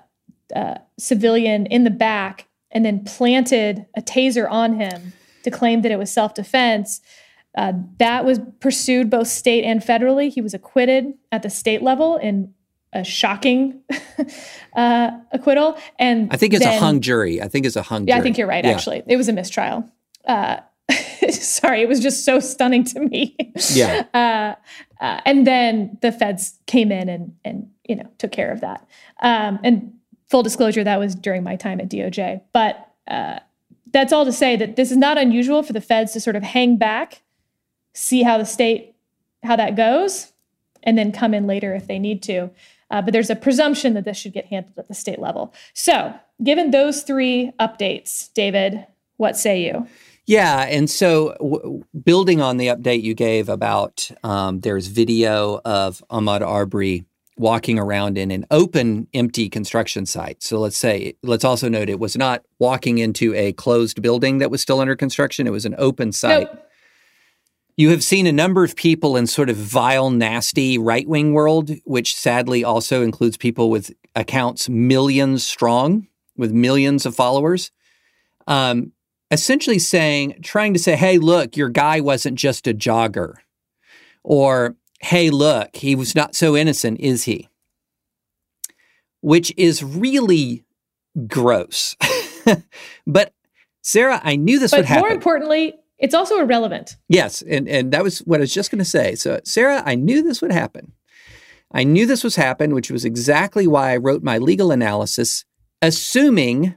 uh, 0.54 0.74
civilian 0.98 1.66
in 1.66 1.84
the 1.84 1.90
back 1.90 2.48
and 2.70 2.84
then 2.84 3.04
planted 3.04 3.86
a 3.96 4.02
taser 4.02 4.50
on 4.50 4.74
him 4.74 5.12
to 5.44 5.50
claim 5.50 5.82
that 5.82 5.92
it 5.92 5.98
was 5.98 6.10
self 6.10 6.34
defense. 6.34 7.00
Uh, 7.56 7.72
that 7.98 8.24
was 8.24 8.40
pursued 8.58 9.08
both 9.08 9.28
state 9.28 9.62
and 9.62 9.80
federally. 9.80 10.32
He 10.32 10.40
was 10.40 10.54
acquitted 10.54 11.14
at 11.30 11.42
the 11.42 11.50
state 11.50 11.82
level 11.82 12.16
in 12.16 12.52
a 12.94 13.04
shocking 13.04 13.82
uh, 14.76 15.10
acquittal. 15.32 15.76
And 15.98 16.32
I 16.32 16.36
think 16.36 16.54
it's 16.54 16.64
then, 16.64 16.76
a 16.76 16.80
hung 16.80 17.00
jury. 17.00 17.42
I 17.42 17.48
think 17.48 17.66
it's 17.66 17.76
a 17.76 17.82
hung 17.82 18.02
jury. 18.02 18.08
yeah, 18.08 18.14
jury. 18.14 18.20
I 18.20 18.22
think 18.22 18.38
you're 18.38 18.46
right, 18.46 18.64
yeah. 18.64 18.70
actually. 18.70 19.02
It 19.06 19.16
was 19.16 19.28
a 19.28 19.32
mistrial. 19.32 19.88
Uh, 20.24 20.58
sorry, 21.30 21.82
it 21.82 21.88
was 21.88 22.00
just 22.00 22.24
so 22.24 22.40
stunning 22.40 22.84
to 22.84 23.00
me. 23.00 23.36
Yeah. 23.72 24.04
Uh, 24.14 24.54
Uh, 25.00 25.20
and 25.26 25.46
then 25.46 25.98
the 26.00 26.10
feds 26.10 26.58
came 26.66 26.90
in 26.90 27.10
and 27.10 27.34
and 27.44 27.68
you 27.86 27.94
know 27.94 28.08
took 28.16 28.32
care 28.32 28.50
of 28.50 28.62
that. 28.62 28.86
Um, 29.20 29.58
and 29.62 29.92
full 30.28 30.42
disclosure, 30.42 30.82
that 30.82 30.98
was 30.98 31.14
during 31.14 31.42
my 31.42 31.56
time 31.56 31.78
at 31.78 31.90
DOJ. 31.90 32.40
But 32.52 32.88
uh, 33.06 33.40
that's 33.92 34.12
all 34.12 34.24
to 34.24 34.32
say 34.32 34.56
that 34.56 34.76
this 34.76 34.90
is 34.90 34.96
not 34.96 35.18
unusual 35.18 35.62
for 35.62 35.74
the 35.74 35.80
feds 35.80 36.12
to 36.14 36.20
sort 36.20 36.36
of 36.36 36.42
hang 36.42 36.78
back, 36.78 37.20
see 37.92 38.22
how 38.22 38.38
the 38.38 38.46
state 38.46 38.94
how 39.42 39.56
that 39.56 39.76
goes, 39.76 40.32
and 40.82 40.96
then 40.96 41.12
come 41.12 41.34
in 41.34 41.46
later 41.46 41.74
if 41.74 41.86
they 41.86 41.98
need 41.98 42.22
to. 42.22 42.50
Uh, 42.90 43.02
but 43.02 43.12
there's 43.12 43.30
a 43.30 43.36
presumption 43.36 43.94
that 43.94 44.04
this 44.04 44.16
should 44.16 44.32
get 44.32 44.46
handled 44.46 44.78
at 44.78 44.88
the 44.88 44.94
state 44.94 45.18
level. 45.18 45.54
So, 45.72 46.14
given 46.42 46.70
those 46.70 47.02
three 47.02 47.52
updates, 47.58 48.32
David, 48.34 48.86
what 49.16 49.36
say 49.36 49.62
you? 49.64 49.86
Yeah, 50.26 50.62
and 50.62 50.88
so 50.88 51.34
w- 51.38 51.84
building 52.02 52.40
on 52.40 52.56
the 52.56 52.68
update 52.68 53.02
you 53.02 53.14
gave 53.14 53.48
about 53.48 54.10
um, 54.22 54.60
there's 54.60 54.86
video 54.86 55.60
of 55.64 56.02
Ahmaud 56.10 56.40
Arbery 56.40 57.04
walking 57.36 57.78
around 57.78 58.16
in 58.16 58.30
an 58.30 58.46
open, 58.50 59.08
empty 59.12 59.48
construction 59.48 60.06
site. 60.06 60.42
So 60.42 60.58
let's 60.58 60.76
say, 60.76 61.14
let's 61.22 61.44
also 61.44 61.68
note 61.68 61.88
it 61.88 61.98
was 61.98 62.16
not 62.16 62.42
walking 62.58 62.98
into 62.98 63.34
a 63.34 63.52
closed 63.54 64.00
building 64.02 64.38
that 64.38 64.50
was 64.50 64.62
still 64.62 64.80
under 64.80 64.94
construction. 64.94 65.46
It 65.46 65.50
was 65.50 65.66
an 65.66 65.74
open 65.76 66.12
site. 66.12 66.48
Nope. 66.52 66.63
You 67.76 67.90
have 67.90 68.04
seen 68.04 68.26
a 68.26 68.32
number 68.32 68.62
of 68.62 68.76
people 68.76 69.16
in 69.16 69.26
sort 69.26 69.50
of 69.50 69.56
vile, 69.56 70.10
nasty 70.10 70.78
right 70.78 71.08
wing 71.08 71.32
world, 71.32 71.72
which 71.84 72.14
sadly 72.14 72.62
also 72.62 73.02
includes 73.02 73.36
people 73.36 73.68
with 73.68 73.92
accounts 74.14 74.68
millions 74.68 75.44
strong, 75.44 76.06
with 76.36 76.52
millions 76.52 77.04
of 77.04 77.16
followers. 77.16 77.72
Um, 78.46 78.92
essentially 79.30 79.80
saying, 79.80 80.40
trying 80.42 80.72
to 80.74 80.78
say, 80.78 80.94
hey, 80.94 81.18
look, 81.18 81.56
your 81.56 81.68
guy 81.68 82.00
wasn't 82.00 82.38
just 82.38 82.68
a 82.68 82.74
jogger. 82.74 83.34
Or, 84.22 84.76
hey, 85.00 85.30
look, 85.30 85.74
he 85.74 85.96
was 85.96 86.14
not 86.14 86.36
so 86.36 86.56
innocent, 86.56 87.00
is 87.00 87.24
he? 87.24 87.48
Which 89.20 89.52
is 89.56 89.82
really 89.82 90.64
gross. 91.26 91.96
but 93.06 93.32
Sarah, 93.82 94.20
I 94.22 94.36
knew 94.36 94.58
this 94.58 94.70
but 94.70 94.78
would 94.78 94.86
happen. 94.86 95.02
More 95.02 95.12
importantly, 95.12 95.74
it's 95.98 96.14
also 96.14 96.38
irrelevant. 96.40 96.96
Yes, 97.08 97.42
and, 97.42 97.68
and 97.68 97.92
that 97.92 98.02
was 98.02 98.18
what 98.20 98.40
I 98.40 98.42
was 98.42 98.54
just 98.54 98.70
going 98.70 98.80
to 98.80 98.84
say. 98.84 99.14
So, 99.14 99.40
Sarah, 99.44 99.82
I 99.86 99.94
knew 99.94 100.22
this 100.22 100.42
would 100.42 100.52
happen. 100.52 100.92
I 101.72 101.84
knew 101.84 102.06
this 102.06 102.24
was 102.24 102.36
happen, 102.36 102.74
which 102.74 102.90
was 102.90 103.04
exactly 103.04 103.66
why 103.66 103.92
I 103.92 103.96
wrote 103.96 104.22
my 104.22 104.38
legal 104.38 104.70
analysis, 104.70 105.44
assuming 105.82 106.76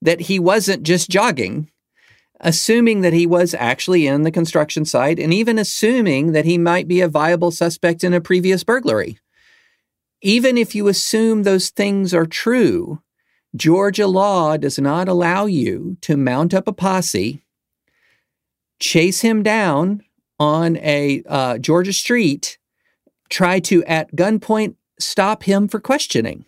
that 0.00 0.22
he 0.22 0.38
wasn't 0.38 0.82
just 0.82 1.08
jogging, 1.08 1.70
assuming 2.40 3.02
that 3.02 3.12
he 3.12 3.26
was 3.26 3.54
actually 3.54 4.06
in 4.06 4.22
the 4.22 4.30
construction 4.30 4.84
site, 4.84 5.18
and 5.18 5.32
even 5.32 5.58
assuming 5.58 6.32
that 6.32 6.44
he 6.44 6.58
might 6.58 6.88
be 6.88 7.00
a 7.00 7.08
viable 7.08 7.50
suspect 7.50 8.02
in 8.02 8.12
a 8.12 8.20
previous 8.20 8.64
burglary. 8.64 9.18
Even 10.20 10.56
if 10.56 10.74
you 10.74 10.88
assume 10.88 11.42
those 11.42 11.70
things 11.70 12.12
are 12.12 12.26
true, 12.26 13.00
Georgia 13.54 14.06
law 14.06 14.56
does 14.56 14.78
not 14.78 15.08
allow 15.08 15.46
you 15.46 15.96
to 16.00 16.16
mount 16.16 16.54
up 16.54 16.66
a 16.66 16.72
posse 16.72 17.41
chase 18.82 19.20
him 19.20 19.42
down 19.42 20.02
on 20.38 20.76
a 20.78 21.22
uh, 21.28 21.56
Georgia 21.58 21.92
street, 21.92 22.58
try 23.30 23.60
to, 23.60 23.84
at 23.84 24.14
gunpoint, 24.14 24.74
stop 24.98 25.44
him 25.44 25.68
for 25.68 25.80
questioning. 25.80 26.44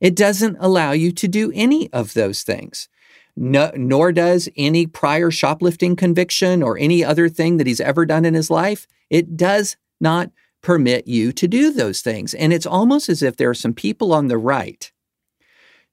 It 0.00 0.16
doesn't 0.16 0.56
allow 0.58 0.92
you 0.92 1.12
to 1.12 1.28
do 1.28 1.52
any 1.54 1.92
of 1.92 2.14
those 2.14 2.42
things. 2.42 2.88
No, 3.36 3.70
nor 3.76 4.12
does 4.12 4.48
any 4.56 4.86
prior 4.86 5.30
shoplifting 5.30 5.94
conviction 5.94 6.62
or 6.62 6.76
any 6.76 7.04
other 7.04 7.28
thing 7.28 7.58
that 7.58 7.66
he's 7.66 7.80
ever 7.80 8.04
done 8.04 8.24
in 8.24 8.34
his 8.34 8.50
life. 8.50 8.86
It 9.10 9.36
does 9.36 9.76
not 10.00 10.30
permit 10.62 11.06
you 11.06 11.32
to 11.32 11.46
do 11.46 11.70
those 11.70 12.00
things. 12.00 12.34
And 12.34 12.52
it's 12.52 12.66
almost 12.66 13.08
as 13.08 13.22
if 13.22 13.36
there 13.36 13.50
are 13.50 13.54
some 13.54 13.74
people 13.74 14.12
on 14.12 14.28
the 14.28 14.38
right 14.38 14.90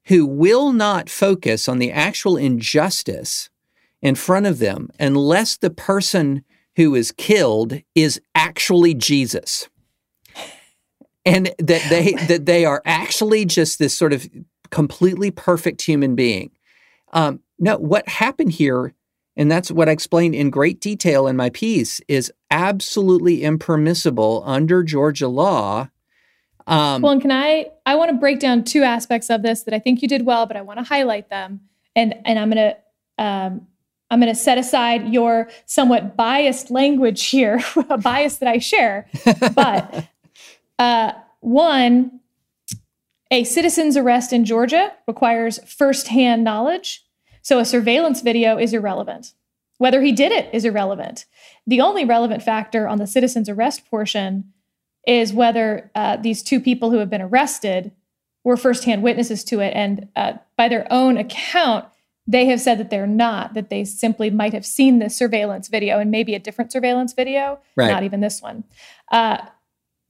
who 0.06 0.26
will 0.26 0.74
not 0.74 1.10
focus 1.10 1.70
on 1.70 1.80
the 1.80 1.92
actual 1.92 2.36
injustice 2.36 3.50
in 4.02 4.16
front 4.16 4.46
of 4.46 4.60
them 4.60 4.90
unless 5.00 5.58
the 5.58 5.70
person 5.70 6.44
who 6.76 6.96
is 6.96 7.12
killed 7.12 7.82
is 7.96 8.22
actually 8.36 8.94
Jesus. 8.94 9.68
And 11.26 11.52
that 11.60 11.86
they 11.90 12.14
that 12.28 12.46
they 12.46 12.66
are 12.66 12.82
actually 12.86 13.46
just 13.46 13.80
this 13.80 13.94
sort 13.94 14.14
of 14.14 14.28
completely 14.70 15.32
perfect 15.32 15.82
human 15.82 16.16
being. 16.16 16.52
Um, 17.12 17.42
no, 17.58 17.78
what 17.78 18.08
happened 18.08 18.54
here, 18.54 18.94
and 19.36 19.52
that's 19.52 19.72
what 19.72 19.90
I 19.90 19.92
explained 19.92 20.36
in 20.36 20.50
great 20.50 20.80
detail 20.80 21.28
in 21.28 21.36
my 21.36 21.50
piece, 21.50 22.00
is 22.08 22.32
absolutely 22.50 23.44
impermissible 23.44 24.44
under 24.46 24.84
Georgia 24.84 25.28
law. 25.28 25.90
Um, 26.68 27.02
well, 27.02 27.12
and 27.12 27.22
can 27.22 27.32
I? 27.32 27.72
I 27.86 27.96
want 27.96 28.12
to 28.12 28.18
break 28.18 28.40
down 28.40 28.64
two 28.64 28.84
aspects 28.84 29.30
of 29.30 29.42
this 29.42 29.64
that 29.64 29.74
I 29.74 29.80
think 29.80 30.02
you 30.02 30.08
did 30.08 30.26
well, 30.26 30.46
but 30.46 30.56
I 30.56 30.62
want 30.62 30.80
to 30.80 30.84
highlight 30.84 31.30
them, 31.30 31.62
and 31.96 32.16
and 32.26 32.40
I'm 32.40 32.52
going 32.52 32.74
to 33.18 33.24
um, 33.24 33.68
I'm 34.10 34.20
going 34.20 34.34
to 34.34 34.40
set 34.40 34.58
aside 34.58 35.14
your 35.14 35.50
somewhat 35.66 36.16
biased 36.18 36.72
language 36.72 37.28
here, 37.28 37.62
a 37.90 37.98
bias 37.98 38.38
that 38.38 38.50
I 38.50 38.58
share. 38.58 39.08
But 39.54 40.08
uh, 40.80 41.14
one, 41.42 42.20
a 43.32 43.44
citizen's 43.44 43.96
arrest 43.96 44.34
in 44.34 44.46
Georgia 44.46 44.94
requires 45.08 45.60
firsthand 45.72 46.44
knowledge. 46.44 47.06
So 47.42 47.60
a 47.60 47.66
surveillance 47.66 48.22
video 48.22 48.58
is 48.58 48.74
irrelevant. 48.74 49.34
Whether 49.78 50.02
he 50.02 50.12
did 50.12 50.32
it 50.32 50.50
is 50.54 50.66
irrelevant. 50.66 51.26
The 51.66 51.80
only 51.80 52.04
relevant 52.04 52.44
factor 52.44 52.88
on 52.88 52.98
the 52.98 53.08
citizen's 53.08 53.48
arrest 53.48 53.90
portion 53.90 54.52
is 55.08 55.34
whether 55.34 55.90
uh, 55.96 56.18
these 56.18 56.44
two 56.44 56.60
people 56.60 56.92
who 56.92 56.98
have 56.98 57.10
been 57.10 57.22
arrested 57.22 57.92
were 58.44 58.58
firsthand 58.58 59.04
witnesses 59.04 59.44
to 59.46 59.60
it. 59.62 59.72
And 59.76 60.10
uh, 60.16 60.34
by 60.58 60.68
their 60.68 60.86
own 60.92 61.18
account, 61.18 61.86
they 62.30 62.46
have 62.46 62.62
said 62.62 62.78
that 62.78 62.92
they're 62.92 63.08
not, 63.08 63.56
that 63.56 63.72
they 63.72 63.84
simply 63.84 64.30
might 64.30 64.54
have 64.54 64.64
seen 64.64 65.00
this 65.00 65.18
surveillance 65.18 65.68
video 65.68 65.98
and 65.98 66.12
maybe 66.12 66.36
a 66.36 66.40
different 66.40 66.72
surveillance 66.72 67.14
video, 67.14 67.60
right. 67.76 67.90
not 67.90 68.04
even 68.04 68.20
this 68.22 68.40
one. 68.40 68.64
Uh, 69.12 69.40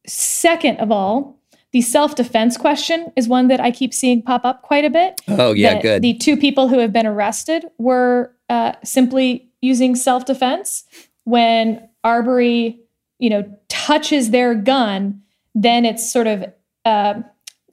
second 0.06 0.78
of 0.82 0.92
all, 0.92 1.40
the 1.72 1.82
self 1.82 2.16
defense 2.16 2.58
question 2.58 3.14
is 3.16 3.30
one 3.30 3.48
that 3.48 3.62
I 3.62 3.72
keep 3.72 3.94
seeing 3.94 4.22
pop 4.22 4.44
up 4.44 4.64
quite 4.64 4.84
a 4.84 4.90
bit. 4.90 5.22
Oh, 5.30 5.54
yeah, 5.54 5.82
good. 5.82 6.02
The 6.02 6.14
two 6.16 6.36
people 6.36 6.68
who 6.68 6.80
have 6.80 6.92
been 6.92 7.08
arrested 7.08 7.66
were 7.78 8.36
uh, 8.50 8.74
simply 8.84 9.50
using 9.62 9.96
self 9.96 10.26
defense. 10.26 10.84
When 11.24 11.88
Arbery, 12.04 12.82
you 13.20 13.30
know, 13.30 13.58
touches 13.70 14.32
their 14.32 14.56
gun, 14.56 15.22
then 15.56 15.86
it's 15.86 16.12
sort 16.12 16.28
of 16.28 16.52
uh, 16.84 17.22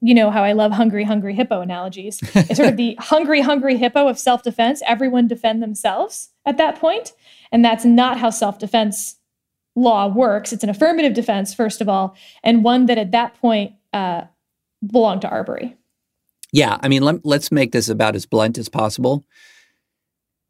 you 0.07 0.15
know 0.15 0.31
how 0.31 0.45
I 0.45 0.53
love 0.53 0.71
hungry, 0.71 1.03
hungry 1.03 1.35
hippo 1.35 1.61
analogies. 1.61 2.21
It's 2.33 2.57
sort 2.57 2.69
of 2.69 2.77
the 2.77 2.97
hungry, 3.01 3.41
hungry 3.41 3.77
hippo 3.77 4.07
of 4.07 4.21
self 4.21 4.45
defense. 4.45 4.81
Everyone 4.87 5.27
defend 5.27 5.61
themselves 5.61 6.31
at 6.45 6.59
that 6.59 6.79
point. 6.79 7.13
And 7.51 7.65
that's 7.65 7.85
not 7.85 8.19
how 8.19 8.31
self 8.31 8.61
defense 8.61 9.17
law 9.75 10.07
works. 10.07 10.53
It's 10.53 10.63
an 10.63 10.71
affirmative 10.71 11.13
defense, 11.13 11.53
first 11.53 11.81
of 11.81 11.89
all, 11.89 12.15
and 12.45 12.63
one 12.63 12.87
that 12.87 12.99
at 12.99 13.11
that 13.11 13.35
point 13.41 13.73
uh, 13.93 14.23
belonged 14.87 15.23
to 15.23 15.29
Arbery. 15.29 15.77
Yeah. 16.53 16.79
I 16.81 16.89
mean, 16.89 17.03
let, 17.03 17.27
let's 17.27 17.51
make 17.51 17.73
this 17.73 17.89
about 17.89 18.15
as 18.15 18.27
blunt 18.27 18.59
as 18.59 18.69
possible. 18.69 19.25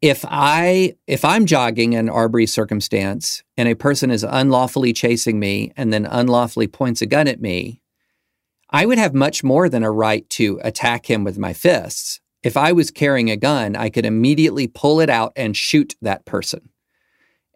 If 0.03 0.23
I 0.29 0.95
if 1.07 1.25
I'm 1.25 1.47
jogging 1.47 1.93
in 1.93 2.09
Arbery 2.09 2.45
circumstance 2.45 3.43
and 3.57 3.67
a 3.67 3.73
person 3.73 4.11
is 4.11 4.23
unlawfully 4.23 4.93
chasing 4.93 5.39
me 5.39 5.73
and 5.75 5.91
then 5.91 6.05
unlawfully 6.05 6.67
points 6.67 7.01
a 7.01 7.07
gun 7.07 7.27
at 7.27 7.41
me, 7.41 7.81
I 8.69 8.85
would 8.85 8.97
have 8.97 9.13
much 9.13 9.43
more 9.43 9.69
than 9.69 9.83
a 9.83 9.91
right 9.91 10.29
to 10.31 10.59
attack 10.63 11.09
him 11.09 11.23
with 11.23 11.37
my 11.37 11.53
fists. 11.53 12.19
If 12.43 12.57
I 12.57 12.71
was 12.71 12.91
carrying 12.91 13.31
a 13.31 13.37
gun, 13.37 13.75
I 13.75 13.89
could 13.89 14.05
immediately 14.05 14.67
pull 14.67 14.99
it 14.99 15.09
out 15.09 15.33
and 15.35 15.55
shoot 15.55 15.95
that 16.01 16.25
person. 16.25 16.69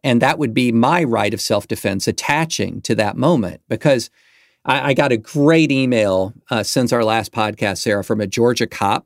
And 0.03 0.21
that 0.21 0.39
would 0.39 0.53
be 0.53 0.71
my 0.71 1.03
right 1.03 1.33
of 1.33 1.41
self 1.41 1.67
defense 1.67 2.07
attaching 2.07 2.81
to 2.81 2.95
that 2.95 3.17
moment 3.17 3.61
because 3.69 4.09
I, 4.65 4.89
I 4.89 4.93
got 4.93 5.11
a 5.11 5.17
great 5.17 5.71
email 5.71 6.33
uh, 6.49 6.63
since 6.63 6.91
our 6.91 7.03
last 7.03 7.31
podcast, 7.31 7.79
Sarah, 7.79 8.03
from 8.03 8.21
a 8.21 8.27
Georgia 8.27 8.67
cop. 8.67 9.05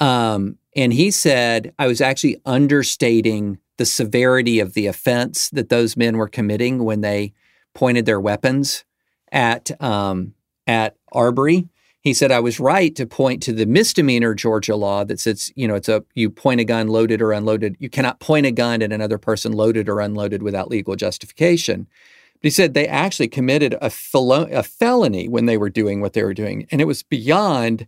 Um, 0.00 0.58
and 0.74 0.92
he 0.92 1.10
said 1.10 1.72
I 1.78 1.86
was 1.86 2.00
actually 2.00 2.40
understating 2.44 3.58
the 3.76 3.86
severity 3.86 4.60
of 4.60 4.74
the 4.74 4.86
offense 4.86 5.50
that 5.50 5.68
those 5.68 5.96
men 5.96 6.16
were 6.16 6.28
committing 6.28 6.84
when 6.84 7.00
they 7.00 7.32
pointed 7.74 8.06
their 8.06 8.20
weapons 8.20 8.84
at 9.32 9.70
um, 9.82 10.33
at 10.66 10.96
Arbery. 11.12 11.68
He 12.00 12.12
said 12.12 12.30
I 12.30 12.40
was 12.40 12.60
right 12.60 12.94
to 12.96 13.06
point 13.06 13.42
to 13.44 13.52
the 13.52 13.64
misdemeanor 13.64 14.34
Georgia 14.34 14.76
law 14.76 15.04
that 15.04 15.18
says, 15.18 15.50
you 15.56 15.66
know, 15.66 15.74
it's 15.74 15.88
a 15.88 16.04
you 16.14 16.28
point 16.28 16.60
a 16.60 16.64
gun 16.64 16.88
loaded 16.88 17.22
or 17.22 17.32
unloaded. 17.32 17.76
You 17.78 17.88
cannot 17.88 18.20
point 18.20 18.44
a 18.44 18.50
gun 18.50 18.82
at 18.82 18.92
another 18.92 19.16
person 19.16 19.52
loaded 19.52 19.88
or 19.88 20.00
unloaded 20.00 20.42
without 20.42 20.68
legal 20.68 20.96
justification. 20.96 21.86
But 22.34 22.42
he 22.42 22.50
said 22.50 22.74
they 22.74 22.86
actually 22.86 23.28
committed 23.28 23.74
a, 23.80 23.88
fel- 23.88 24.32
a 24.32 24.62
felony 24.62 25.28
when 25.28 25.46
they 25.46 25.56
were 25.56 25.70
doing 25.70 26.02
what 26.02 26.12
they 26.12 26.22
were 26.22 26.34
doing, 26.34 26.66
and 26.70 26.82
it 26.82 26.86
was 26.86 27.02
beyond 27.02 27.86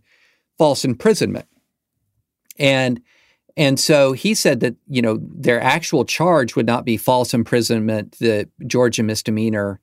false 0.57 0.83
imprisonment. 0.83 1.47
And 2.57 3.01
and 3.55 3.79
so 3.79 4.13
he 4.13 4.33
said 4.33 4.61
that 4.61 4.75
you 4.87 5.03
know 5.03 5.19
their 5.21 5.61
actual 5.61 6.05
charge 6.05 6.55
would 6.55 6.65
not 6.65 6.85
be 6.85 6.97
false 6.97 7.35
imprisonment, 7.35 8.13
the 8.19 8.49
Georgia 8.65 9.03
misdemeanor 9.03 9.79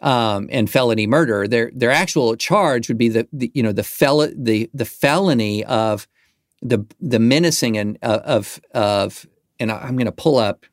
um, 0.00 0.48
and 0.50 0.70
felony 0.70 1.06
murder. 1.06 1.48
Their 1.48 1.70
their 1.74 1.90
actual 1.90 2.36
charge 2.36 2.88
would 2.88 2.98
be 2.98 3.08
the, 3.08 3.28
the 3.32 3.50
you 3.54 3.62
know 3.62 3.72
the 3.72 3.82
fel- 3.84 4.30
the 4.34 4.70
the 4.72 4.84
felony 4.84 5.64
of 5.64 6.06
the 6.62 6.84
the 7.00 7.18
menacing 7.18 7.76
and 7.78 7.98
uh, 8.02 8.20
of 8.24 8.60
of 8.74 9.26
and 9.60 9.70
I'm 9.70 9.96
going 9.96 10.06
to 10.06 10.12
pull 10.12 10.36
up. 10.38 10.64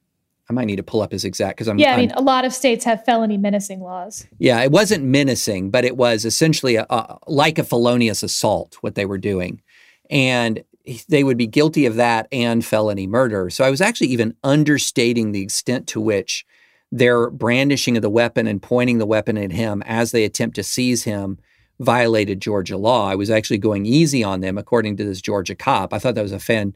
I 0.48 0.54
might 0.54 0.66
need 0.66 0.76
to 0.76 0.84
pull 0.84 1.02
up 1.02 1.12
his 1.12 1.26
exact 1.26 1.58
because 1.58 1.68
I'm. 1.68 1.80
Yeah, 1.80 1.94
I 1.96 1.98
mean, 1.98 2.12
I'm- 2.12 2.20
a 2.20 2.22
lot 2.22 2.46
of 2.46 2.54
states 2.54 2.86
have 2.86 3.04
felony 3.04 3.38
menacing 3.38 3.82
laws. 3.82 4.28
yeah, 4.38 4.62
it 4.62 4.72
wasn't 4.72 5.04
menacing, 5.04 5.72
but 5.72 5.86
it 5.86 5.98
was 5.98 6.24
essentially 6.24 6.76
a, 6.76 6.86
a, 6.90 7.18
like 7.28 7.58
a 7.58 7.64
felonious 7.64 8.22
assault. 8.22 8.78
What 8.82 8.94
they 8.94 9.06
were 9.06 9.18
doing, 9.18 9.62
and 10.10 10.64
they 11.10 11.24
would 11.24 11.38
be 11.38 11.48
guilty 11.48 11.88
of 11.88 11.96
that 11.96 12.28
and 12.32 12.64
felony 12.64 13.08
murder. 13.08 13.50
So 13.50 13.66
I 13.66 13.72
was 13.72 13.82
actually 13.82 14.10
even 14.10 14.36
understating 14.44 15.32
the 15.32 15.42
extent 15.42 15.88
to 15.88 16.00
which 16.00 16.46
their 16.92 17.30
brandishing 17.30 17.96
of 17.96 18.02
the 18.02 18.10
weapon 18.10 18.48
and 18.48 18.62
pointing 18.62 18.98
the 18.98 19.06
weapon 19.06 19.38
at 19.38 19.52
him 19.52 19.84
as 19.86 20.12
they 20.12 20.24
attempt 20.24 20.56
to 20.56 20.64
seize 20.64 21.04
him 21.04 21.40
violated 21.80 22.40
Georgia 22.40 22.78
law. 22.78 23.10
I 23.10 23.16
was 23.16 23.30
actually 23.30 23.58
going 23.58 23.86
easy 23.86 24.24
on 24.24 24.42
them, 24.42 24.58
according 24.58 24.98
to 24.98 25.04
this 25.04 25.22
Georgia 25.22 25.56
cop. 25.56 25.94
I 25.94 26.00
thought 26.00 26.16
that 26.16 26.22
was 26.22 26.32
a 26.32 26.40
fan, 26.40 26.76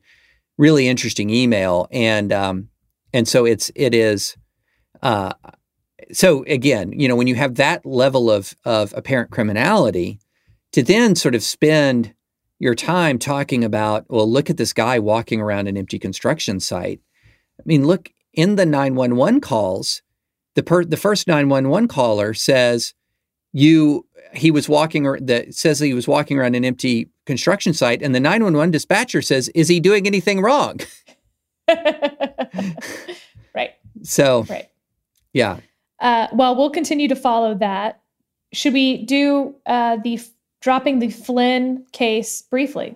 really 0.58 0.88
interesting 0.88 1.30
email, 1.30 1.88
and 1.92 2.34
um, 2.34 2.70
and 3.14 3.28
so 3.28 3.46
it's 3.46 3.72
it 3.76 3.94
is. 3.94 4.36
Uh, 5.02 5.34
so 6.12 6.44
again, 6.46 6.92
you 6.92 7.08
know, 7.08 7.16
when 7.16 7.28
you 7.28 7.36
have 7.36 7.56
that 7.56 7.86
level 7.86 8.30
of 8.30 8.54
of 8.66 8.94
apparent 8.98 9.32
criminality, 9.32 10.20
to 10.74 10.84
then 10.84 11.16
sort 11.16 11.36
of 11.36 11.44
spend 11.44 12.14
your 12.60 12.76
time 12.76 13.18
talking 13.18 13.64
about, 13.64 14.06
well, 14.10 14.30
look 14.30 14.50
at 14.50 14.58
this 14.58 14.74
guy 14.74 15.00
walking 15.00 15.40
around 15.40 15.68
an 15.68 15.78
empty 15.78 15.98
construction 15.98 16.60
site. 16.60 17.00
I 17.58 17.64
mean, 17.66 17.88
look 17.88 18.12
in 18.40 18.56
the 18.56 18.66
911 18.66 19.42
calls, 19.42 20.02
the 20.56 20.64
per, 20.64 20.86
the 20.86 20.96
first 20.98 21.28
911 21.28 21.88
caller 21.90 22.34
says 22.34 22.94
you 23.52 24.06
he 24.34 24.52
was 24.52 24.70
walking 24.70 25.06
or 25.08 25.20
that 25.20 25.54
says 25.56 25.80
he 25.80 25.94
was 25.94 26.08
walking 26.08 26.38
around 26.38 26.56
an 26.56 26.64
empty 26.64 27.10
construction 27.26 27.74
site 27.74 28.02
and 28.02 28.14
the 28.16 28.20
911 28.20 28.72
dispatcher 28.72 29.22
says 29.22 29.50
is 29.50 29.68
he 29.68 29.80
doing 29.80 30.08
anything 30.08 30.40
wrong? 30.42 30.80
right, 33.54 33.72
So, 34.04 34.44
right. 34.50 34.70
yeah. 35.34 35.60
Uh, 36.00 36.28
well, 36.34 36.56
we'll 36.56 36.70
continue 36.70 37.08
to 37.08 37.16
follow 37.16 37.54
that. 37.56 38.02
Should 38.54 38.74
we 38.74 39.06
do 39.06 39.56
uh, 39.66 39.98
the 40.04 40.16
f- 40.16 40.30
dropping 40.62 41.00
the 41.00 41.10
Flynn 41.10 41.86
case 41.92 42.42
briefly? 42.44 42.96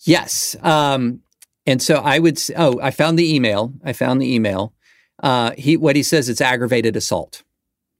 Yes. 0.00 0.56
Um, 0.62 1.20
and 1.66 1.80
so 1.82 1.96
I 1.96 2.18
would. 2.18 2.36
s- 2.36 2.50
Oh, 2.56 2.78
I 2.82 2.90
found 2.90 3.18
the 3.18 3.34
email. 3.34 3.72
I 3.84 3.92
found 3.92 4.20
the 4.20 4.32
email. 4.34 4.72
Uh, 5.22 5.52
he 5.56 5.76
what 5.76 5.96
he 5.96 6.02
says 6.02 6.28
it's 6.28 6.40
aggravated 6.40 6.96
assault. 6.96 7.42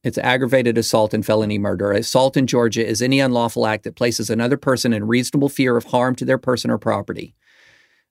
It's 0.03 0.19
aggravated 0.19 0.77
assault 0.77 1.15
and 1.15 1.25
felony 1.25 1.59
murder. 1.59 1.93
Assault 1.93 2.37
in 2.37 2.47
Georgia 2.47 2.87
is 2.87 3.01
any 3.01 3.21
unlawful 3.21 3.67
act 3.67 3.85
that 3.85 3.97
places 3.97 4.29
another 4.29 4.59
person 4.59 4.93
in 4.93 5.07
reasonable 5.07 5.49
fear 5.49 5.77
of 5.79 5.85
harm 5.85 6.15
to 6.17 6.27
their 6.27 6.37
person 6.39 6.71
or 6.71 6.77
property. 6.77 7.35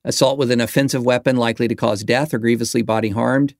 Assault 0.03 0.37
with 0.39 0.49
an 0.51 0.59
offensive 0.59 1.05
weapon 1.05 1.37
likely 1.37 1.67
to 1.67 1.75
cause 1.75 2.03
death 2.03 2.33
or 2.33 2.39
grievously 2.39 2.81
body 2.81 3.09
harmed. 3.09 3.55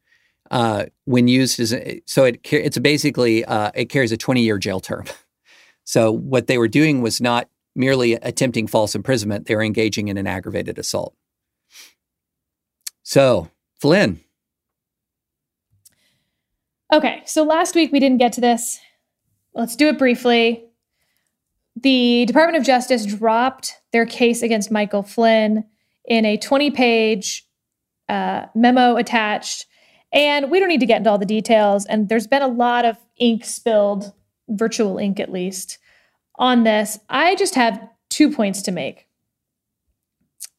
Uh, 0.52 0.86
when 1.06 1.28
used 1.28 1.60
as 1.60 1.74
a, 1.74 2.02
so 2.06 2.26
it 2.26 2.40
it's 2.52 2.78
basically 2.80 3.46
uh, 3.46 3.72
it 3.76 3.86
carries 3.86 4.12
a 4.12 4.18
20 4.18 4.42
year 4.42 4.58
jail 4.58 4.80
term. 4.80 5.06
So 5.86 6.14
what 6.14 6.48
they 6.48 6.58
were 6.58 6.70
doing 6.70 7.02
was 7.02 7.20
not 7.20 7.50
merely 7.76 8.14
attempting 8.14 8.68
false 8.68 8.96
imprisonment; 8.96 9.48
they 9.48 9.56
were 9.56 9.64
engaging 9.64 10.08
in 10.08 10.18
an 10.18 10.28
aggravated 10.28 10.80
assault. 10.80 11.14
So 13.14 13.52
Flynn, 13.80 14.22
Okay, 16.92 17.22
so 17.28 17.44
last 17.44 17.76
week 17.76 17.92
we 17.92 18.00
didn't 18.00 18.18
get 18.18 18.34
to 18.34 18.42
this. 18.42 18.80
Let's 19.54 19.76
do 19.76 19.90
it 19.90 20.00
briefly. 20.00 20.66
The 21.76 22.26
Department 22.26 22.58
of 22.58 22.66
Justice 22.66 23.06
dropped 23.06 23.76
their 23.92 24.08
case 24.08 24.42
against 24.42 24.72
Michael 24.72 25.04
Flynn 25.04 25.64
in 26.06 26.26
a 26.26 26.38
20 26.38 26.72
page 26.72 27.48
uh, 28.10 28.48
memo 28.56 28.96
attached. 28.96 29.68
And 30.12 30.50
we 30.50 30.60
don't 30.60 30.70
need 30.70 30.80
to 30.80 30.88
get 30.88 30.98
into 30.98 31.12
all 31.12 31.20
the 31.20 31.26
details. 31.28 31.86
And 31.86 32.10
there's 32.10 32.26
been 32.26 32.42
a 32.42 32.48
lot 32.48 32.84
of 32.84 32.98
ink 33.18 33.46
spilled, 33.46 34.12
virtual 34.50 34.98
ink 34.98 35.20
at 35.20 35.32
least, 35.32 35.78
on 36.40 36.64
this. 36.64 36.98
I 37.10 37.36
just 37.36 37.54
have 37.54 37.80
two 38.10 38.32
points 38.32 38.64
to 38.64 38.72
make. 38.72 39.06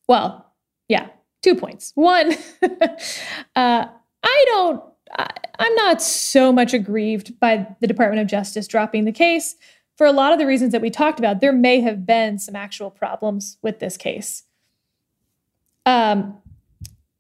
Well, 0.07 0.53
yeah, 0.87 1.09
two 1.45 1.55
points. 1.55 1.93
One, 1.95 2.33
uh, 3.55 3.87
I 4.25 4.45
don't 4.49 4.83
I, 5.17 5.29
I'm 5.59 5.75
not 5.77 6.03
so 6.03 6.53
much 6.53 6.75
aggrieved 6.75 7.39
by 7.39 7.67
the 7.81 7.87
Department 7.87 8.21
of 8.21 8.27
Justice 8.27 8.67
dropping 8.67 9.05
the 9.05 9.13
case 9.13 9.57
for 9.97 10.07
a 10.07 10.13
lot 10.13 10.33
of 10.33 10.39
the 10.39 10.47
reasons 10.47 10.73
that 10.73 10.81
we 10.81 10.91
talked 10.91 11.19
about. 11.19 11.41
There 11.41 11.53
may 11.53 11.81
have 11.81 12.05
been 12.05 12.39
some 12.39 12.57
actual 12.57 12.91
problems 12.91 13.59
with 13.63 13.79
this 13.79 13.97
case. 13.97 14.43
Um, 15.87 16.39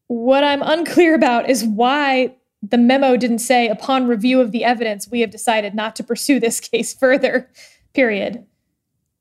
what 0.09 0.43
I'm 0.43 0.63
unclear 0.63 1.15
about 1.15 1.49
is 1.49 1.65
why 1.65 2.35
the 2.63 2.79
memo 2.79 3.17
didn't 3.17 3.39
say, 3.41 3.69
upon 3.69 4.07
review 4.07 4.41
of 4.41 4.51
the 4.51 4.65
evidence, 4.65 5.07
we 5.09 5.21
have 5.21 5.31
decided 5.31 5.75
not 5.75 5.95
to 5.97 6.03
pursue 6.03 6.41
this 6.41 6.61
case 6.71 6.95
further, 6.95 7.51
period. 7.93 8.45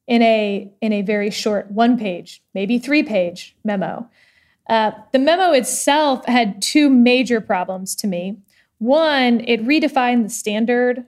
In 0.06 0.22
a 0.22 0.70
in 0.82 0.91
a 0.91 1.01
very 1.01 1.30
short 1.30 1.72
one 1.72 1.97
page, 1.97 2.43
maybe 2.54 2.78
three 2.78 3.04
page 3.04 3.56
memo. 3.64 4.10
Uh, 4.68 4.91
the 5.11 5.20
memo 5.20 5.51
itself 5.51 6.26
had 6.26 6.61
two 6.61 6.89
major 6.89 7.41
problems 7.41 7.95
to 7.95 8.07
me. 8.07 8.38
One, 8.78 9.41
it 9.41 9.66
redefined 9.66 10.24
the 10.24 10.30
standard 10.30 11.05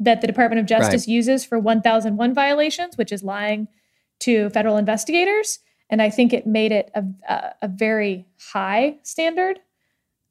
that 0.00 0.20
the 0.20 0.26
Department 0.26 0.60
of 0.60 0.66
Justice 0.66 1.08
uses 1.08 1.44
for 1.44 1.58
1001 1.58 2.34
violations, 2.34 2.96
which 2.96 3.12
is 3.12 3.22
lying 3.22 3.68
to 4.20 4.50
federal 4.50 4.76
investigators. 4.76 5.60
And 5.90 6.02
I 6.02 6.10
think 6.10 6.32
it 6.32 6.46
made 6.46 6.72
it 6.72 6.90
a, 6.94 7.04
a, 7.28 7.54
a 7.62 7.68
very 7.68 8.26
high 8.52 8.96
standard 9.02 9.60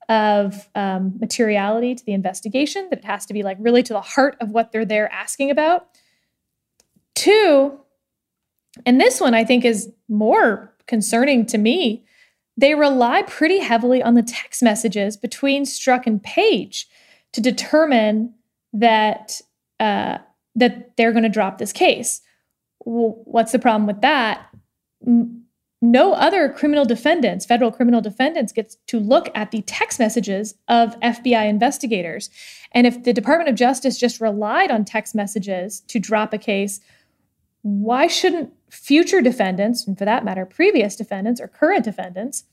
of 0.10 0.70
um, 0.76 1.18
materiality 1.20 1.96
to 1.96 2.06
the 2.06 2.14
investigation, 2.14 2.88
that 2.90 3.00
it 3.00 3.06
has 3.06 3.26
to 3.26 3.34
be 3.34 3.44
like 3.44 3.58
really 3.60 3.84
to 3.84 3.94
the 3.94 4.02
heart 4.02 4.38
of 4.40 4.52
what 4.52 4.72
they're 4.72 4.86
there 4.86 5.12
asking 5.12 5.52
about. 5.52 5.88
Two, 7.16 7.80
and 8.86 9.02
this 9.02 9.20
one 9.20 9.34
I 9.34 9.44
think 9.44 9.66
is 9.66 9.92
more 10.08 10.74
concerning 10.86 11.46
to 11.48 11.58
me, 11.58 12.06
they 12.58 12.74
rely 12.74 13.22
pretty 13.22 13.60
heavily 13.60 14.02
on 14.02 14.16
the 14.16 14.24
text 14.24 14.64
messages 14.64 15.16
between 15.16 15.64
Strzok 15.64 16.08
and 16.08 16.22
Page 16.22 16.88
to 17.34 17.40
determine 17.40 18.34
that 18.74 19.40
uh, 19.80 20.18
that 20.56 20.98
they're 20.98 21.12
going 21.12 21.24
to 21.24 21.30
drop 21.30 21.60
this 21.60 21.72
case. 21.72 22.22
Well, 22.84 23.22
what's 23.26 23.52
the 23.52 23.60
problem 23.60 23.86
with 23.86 24.02
that? 24.02 24.50
No 25.82 26.14
other 26.14 26.50
criminal 26.50 26.86
defendants, 26.86 27.46
federal 27.46 27.72
criminal 27.72 28.02
defendants, 28.02 28.52
gets 28.52 28.78
to 28.88 29.00
look 29.00 29.30
at 29.36 29.52
the 29.52 29.62
text 29.62 30.00
messages 30.00 30.56
of 30.68 31.00
FBI 31.02 31.48
investigators. 31.48 32.32
And 32.72 32.88
if 32.88 33.04
the 33.04 33.14
Department 33.14 33.50
of 33.50 33.56
Justice 33.56 34.00
just 34.00 34.20
relied 34.20 34.72
on 34.72 34.84
text 34.84 35.14
messages 35.14 35.82
to 35.82 36.00
drop 36.00 36.34
a 36.34 36.40
case, 36.40 36.80
why 37.68 38.08
shouldn't 38.08 38.54
future 38.70 39.22
defendants, 39.22 39.86
and 39.86 39.98
for 39.98 40.06
that 40.06 40.24
matter, 40.24 40.46
previous 40.46 40.96
defendants 40.96 41.42
or 41.42 41.48
current 41.48 41.84
defendants, 41.84 42.46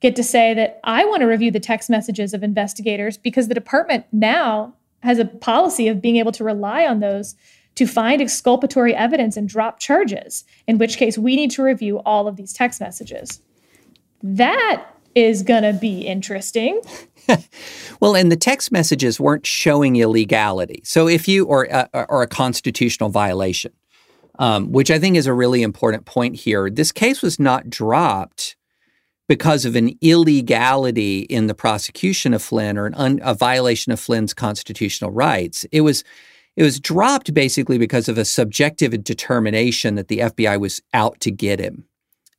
get 0.00 0.16
to 0.16 0.22
say 0.22 0.54
that 0.54 0.80
I 0.82 1.04
want 1.04 1.20
to 1.20 1.26
review 1.26 1.50
the 1.50 1.60
text 1.60 1.90
messages 1.90 2.32
of 2.32 2.42
investigators 2.42 3.18
because 3.18 3.48
the 3.48 3.54
department 3.54 4.06
now 4.12 4.74
has 5.00 5.18
a 5.18 5.26
policy 5.26 5.88
of 5.88 6.00
being 6.00 6.16
able 6.16 6.32
to 6.32 6.44
rely 6.44 6.86
on 6.86 7.00
those 7.00 7.34
to 7.74 7.86
find 7.86 8.22
exculpatory 8.22 8.94
evidence 8.94 9.36
and 9.36 9.48
drop 9.48 9.78
charges, 9.78 10.44
in 10.66 10.78
which 10.78 10.96
case 10.96 11.18
we 11.18 11.36
need 11.36 11.50
to 11.50 11.62
review 11.62 11.98
all 12.00 12.26
of 12.26 12.36
these 12.36 12.52
text 12.52 12.80
messages. 12.80 13.40
That 14.22 14.86
is 15.14 15.42
going 15.42 15.64
to 15.64 15.72
be 15.74 16.00
interesting. 16.00 16.80
Well, 18.00 18.16
and 18.16 18.32
the 18.32 18.36
text 18.36 18.72
messages 18.72 19.20
weren't 19.20 19.46
showing 19.46 19.94
illegality. 19.94 20.82
So 20.84 21.06
if 21.06 21.28
you 21.28 21.44
or 21.44 21.72
uh, 21.72 21.86
or 21.92 22.22
a 22.22 22.26
constitutional 22.26 23.10
violation, 23.10 23.70
um, 24.42 24.72
which 24.72 24.90
I 24.90 24.98
think 24.98 25.16
is 25.16 25.28
a 25.28 25.32
really 25.32 25.62
important 25.62 26.04
point 26.04 26.34
here, 26.34 26.68
this 26.68 26.90
case 26.90 27.22
was 27.22 27.38
not 27.38 27.70
dropped 27.70 28.56
because 29.28 29.64
of 29.64 29.76
an 29.76 29.96
illegality 30.00 31.20
in 31.20 31.46
the 31.46 31.54
prosecution 31.54 32.34
of 32.34 32.42
Flynn 32.42 32.76
or 32.76 32.90
un, 32.94 33.20
a 33.22 33.34
violation 33.34 33.92
of 33.92 34.00
Flynn's 34.00 34.34
constitutional 34.34 35.12
rights. 35.12 35.64
It 35.70 35.82
was 35.82 36.02
it 36.56 36.64
was 36.64 36.80
dropped 36.80 37.32
basically 37.32 37.78
because 37.78 38.08
of 38.08 38.18
a 38.18 38.24
subjective 38.24 39.04
determination 39.04 39.94
that 39.94 40.08
the 40.08 40.18
FBI 40.18 40.58
was 40.58 40.82
out 40.92 41.20
to 41.20 41.30
get 41.30 41.60
him, 41.60 41.84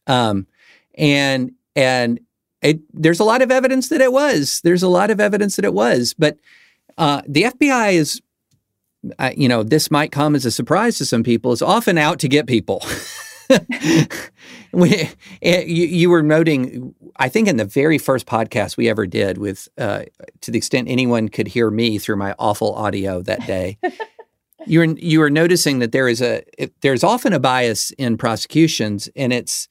um, 0.05 0.45
and 0.95 1.53
and 1.73 2.19
it, 2.61 2.81
there's 2.93 3.21
a 3.21 3.23
lot 3.23 3.41
of 3.41 3.49
evidence 3.49 3.87
that 3.87 4.01
it 4.01 4.11
was. 4.11 4.59
There's 4.65 4.83
a 4.83 4.89
lot 4.89 5.09
of 5.09 5.21
evidence 5.21 5.55
that 5.55 5.63
it 5.63 5.73
was, 5.73 6.13
but 6.13 6.37
uh, 6.97 7.21
the 7.25 7.43
FBI 7.43 7.93
is, 7.93 8.21
uh, 9.19 9.31
you 9.35 9.47
know, 9.47 9.63
this 9.63 9.91
might 9.91 10.11
come 10.11 10.35
as 10.35 10.45
a 10.45 10.51
surprise 10.51 10.97
to 10.97 11.05
some 11.05 11.23
people. 11.23 11.51
Is 11.51 11.61
often 11.61 11.97
out 11.97 12.19
to 12.19 12.27
get 12.27 12.47
people. 12.47 12.83
we, 14.71 15.09
eh, 15.41 15.63
you, 15.65 15.85
you, 15.85 16.09
were 16.09 16.23
noting, 16.23 16.95
I 17.17 17.29
think, 17.29 17.47
in 17.47 17.57
the 17.57 17.65
very 17.65 17.97
first 17.97 18.25
podcast 18.25 18.77
we 18.77 18.89
ever 18.89 19.05
did, 19.05 19.37
with 19.37 19.67
uh, 19.77 20.03
to 20.41 20.51
the 20.51 20.57
extent 20.57 20.87
anyone 20.89 21.29
could 21.29 21.47
hear 21.47 21.69
me 21.69 21.97
through 21.97 22.15
my 22.15 22.33
awful 22.39 22.73
audio 22.75 23.21
that 23.23 23.45
day. 23.45 23.77
you're 24.65 24.85
you 24.97 25.21
are 25.21 25.29
noticing 25.29 25.79
that 25.79 25.91
there 25.91 26.07
is 26.07 26.21
a 26.21 26.43
there's 26.81 27.03
often 27.03 27.33
a 27.33 27.39
bias 27.39 27.91
in 27.91 28.17
prosecutions, 28.17 29.09
and 29.15 29.33
it's 29.33 29.67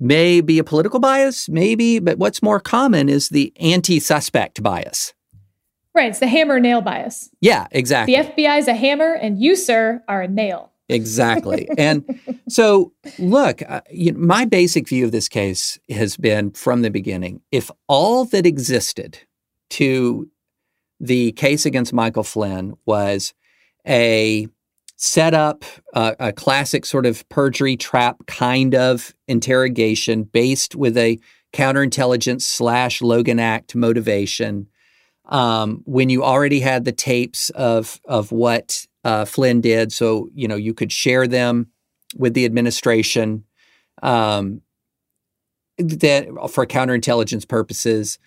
may 0.00 0.40
be 0.40 0.58
a 0.58 0.64
political 0.64 1.00
bias, 1.00 1.48
maybe, 1.48 1.98
but 1.98 2.18
what's 2.18 2.42
more 2.42 2.60
common 2.60 3.08
is 3.08 3.28
the 3.28 3.52
anti-suspect 3.60 4.62
bias. 4.62 5.14
Right, 5.94 6.10
it's 6.10 6.18
the 6.18 6.26
hammer 6.26 6.58
nail 6.58 6.80
bias. 6.80 7.30
Yeah, 7.40 7.68
exactly. 7.70 8.16
The 8.16 8.24
FBI 8.24 8.58
is 8.58 8.68
a 8.68 8.74
hammer, 8.74 9.12
and 9.12 9.40
you, 9.40 9.54
sir, 9.54 10.02
are 10.08 10.22
a 10.22 10.28
nail. 10.28 10.72
Exactly. 10.88 11.68
and 11.78 12.20
so, 12.48 12.92
look, 13.18 13.62
uh, 13.68 13.80
you 13.90 14.12
know, 14.12 14.18
my 14.18 14.44
basic 14.44 14.88
view 14.88 15.04
of 15.04 15.12
this 15.12 15.28
case 15.28 15.78
has 15.88 16.16
been 16.16 16.50
from 16.50 16.82
the 16.82 16.90
beginning 16.90 17.40
if 17.52 17.70
all 17.88 18.24
that 18.26 18.44
existed 18.44 19.18
to 19.70 20.28
the 21.00 21.32
case 21.32 21.66
against 21.66 21.92
Michael 21.92 22.24
Flynn 22.24 22.74
was 22.86 23.34
a 23.86 24.48
setup, 24.96 25.64
uh, 25.94 26.14
a 26.18 26.32
classic 26.32 26.86
sort 26.86 27.06
of 27.06 27.28
perjury 27.28 27.76
trap 27.76 28.26
kind 28.26 28.74
of 28.74 29.14
interrogation 29.26 30.24
based 30.24 30.74
with 30.74 30.96
a 30.96 31.18
counterintelligence 31.52 32.42
slash 32.42 33.02
Logan 33.02 33.38
Act 33.38 33.74
motivation. 33.74 34.68
Um, 35.26 35.82
when 35.86 36.10
you 36.10 36.22
already 36.22 36.60
had 36.60 36.84
the 36.84 36.92
tapes 36.92 37.50
of 37.50 38.00
of 38.04 38.30
what 38.30 38.86
uh, 39.04 39.24
Flynn 39.24 39.60
did, 39.60 39.92
so 39.92 40.28
you 40.34 40.46
know 40.48 40.56
you 40.56 40.74
could 40.74 40.92
share 40.92 41.26
them 41.26 41.68
with 42.16 42.34
the 42.34 42.44
administration 42.44 43.44
um, 44.02 44.60
that 45.78 46.26
for 46.50 46.66
counterintelligence 46.66 47.48
purposes. 47.48 48.18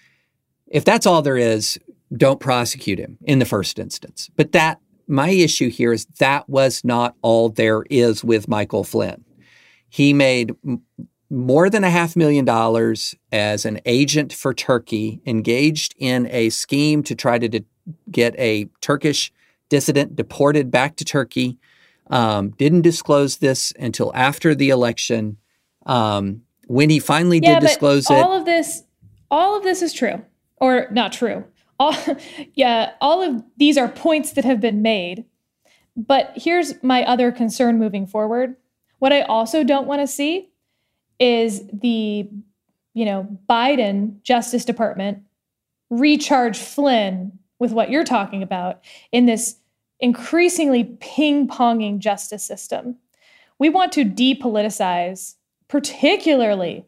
If 0.67 0.83
that's 0.83 1.05
all 1.05 1.21
there 1.21 1.37
is, 1.37 1.79
don't 2.15 2.39
prosecute 2.39 2.99
him 2.99 3.17
in 3.23 3.39
the 3.39 3.45
first 3.45 3.79
instance. 3.79 4.29
But 4.35 4.51
that 4.51 4.79
my 5.07 5.29
issue 5.29 5.69
here 5.69 5.93
is 5.93 6.05
that 6.19 6.47
was 6.49 6.83
not 6.83 7.15
all 7.21 7.49
there 7.49 7.83
is 7.89 8.23
with 8.23 8.47
Michael 8.47 8.83
Flynn. 8.83 9.23
He 9.89 10.13
made 10.13 10.53
more 11.29 11.69
than 11.69 11.83
a 11.83 11.89
half 11.89 12.15
million 12.15 12.45
dollars 12.45 13.15
as 13.31 13.65
an 13.65 13.79
agent 13.85 14.33
for 14.33 14.53
Turkey, 14.53 15.21
engaged 15.25 15.95
in 15.97 16.27
a 16.31 16.49
scheme 16.49 17.03
to 17.03 17.15
try 17.15 17.37
to 17.37 17.47
de- 17.47 17.65
get 18.09 18.37
a 18.37 18.69
Turkish 18.81 19.31
dissident 19.69 20.15
deported 20.15 20.71
back 20.71 20.95
to 20.97 21.05
Turkey. 21.05 21.57
Um, 22.09 22.51
didn't 22.51 22.81
disclose 22.81 23.37
this 23.37 23.73
until 23.77 24.11
after 24.15 24.55
the 24.55 24.69
election. 24.69 25.37
Um, 25.85 26.43
when 26.67 26.89
he 26.89 26.99
finally 26.99 27.39
yeah, 27.41 27.59
did 27.59 27.67
disclose 27.67 28.07
all 28.09 28.17
it, 28.17 28.23
all 28.23 28.33
of 28.33 28.45
this, 28.45 28.83
all 29.29 29.57
of 29.57 29.63
this 29.63 29.81
is 29.81 29.93
true, 29.93 30.23
or 30.57 30.87
not 30.91 31.11
true 31.11 31.43
all 31.79 31.95
yeah 32.53 32.91
all 33.01 33.21
of 33.21 33.43
these 33.57 33.77
are 33.77 33.87
points 33.87 34.31
that 34.31 34.45
have 34.45 34.59
been 34.59 34.81
made 34.81 35.25
but 35.95 36.31
here's 36.35 36.81
my 36.83 37.03
other 37.03 37.31
concern 37.31 37.77
moving 37.77 38.05
forward 38.05 38.55
what 38.99 39.13
i 39.13 39.21
also 39.21 39.63
don't 39.63 39.87
want 39.87 40.01
to 40.01 40.07
see 40.07 40.49
is 41.19 41.67
the 41.73 42.29
you 42.93 43.05
know 43.05 43.27
biden 43.49 44.21
justice 44.23 44.65
department 44.65 45.19
recharge 45.89 46.57
flynn 46.57 47.31
with 47.59 47.71
what 47.71 47.89
you're 47.89 48.03
talking 48.03 48.43
about 48.43 48.83
in 49.11 49.25
this 49.25 49.57
increasingly 49.99 50.83
ping-ponging 50.99 51.99
justice 51.99 52.43
system 52.43 52.95
we 53.59 53.69
want 53.69 53.91
to 53.91 54.05
depoliticize 54.05 55.35
particularly 55.67 56.85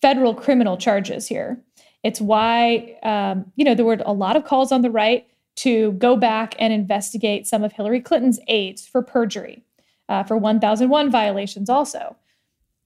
federal 0.00 0.34
criminal 0.34 0.76
charges 0.76 1.26
here 1.26 1.62
it's 2.02 2.20
why, 2.20 2.96
um, 3.02 3.50
you 3.56 3.64
know, 3.64 3.74
there 3.74 3.84
were 3.84 3.98
a 4.04 4.12
lot 4.12 4.36
of 4.36 4.44
calls 4.44 4.72
on 4.72 4.82
the 4.82 4.90
right 4.90 5.26
to 5.56 5.92
go 5.92 6.16
back 6.16 6.54
and 6.58 6.72
investigate 6.72 7.46
some 7.46 7.62
of 7.62 7.72
Hillary 7.72 8.00
Clinton's 8.00 8.40
aides 8.48 8.86
for 8.86 9.02
perjury, 9.02 9.62
uh, 10.08 10.24
for 10.24 10.36
1001 10.36 11.10
violations 11.10 11.68
also. 11.68 12.16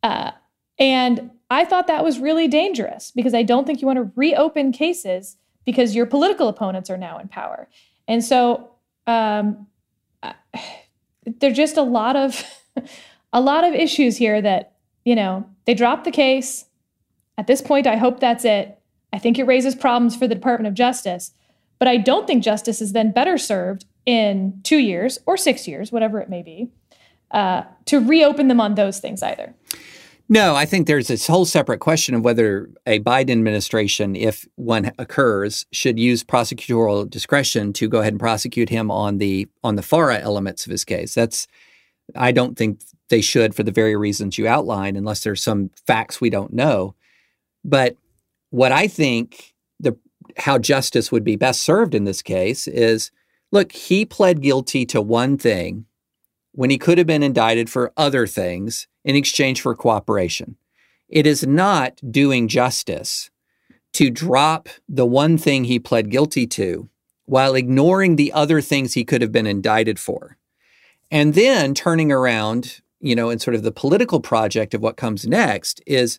Uh, 0.02 0.32
and 0.78 1.30
I 1.50 1.64
thought 1.64 1.86
that 1.86 2.04
was 2.04 2.18
really 2.18 2.48
dangerous 2.48 3.12
because 3.14 3.34
I 3.34 3.42
don't 3.42 3.66
think 3.66 3.80
you 3.80 3.86
want 3.86 3.98
to 3.98 4.10
reopen 4.16 4.72
cases 4.72 5.36
because 5.64 5.94
your 5.94 6.06
political 6.06 6.48
opponents 6.48 6.90
are 6.90 6.96
now 6.96 7.18
in 7.18 7.28
power. 7.28 7.68
And 8.08 8.24
so 8.24 8.70
um, 9.06 9.66
there's 11.40 11.56
just 11.56 11.76
a 11.76 11.82
lot 11.82 12.16
of 12.16 12.44
a 13.32 13.40
lot 13.40 13.64
of 13.64 13.74
issues 13.74 14.16
here 14.16 14.40
that 14.40 14.76
you 15.04 15.14
know 15.14 15.48
they 15.64 15.74
dropped 15.74 16.04
the 16.04 16.10
case. 16.10 16.64
At 17.38 17.46
this 17.46 17.60
point, 17.60 17.86
I 17.86 17.96
hope 17.96 18.18
that's 18.18 18.44
it. 18.44 18.78
I 19.12 19.18
think 19.18 19.38
it 19.38 19.44
raises 19.44 19.74
problems 19.74 20.16
for 20.16 20.26
the 20.26 20.34
Department 20.34 20.68
of 20.68 20.74
Justice, 20.74 21.32
but 21.78 21.86
I 21.86 21.98
don't 21.98 22.26
think 22.26 22.42
justice 22.42 22.80
is 22.80 22.92
then 22.92 23.12
better 23.12 23.36
served 23.36 23.84
in 24.06 24.60
two 24.62 24.78
years 24.78 25.18
or 25.26 25.36
six 25.36 25.68
years, 25.68 25.92
whatever 25.92 26.20
it 26.20 26.30
may 26.30 26.42
be, 26.42 26.70
uh, 27.30 27.62
to 27.86 28.00
reopen 28.00 28.48
them 28.48 28.60
on 28.60 28.74
those 28.74 28.98
things 29.00 29.22
either. 29.22 29.54
No, 30.28 30.56
I 30.56 30.66
think 30.66 30.86
there's 30.86 31.06
this 31.06 31.28
whole 31.28 31.44
separate 31.44 31.78
question 31.78 32.14
of 32.16 32.24
whether 32.24 32.68
a 32.84 32.98
Biden 32.98 33.30
administration, 33.30 34.16
if 34.16 34.46
one 34.56 34.90
occurs, 34.98 35.66
should 35.70 36.00
use 36.00 36.24
prosecutorial 36.24 37.08
discretion 37.08 37.72
to 37.74 37.88
go 37.88 38.00
ahead 38.00 38.12
and 38.12 38.20
prosecute 38.20 38.68
him 38.68 38.90
on 38.90 39.18
the 39.18 39.46
on 39.62 39.76
the 39.76 39.82
FARA 39.82 40.18
elements 40.18 40.66
of 40.66 40.72
his 40.72 40.84
case. 40.84 41.14
That's 41.14 41.46
I 42.16 42.32
don't 42.32 42.58
think 42.58 42.80
they 43.08 43.20
should 43.20 43.54
for 43.54 43.62
the 43.62 43.70
very 43.70 43.94
reasons 43.94 44.36
you 44.36 44.48
outlined, 44.48 44.96
unless 44.96 45.22
there's 45.22 45.42
some 45.42 45.70
facts 45.86 46.20
we 46.20 46.30
don't 46.30 46.52
know. 46.52 46.96
But 47.64 47.96
what 48.50 48.72
I 48.72 48.88
think 48.88 49.54
the 49.78 49.96
how 50.36 50.58
justice 50.58 51.12
would 51.12 51.24
be 51.24 51.36
best 51.36 51.62
served 51.62 51.94
in 51.94 52.02
this 52.02 52.20
case 52.20 52.66
is 52.66 53.12
look, 53.52 53.70
he 53.70 54.04
pled 54.04 54.42
guilty 54.42 54.84
to 54.86 55.00
one 55.00 55.38
thing 55.38 55.86
when 56.56 56.70
he 56.70 56.78
could 56.78 56.98
have 56.98 57.06
been 57.06 57.22
indicted 57.22 57.70
for 57.70 57.92
other 57.96 58.26
things 58.26 58.88
in 59.04 59.14
exchange 59.14 59.60
for 59.60 59.74
cooperation. 59.74 60.56
It 61.08 61.26
is 61.26 61.46
not 61.46 62.00
doing 62.10 62.48
justice 62.48 63.30
to 63.92 64.10
drop 64.10 64.68
the 64.88 65.06
one 65.06 65.38
thing 65.38 65.64
he 65.64 65.78
pled 65.78 66.10
guilty 66.10 66.46
to 66.48 66.88
while 67.26 67.54
ignoring 67.54 68.16
the 68.16 68.32
other 68.32 68.60
things 68.60 68.94
he 68.94 69.04
could 69.04 69.20
have 69.20 69.32
been 69.32 69.46
indicted 69.46 69.98
for. 69.98 70.38
And 71.10 71.34
then 71.34 71.74
turning 71.74 72.10
around, 72.10 72.80
you 73.00 73.14
know, 73.14 73.30
in 73.30 73.38
sort 73.38 73.54
of 73.54 73.62
the 73.62 73.72
political 73.72 74.20
project 74.20 74.74
of 74.74 74.80
what 74.80 74.96
comes 74.96 75.26
next 75.26 75.82
is 75.86 76.18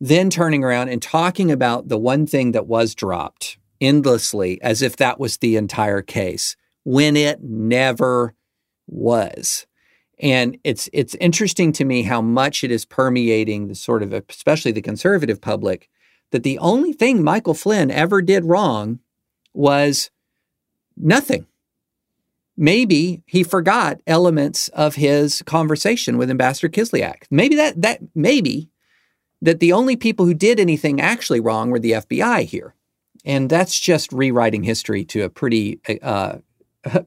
then 0.00 0.28
turning 0.28 0.64
around 0.64 0.88
and 0.88 1.00
talking 1.00 1.50
about 1.50 1.88
the 1.88 1.98
one 1.98 2.26
thing 2.26 2.52
that 2.52 2.66
was 2.66 2.94
dropped 2.94 3.58
endlessly 3.80 4.60
as 4.60 4.82
if 4.82 4.96
that 4.96 5.20
was 5.20 5.36
the 5.36 5.56
entire 5.56 6.02
case 6.02 6.56
when 6.84 7.16
it 7.16 7.42
never 7.42 8.34
was. 8.88 9.66
And 10.20 10.58
it's 10.64 10.88
it's 10.92 11.14
interesting 11.16 11.72
to 11.72 11.84
me 11.84 12.02
how 12.02 12.20
much 12.20 12.64
it 12.64 12.70
is 12.70 12.84
permeating 12.84 13.68
the 13.68 13.74
sort 13.74 14.02
of 14.02 14.12
especially 14.12 14.72
the 14.72 14.82
conservative 14.82 15.40
public 15.40 15.88
that 16.30 16.42
the 16.42 16.58
only 16.58 16.92
thing 16.92 17.22
Michael 17.22 17.54
Flynn 17.54 17.90
ever 17.90 18.20
did 18.20 18.44
wrong 18.44 18.98
was 19.54 20.10
nothing. 20.96 21.46
Maybe 22.56 23.22
he 23.26 23.44
forgot 23.44 24.00
elements 24.06 24.68
of 24.68 24.96
his 24.96 25.42
conversation 25.42 26.18
with 26.18 26.30
Ambassador 26.30 26.68
Kislyak. 26.68 27.24
Maybe 27.30 27.54
that 27.54 27.80
that 27.80 28.00
maybe 28.14 28.70
that 29.40 29.60
the 29.60 29.72
only 29.72 29.96
people 29.96 30.26
who 30.26 30.34
did 30.34 30.58
anything 30.58 31.00
actually 31.00 31.40
wrong 31.40 31.70
were 31.70 31.78
the 31.78 31.92
FBI 31.92 32.44
here. 32.44 32.74
And 33.24 33.50
that's 33.50 33.78
just 33.78 34.12
rewriting 34.12 34.62
history 34.62 35.04
to 35.06 35.22
a 35.22 35.28
pretty, 35.28 35.80
uh, 36.02 36.38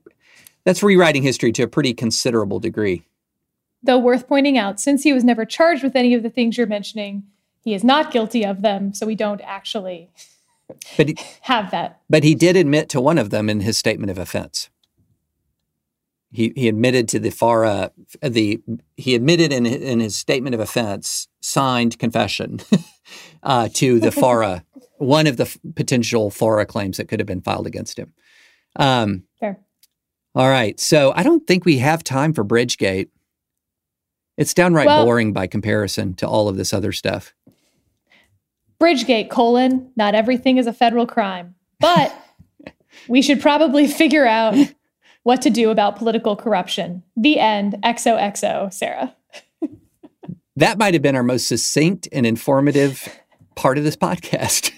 that's 0.63 0.83
rewriting 0.83 1.23
history 1.23 1.51
to 1.53 1.63
a 1.63 1.67
pretty 1.67 1.93
considerable 1.93 2.59
degree. 2.59 3.05
Though 3.83 3.99
worth 3.99 4.27
pointing 4.27 4.57
out, 4.57 4.79
since 4.79 5.03
he 5.03 5.13
was 5.13 5.23
never 5.23 5.45
charged 5.45 5.83
with 5.83 5.95
any 5.95 6.13
of 6.13 6.23
the 6.23 6.29
things 6.29 6.57
you're 6.57 6.67
mentioning, 6.67 7.23
he 7.63 7.73
is 7.73 7.83
not 7.83 8.11
guilty 8.11 8.45
of 8.45 8.61
them. 8.61 8.93
So 8.93 9.05
we 9.05 9.15
don't 9.15 9.41
actually 9.41 10.09
but 10.97 11.09
he, 11.09 11.17
have 11.41 11.71
that. 11.71 11.99
But 12.09 12.23
he 12.23 12.35
did 12.35 12.55
admit 12.55 12.89
to 12.89 13.01
one 13.01 13.17
of 13.17 13.29
them 13.29 13.49
in 13.49 13.61
his 13.61 13.77
statement 13.77 14.11
of 14.11 14.17
offense 14.17 14.69
he, 16.31 16.53
he 16.55 16.67
admitted 16.67 17.09
to 17.09 17.19
the 17.19 17.29
FARA, 17.29 17.91
the 18.21 18.61
he 18.95 19.15
admitted 19.15 19.51
in 19.51 19.65
in 19.65 19.99
his 19.99 20.15
statement 20.15 20.53
of 20.55 20.61
offense, 20.61 21.27
signed 21.41 21.99
confession 21.99 22.61
uh, 23.43 23.69
to 23.73 23.99
the 23.99 24.11
FARA, 24.11 24.63
one 24.97 25.27
of 25.27 25.37
the 25.37 25.43
f- 25.43 25.57
potential 25.75 26.31
FARA 26.31 26.65
claims 26.65 26.97
that 26.97 27.09
could 27.09 27.19
have 27.19 27.27
been 27.27 27.41
filed 27.41 27.67
against 27.67 27.99
him. 27.99 28.13
Um, 28.77 29.23
Fair. 29.39 29.59
All 30.33 30.49
right, 30.49 30.79
so 30.79 31.11
I 31.15 31.23
don't 31.23 31.45
think 31.45 31.65
we 31.65 31.79
have 31.79 32.03
time 32.03 32.33
for 32.33 32.45
Bridgegate. 32.45 33.09
It's 34.37 34.53
downright 34.53 34.87
well, 34.87 35.05
boring 35.05 35.33
by 35.33 35.47
comparison 35.47 36.13
to 36.15 36.27
all 36.27 36.47
of 36.47 36.55
this 36.55 36.73
other 36.73 36.93
stuff. 36.93 37.33
Bridgegate 38.79 39.29
colon, 39.29 39.91
not 39.95 40.15
everything 40.15 40.57
is 40.57 40.67
a 40.67 40.73
federal 40.73 41.05
crime, 41.05 41.55
but 41.79 42.15
we 43.09 43.21
should 43.21 43.41
probably 43.41 43.87
figure 43.87 44.25
out 44.25 44.55
what 45.23 45.41
to 45.41 45.49
do 45.49 45.69
about 45.69 45.97
political 45.97 46.35
corruption. 46.35 47.03
The 47.15 47.39
end. 47.39 47.75
XOXO, 47.83 48.73
Sarah. 48.73 49.15
that 50.55 50.77
might 50.77 50.93
have 50.93 51.03
been 51.03 51.15
our 51.15 51.23
most 51.23 51.47
succinct 51.47 52.07
and 52.11 52.25
informative 52.25 53.19
part 53.55 53.77
of 53.77 53.83
this 53.83 53.97
podcast. 53.97 54.71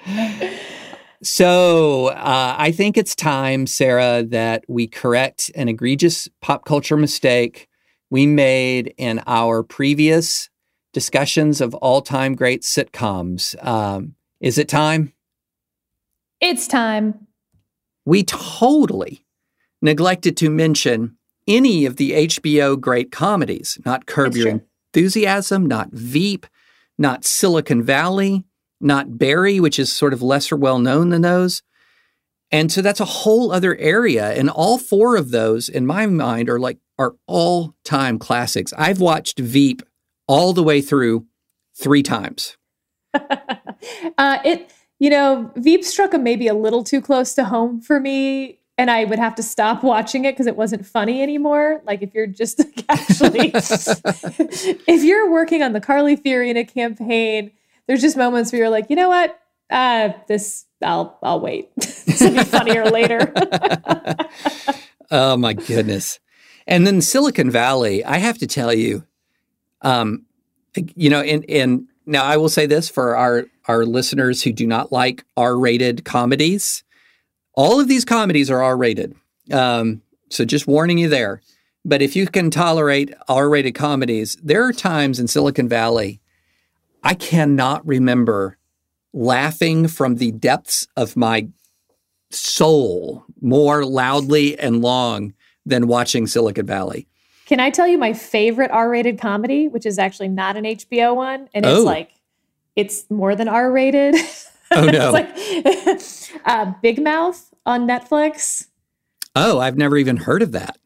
So 1.22 2.08
uh, 2.08 2.54
I 2.56 2.72
think 2.72 2.96
it's 2.96 3.14
time, 3.14 3.66
Sarah, 3.66 4.22
that 4.24 4.64
we 4.68 4.86
correct 4.86 5.50
an 5.54 5.68
egregious 5.68 6.28
pop 6.40 6.64
culture 6.64 6.96
mistake 6.96 7.68
we 8.10 8.26
made 8.26 8.94
in 8.96 9.22
our 9.26 9.62
previous 9.62 10.48
discussions 10.92 11.60
of 11.60 11.74
all 11.74 12.02
time 12.02 12.34
great 12.34 12.62
sitcoms. 12.62 13.54
Um, 13.64 14.14
is 14.40 14.58
it 14.58 14.68
time? 14.68 15.12
It's 16.40 16.66
time. 16.66 17.26
We 18.06 18.24
totally 18.24 19.24
neglected 19.82 20.36
to 20.38 20.50
mention 20.50 21.16
any 21.46 21.84
of 21.84 21.96
the 21.96 22.12
HBO 22.12 22.80
great 22.80 23.12
comedies, 23.12 23.78
not 23.84 24.06
Curb 24.06 24.36
Your. 24.36 24.62
Enthusiasm, 24.92 25.66
not 25.66 25.90
Veep, 25.92 26.46
not 26.98 27.24
Silicon 27.24 27.82
Valley, 27.82 28.44
not 28.80 29.18
Barry, 29.18 29.60
which 29.60 29.78
is 29.78 29.92
sort 29.92 30.12
of 30.12 30.22
lesser 30.22 30.56
well 30.56 30.78
known 30.78 31.10
than 31.10 31.22
those. 31.22 31.62
And 32.52 32.72
so 32.72 32.82
that's 32.82 33.00
a 33.00 33.04
whole 33.04 33.52
other 33.52 33.76
area. 33.76 34.32
And 34.32 34.50
all 34.50 34.78
four 34.78 35.16
of 35.16 35.30
those, 35.30 35.68
in 35.68 35.86
my 35.86 36.06
mind, 36.06 36.48
are 36.48 36.58
like 36.58 36.78
are 36.98 37.14
all 37.26 37.74
time 37.84 38.18
classics. 38.18 38.72
I've 38.76 39.00
watched 39.00 39.38
Veep 39.38 39.82
all 40.26 40.52
the 40.52 40.62
way 40.62 40.80
through 40.80 41.26
three 41.74 42.02
times. 42.02 42.56
uh, 43.14 44.38
it, 44.44 44.70
you 44.98 45.10
know, 45.10 45.50
Veep 45.56 45.84
struck 45.84 46.12
a 46.12 46.18
maybe 46.18 46.46
a 46.48 46.54
little 46.54 46.84
too 46.84 47.00
close 47.00 47.34
to 47.34 47.44
home 47.44 47.80
for 47.80 48.00
me. 48.00 48.58
And 48.76 48.90
I 48.90 49.04
would 49.04 49.18
have 49.18 49.34
to 49.34 49.42
stop 49.42 49.82
watching 49.82 50.24
it 50.24 50.32
because 50.32 50.46
it 50.46 50.56
wasn't 50.56 50.86
funny 50.86 51.22
anymore. 51.22 51.82
Like 51.84 52.02
if 52.02 52.14
you're 52.14 52.26
just 52.26 52.60
actually, 52.88 53.50
if 53.54 55.04
you're 55.04 55.30
working 55.30 55.62
on 55.62 55.72
the 55.72 55.80
Carly 55.80 56.16
Fiorina 56.16 56.66
campaign, 56.66 57.52
there's 57.90 58.02
just 58.02 58.16
moments 58.16 58.52
where 58.52 58.60
you're 58.60 58.70
like, 58.70 58.88
you 58.88 58.94
know 58.94 59.08
what, 59.08 59.36
uh, 59.68 60.10
this 60.28 60.64
I'll 60.80 61.18
I'll 61.24 61.40
wait. 61.40 61.74
this 61.76 62.20
will 62.20 62.34
be 62.34 62.44
funnier 62.44 62.84
later. 62.84 63.34
Oh 65.12 65.36
my 65.36 65.54
goodness. 65.54 66.20
And 66.68 66.86
then 66.86 67.00
Silicon 67.00 67.50
Valley, 67.50 68.04
I 68.04 68.18
have 68.18 68.38
to 68.38 68.46
tell 68.46 68.72
you, 68.72 69.04
um, 69.82 70.24
you 70.94 71.10
know, 71.10 71.20
and 71.20 71.44
and 71.50 71.88
now 72.06 72.22
I 72.22 72.36
will 72.36 72.48
say 72.48 72.66
this 72.66 72.88
for 72.88 73.16
our 73.16 73.46
our 73.66 73.84
listeners 73.84 74.44
who 74.44 74.52
do 74.52 74.68
not 74.68 74.92
like 74.92 75.24
R-rated 75.36 76.04
comedies. 76.04 76.84
All 77.54 77.80
of 77.80 77.88
these 77.88 78.04
comedies 78.04 78.52
are 78.52 78.62
R-rated. 78.62 79.16
Um, 79.50 80.02
so 80.28 80.44
just 80.44 80.68
warning 80.68 80.98
you 80.98 81.08
there. 81.08 81.42
But 81.84 82.02
if 82.02 82.14
you 82.14 82.28
can 82.28 82.52
tolerate 82.52 83.12
R-rated 83.28 83.74
comedies, 83.74 84.36
there 84.40 84.62
are 84.62 84.72
times 84.72 85.18
in 85.18 85.26
Silicon 85.26 85.68
Valley 85.68 86.19
I 87.02 87.14
cannot 87.14 87.86
remember 87.86 88.56
laughing 89.12 89.88
from 89.88 90.16
the 90.16 90.30
depths 90.32 90.86
of 90.96 91.16
my 91.16 91.48
soul 92.30 93.24
more 93.40 93.84
loudly 93.84 94.58
and 94.58 94.80
long 94.82 95.34
than 95.66 95.86
watching 95.86 96.26
Silicon 96.26 96.66
Valley. 96.66 97.06
Can 97.46 97.58
I 97.58 97.70
tell 97.70 97.88
you 97.88 97.98
my 97.98 98.12
favorite 98.12 98.70
R-rated 98.70 99.18
comedy, 99.18 99.66
which 99.66 99.84
is 99.84 99.98
actually 99.98 100.28
not 100.28 100.56
an 100.56 100.64
HBO 100.64 101.16
one, 101.16 101.48
and 101.52 101.66
Oh. 101.66 101.76
it's 101.76 101.84
like 101.84 102.10
it's 102.76 103.10
more 103.10 103.34
than 103.34 103.48
R-rated. 103.48 104.14
Oh, 104.70 104.84
no. 104.84 105.12
it's 105.14 106.30
like 106.32 106.40
uh, 106.44 106.72
Big 106.80 107.02
Mouth 107.02 107.52
on 107.66 107.88
Netflix. 107.88 108.68
Oh, 109.34 109.58
I've 109.58 109.76
never 109.76 109.96
even 109.96 110.16
heard 110.16 110.42
of 110.42 110.52
that. 110.52 110.78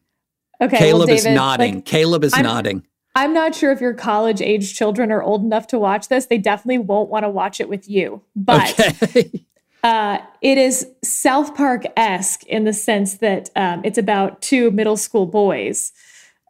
Okay, 0.59 0.77
Caleb 0.77 1.09
well, 1.09 1.17
is 1.17 1.25
nodding. 1.25 1.75
like, 1.75 1.85
Caleb 1.85 2.23
is 2.23 2.33
I'm- 2.33 2.43
nodding. 2.43 2.83
I'm 3.15 3.33
not 3.33 3.55
sure 3.55 3.71
if 3.71 3.79
your 3.79 3.93
college 3.93 4.41
age 4.41 4.75
children 4.75 5.11
are 5.11 5.23
old 5.23 5.43
enough 5.43 5.67
to 5.67 5.79
watch 5.79 6.09
this. 6.09 6.25
They 6.25 6.37
definitely 6.37 6.79
won't 6.79 7.09
want 7.09 7.23
to 7.23 7.29
watch 7.29 7.61
it 7.61 7.69
with 7.69 7.89
you. 7.89 8.21
But 8.35 8.77
okay. 8.77 9.31
uh, 9.83 10.19
it 10.41 10.57
is 10.57 10.87
South 11.01 11.55
Park 11.55 11.85
esque 11.95 12.43
in 12.45 12.65
the 12.65 12.73
sense 12.73 13.15
that 13.15 13.49
um, 13.55 13.81
it's 13.85 13.97
about 13.97 14.41
two 14.41 14.69
middle 14.71 14.97
school 14.97 15.25
boys, 15.25 15.93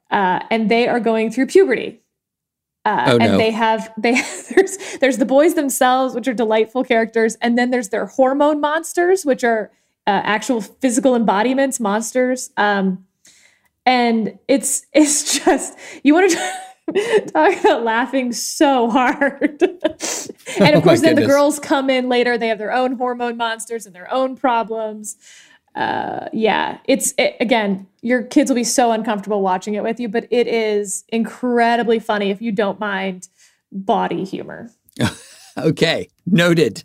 uh, 0.10 0.40
and 0.50 0.70
they 0.70 0.88
are 0.88 1.00
going 1.00 1.32
through 1.32 1.48
puberty. 1.48 2.02
Uh, 2.84 3.04
Oh, 3.08 3.18
and 3.18 3.32
no. 3.34 3.38
they 3.38 3.50
have 3.52 3.92
they 3.98 4.14
there's 4.56 4.78
there's 5.00 5.18
the 5.18 5.26
boys 5.26 5.54
themselves, 5.54 6.16
which 6.16 6.28
are 6.28 6.34
delightful 6.34 6.84
characters, 6.84 7.36
and 7.42 7.58
then 7.58 7.70
there's 7.70 7.90
their 7.90 8.08
hormone 8.08 8.60
monsters, 8.60 9.24
which 9.26 9.44
are 9.44 9.72
uh, 10.08 10.22
actual 10.24 10.62
physical 10.62 11.16
embodiments, 11.16 11.80
monsters. 11.80 12.52
Um, 12.58 13.06
and 13.86 14.38
it's 14.48 14.86
it's 14.94 15.40
just 15.40 15.78
you 16.03 16.14
want 16.14 16.32
to 16.32 17.26
talk 17.34 17.60
about 17.60 17.84
laughing 17.84 18.32
so 18.34 18.90
hard. 18.90 19.41
and 19.62 20.76
of 20.76 20.82
Oh 20.82 20.82
course, 20.82 21.02
then 21.02 21.16
the 21.16 21.26
girls 21.26 21.60
come 21.60 21.90
in 21.90 22.10
later. 22.10 22.38
They 22.38 22.48
have 22.48 22.57
their 22.60 22.74
own 22.74 22.94
hormone 22.94 23.38
monsters 23.38 23.86
and 23.86 23.95
their 23.95 24.12
own 24.14 24.36
problems. 24.36 25.18
Uh, 25.76 26.30
yeah, 26.32 26.78
it's 26.86 27.14
it, 27.18 27.36
again, 27.40 27.86
your 28.02 28.24
kids 28.24 28.49
will 28.49 28.56
be 28.56 28.64
so 28.64 28.91
uncomfortable 28.91 29.41
watching 29.41 29.74
it 29.74 29.84
with 29.84 29.99
you, 29.99 30.07
but 30.07 30.26
it 30.32 30.48
is 30.48 31.03
incredibly 31.10 31.99
funny 31.99 32.30
if 32.30 32.41
you 32.41 32.52
don't 32.52 32.80
mind 32.80 33.28
body 33.72 34.24
humor. 34.24 34.70
Okay. 35.57 36.10
Noted. 36.26 36.84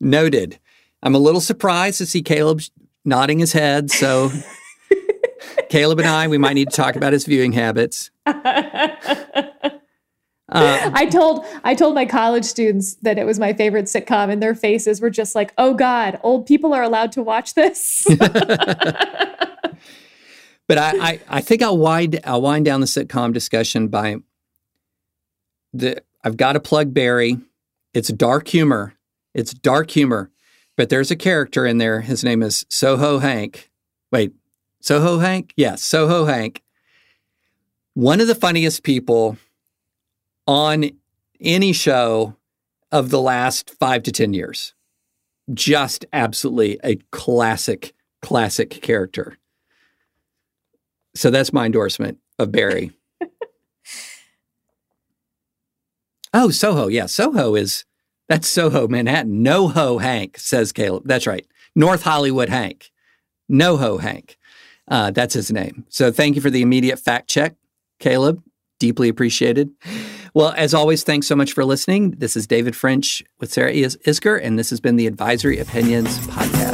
Noted. 0.00 0.58
I'm 1.02 1.14
a 1.14 1.18
little 1.18 1.40
surprised 1.40 1.98
to 1.98 2.06
see 2.06 2.22
Caleb 2.22 2.62
nodding 3.04 3.38
his 3.38 3.52
head. 3.52 3.90
So, 3.90 4.30
Caleb 5.68 5.98
and 6.00 6.08
I, 6.08 6.28
we 6.28 6.38
might 6.38 6.54
need 6.54 6.70
to 6.70 6.76
talk 6.76 6.96
about 6.96 7.12
his 7.12 7.24
viewing 7.24 7.52
habits. 7.52 8.10
Uh, 8.26 8.90
I 10.50 11.06
told 11.10 11.44
I 11.64 11.74
told 11.74 11.94
my 11.94 12.06
college 12.06 12.44
students 12.44 12.94
that 13.02 13.18
it 13.18 13.26
was 13.26 13.38
my 13.38 13.52
favorite 13.52 13.86
sitcom, 13.86 14.30
and 14.30 14.42
their 14.42 14.54
faces 14.54 15.00
were 15.00 15.10
just 15.10 15.34
like, 15.34 15.52
"Oh 15.58 15.74
God, 15.74 16.18
old 16.22 16.46
people 16.46 16.72
are 16.72 16.82
allowed 16.82 17.12
to 17.12 17.22
watch 17.22 17.54
this." 17.54 18.06
But 20.68 20.76
I, 20.76 20.90
I, 20.98 21.20
I 21.28 21.40
think 21.40 21.62
I'll 21.62 21.78
wind 21.78 22.20
I'll 22.24 22.42
wind 22.42 22.66
down 22.66 22.80
the 22.80 22.86
sitcom 22.86 23.32
discussion 23.32 23.88
by 23.88 24.16
the 25.72 26.02
I've 26.22 26.36
got 26.36 26.52
to 26.52 26.60
plug 26.60 26.92
Barry. 26.92 27.38
It's 27.94 28.10
dark 28.10 28.48
humor. 28.48 28.94
It's 29.34 29.54
dark 29.54 29.90
humor. 29.90 30.30
But 30.76 30.90
there's 30.90 31.10
a 31.10 31.16
character 31.16 31.66
in 31.66 31.78
there. 31.78 32.02
His 32.02 32.22
name 32.22 32.42
is 32.42 32.66
Soho 32.68 33.18
Hank. 33.18 33.70
Wait, 34.12 34.32
Soho 34.80 35.18
Hank? 35.18 35.52
Yes, 35.56 35.82
Soho 35.82 36.24
Hank. 36.24 36.62
One 37.94 38.20
of 38.20 38.26
the 38.26 38.34
funniest 38.34 38.82
people 38.82 39.36
on 40.46 40.90
any 41.40 41.72
show 41.72 42.36
of 42.90 43.10
the 43.10 43.20
last 43.20 43.70
five 43.78 44.02
to 44.04 44.12
10 44.12 44.32
years. 44.32 44.74
Just 45.52 46.06
absolutely 46.12 46.78
a 46.84 46.96
classic, 47.10 47.94
classic 48.22 48.70
character. 48.70 49.36
So 51.14 51.30
that's 51.30 51.52
my 51.52 51.66
endorsement 51.66 52.18
of 52.38 52.52
Barry. 52.52 52.92
oh, 56.32 56.50
Soho. 56.50 56.88
Yeah, 56.88 57.06
Soho 57.06 57.54
is 57.54 57.84
that's 58.28 58.46
Soho, 58.46 58.86
Manhattan. 58.86 59.42
NoHo 59.42 60.00
Hank, 60.00 60.38
says 60.38 60.70
Caleb. 60.70 61.04
That's 61.06 61.26
right. 61.26 61.46
North 61.74 62.02
Hollywood 62.02 62.50
Hank. 62.50 62.90
NoHo 63.50 64.00
Hank. 64.00 64.38
Uh, 64.90 65.10
that's 65.10 65.34
his 65.34 65.50
name. 65.52 65.84
So 65.88 66.10
thank 66.12 66.34
you 66.36 66.40
for 66.42 66.50
the 66.50 66.62
immediate 66.62 66.98
fact 66.98 67.28
check, 67.28 67.54
Caleb. 68.00 68.42
Deeply 68.78 69.08
appreciated. 69.08 69.70
Well, 70.34 70.54
as 70.56 70.72
always, 70.72 71.02
thanks 71.02 71.26
so 71.26 71.34
much 71.34 71.52
for 71.52 71.64
listening. 71.64 72.12
This 72.12 72.36
is 72.36 72.46
David 72.46 72.76
French 72.76 73.22
with 73.40 73.52
Sarah 73.52 73.72
Is- 73.72 73.96
Isgur, 74.06 74.40
and 74.42 74.58
this 74.58 74.70
has 74.70 74.80
been 74.80 74.96
the 74.96 75.06
Advisory 75.08 75.58
Opinions 75.58 76.16
Podcast. 76.28 76.67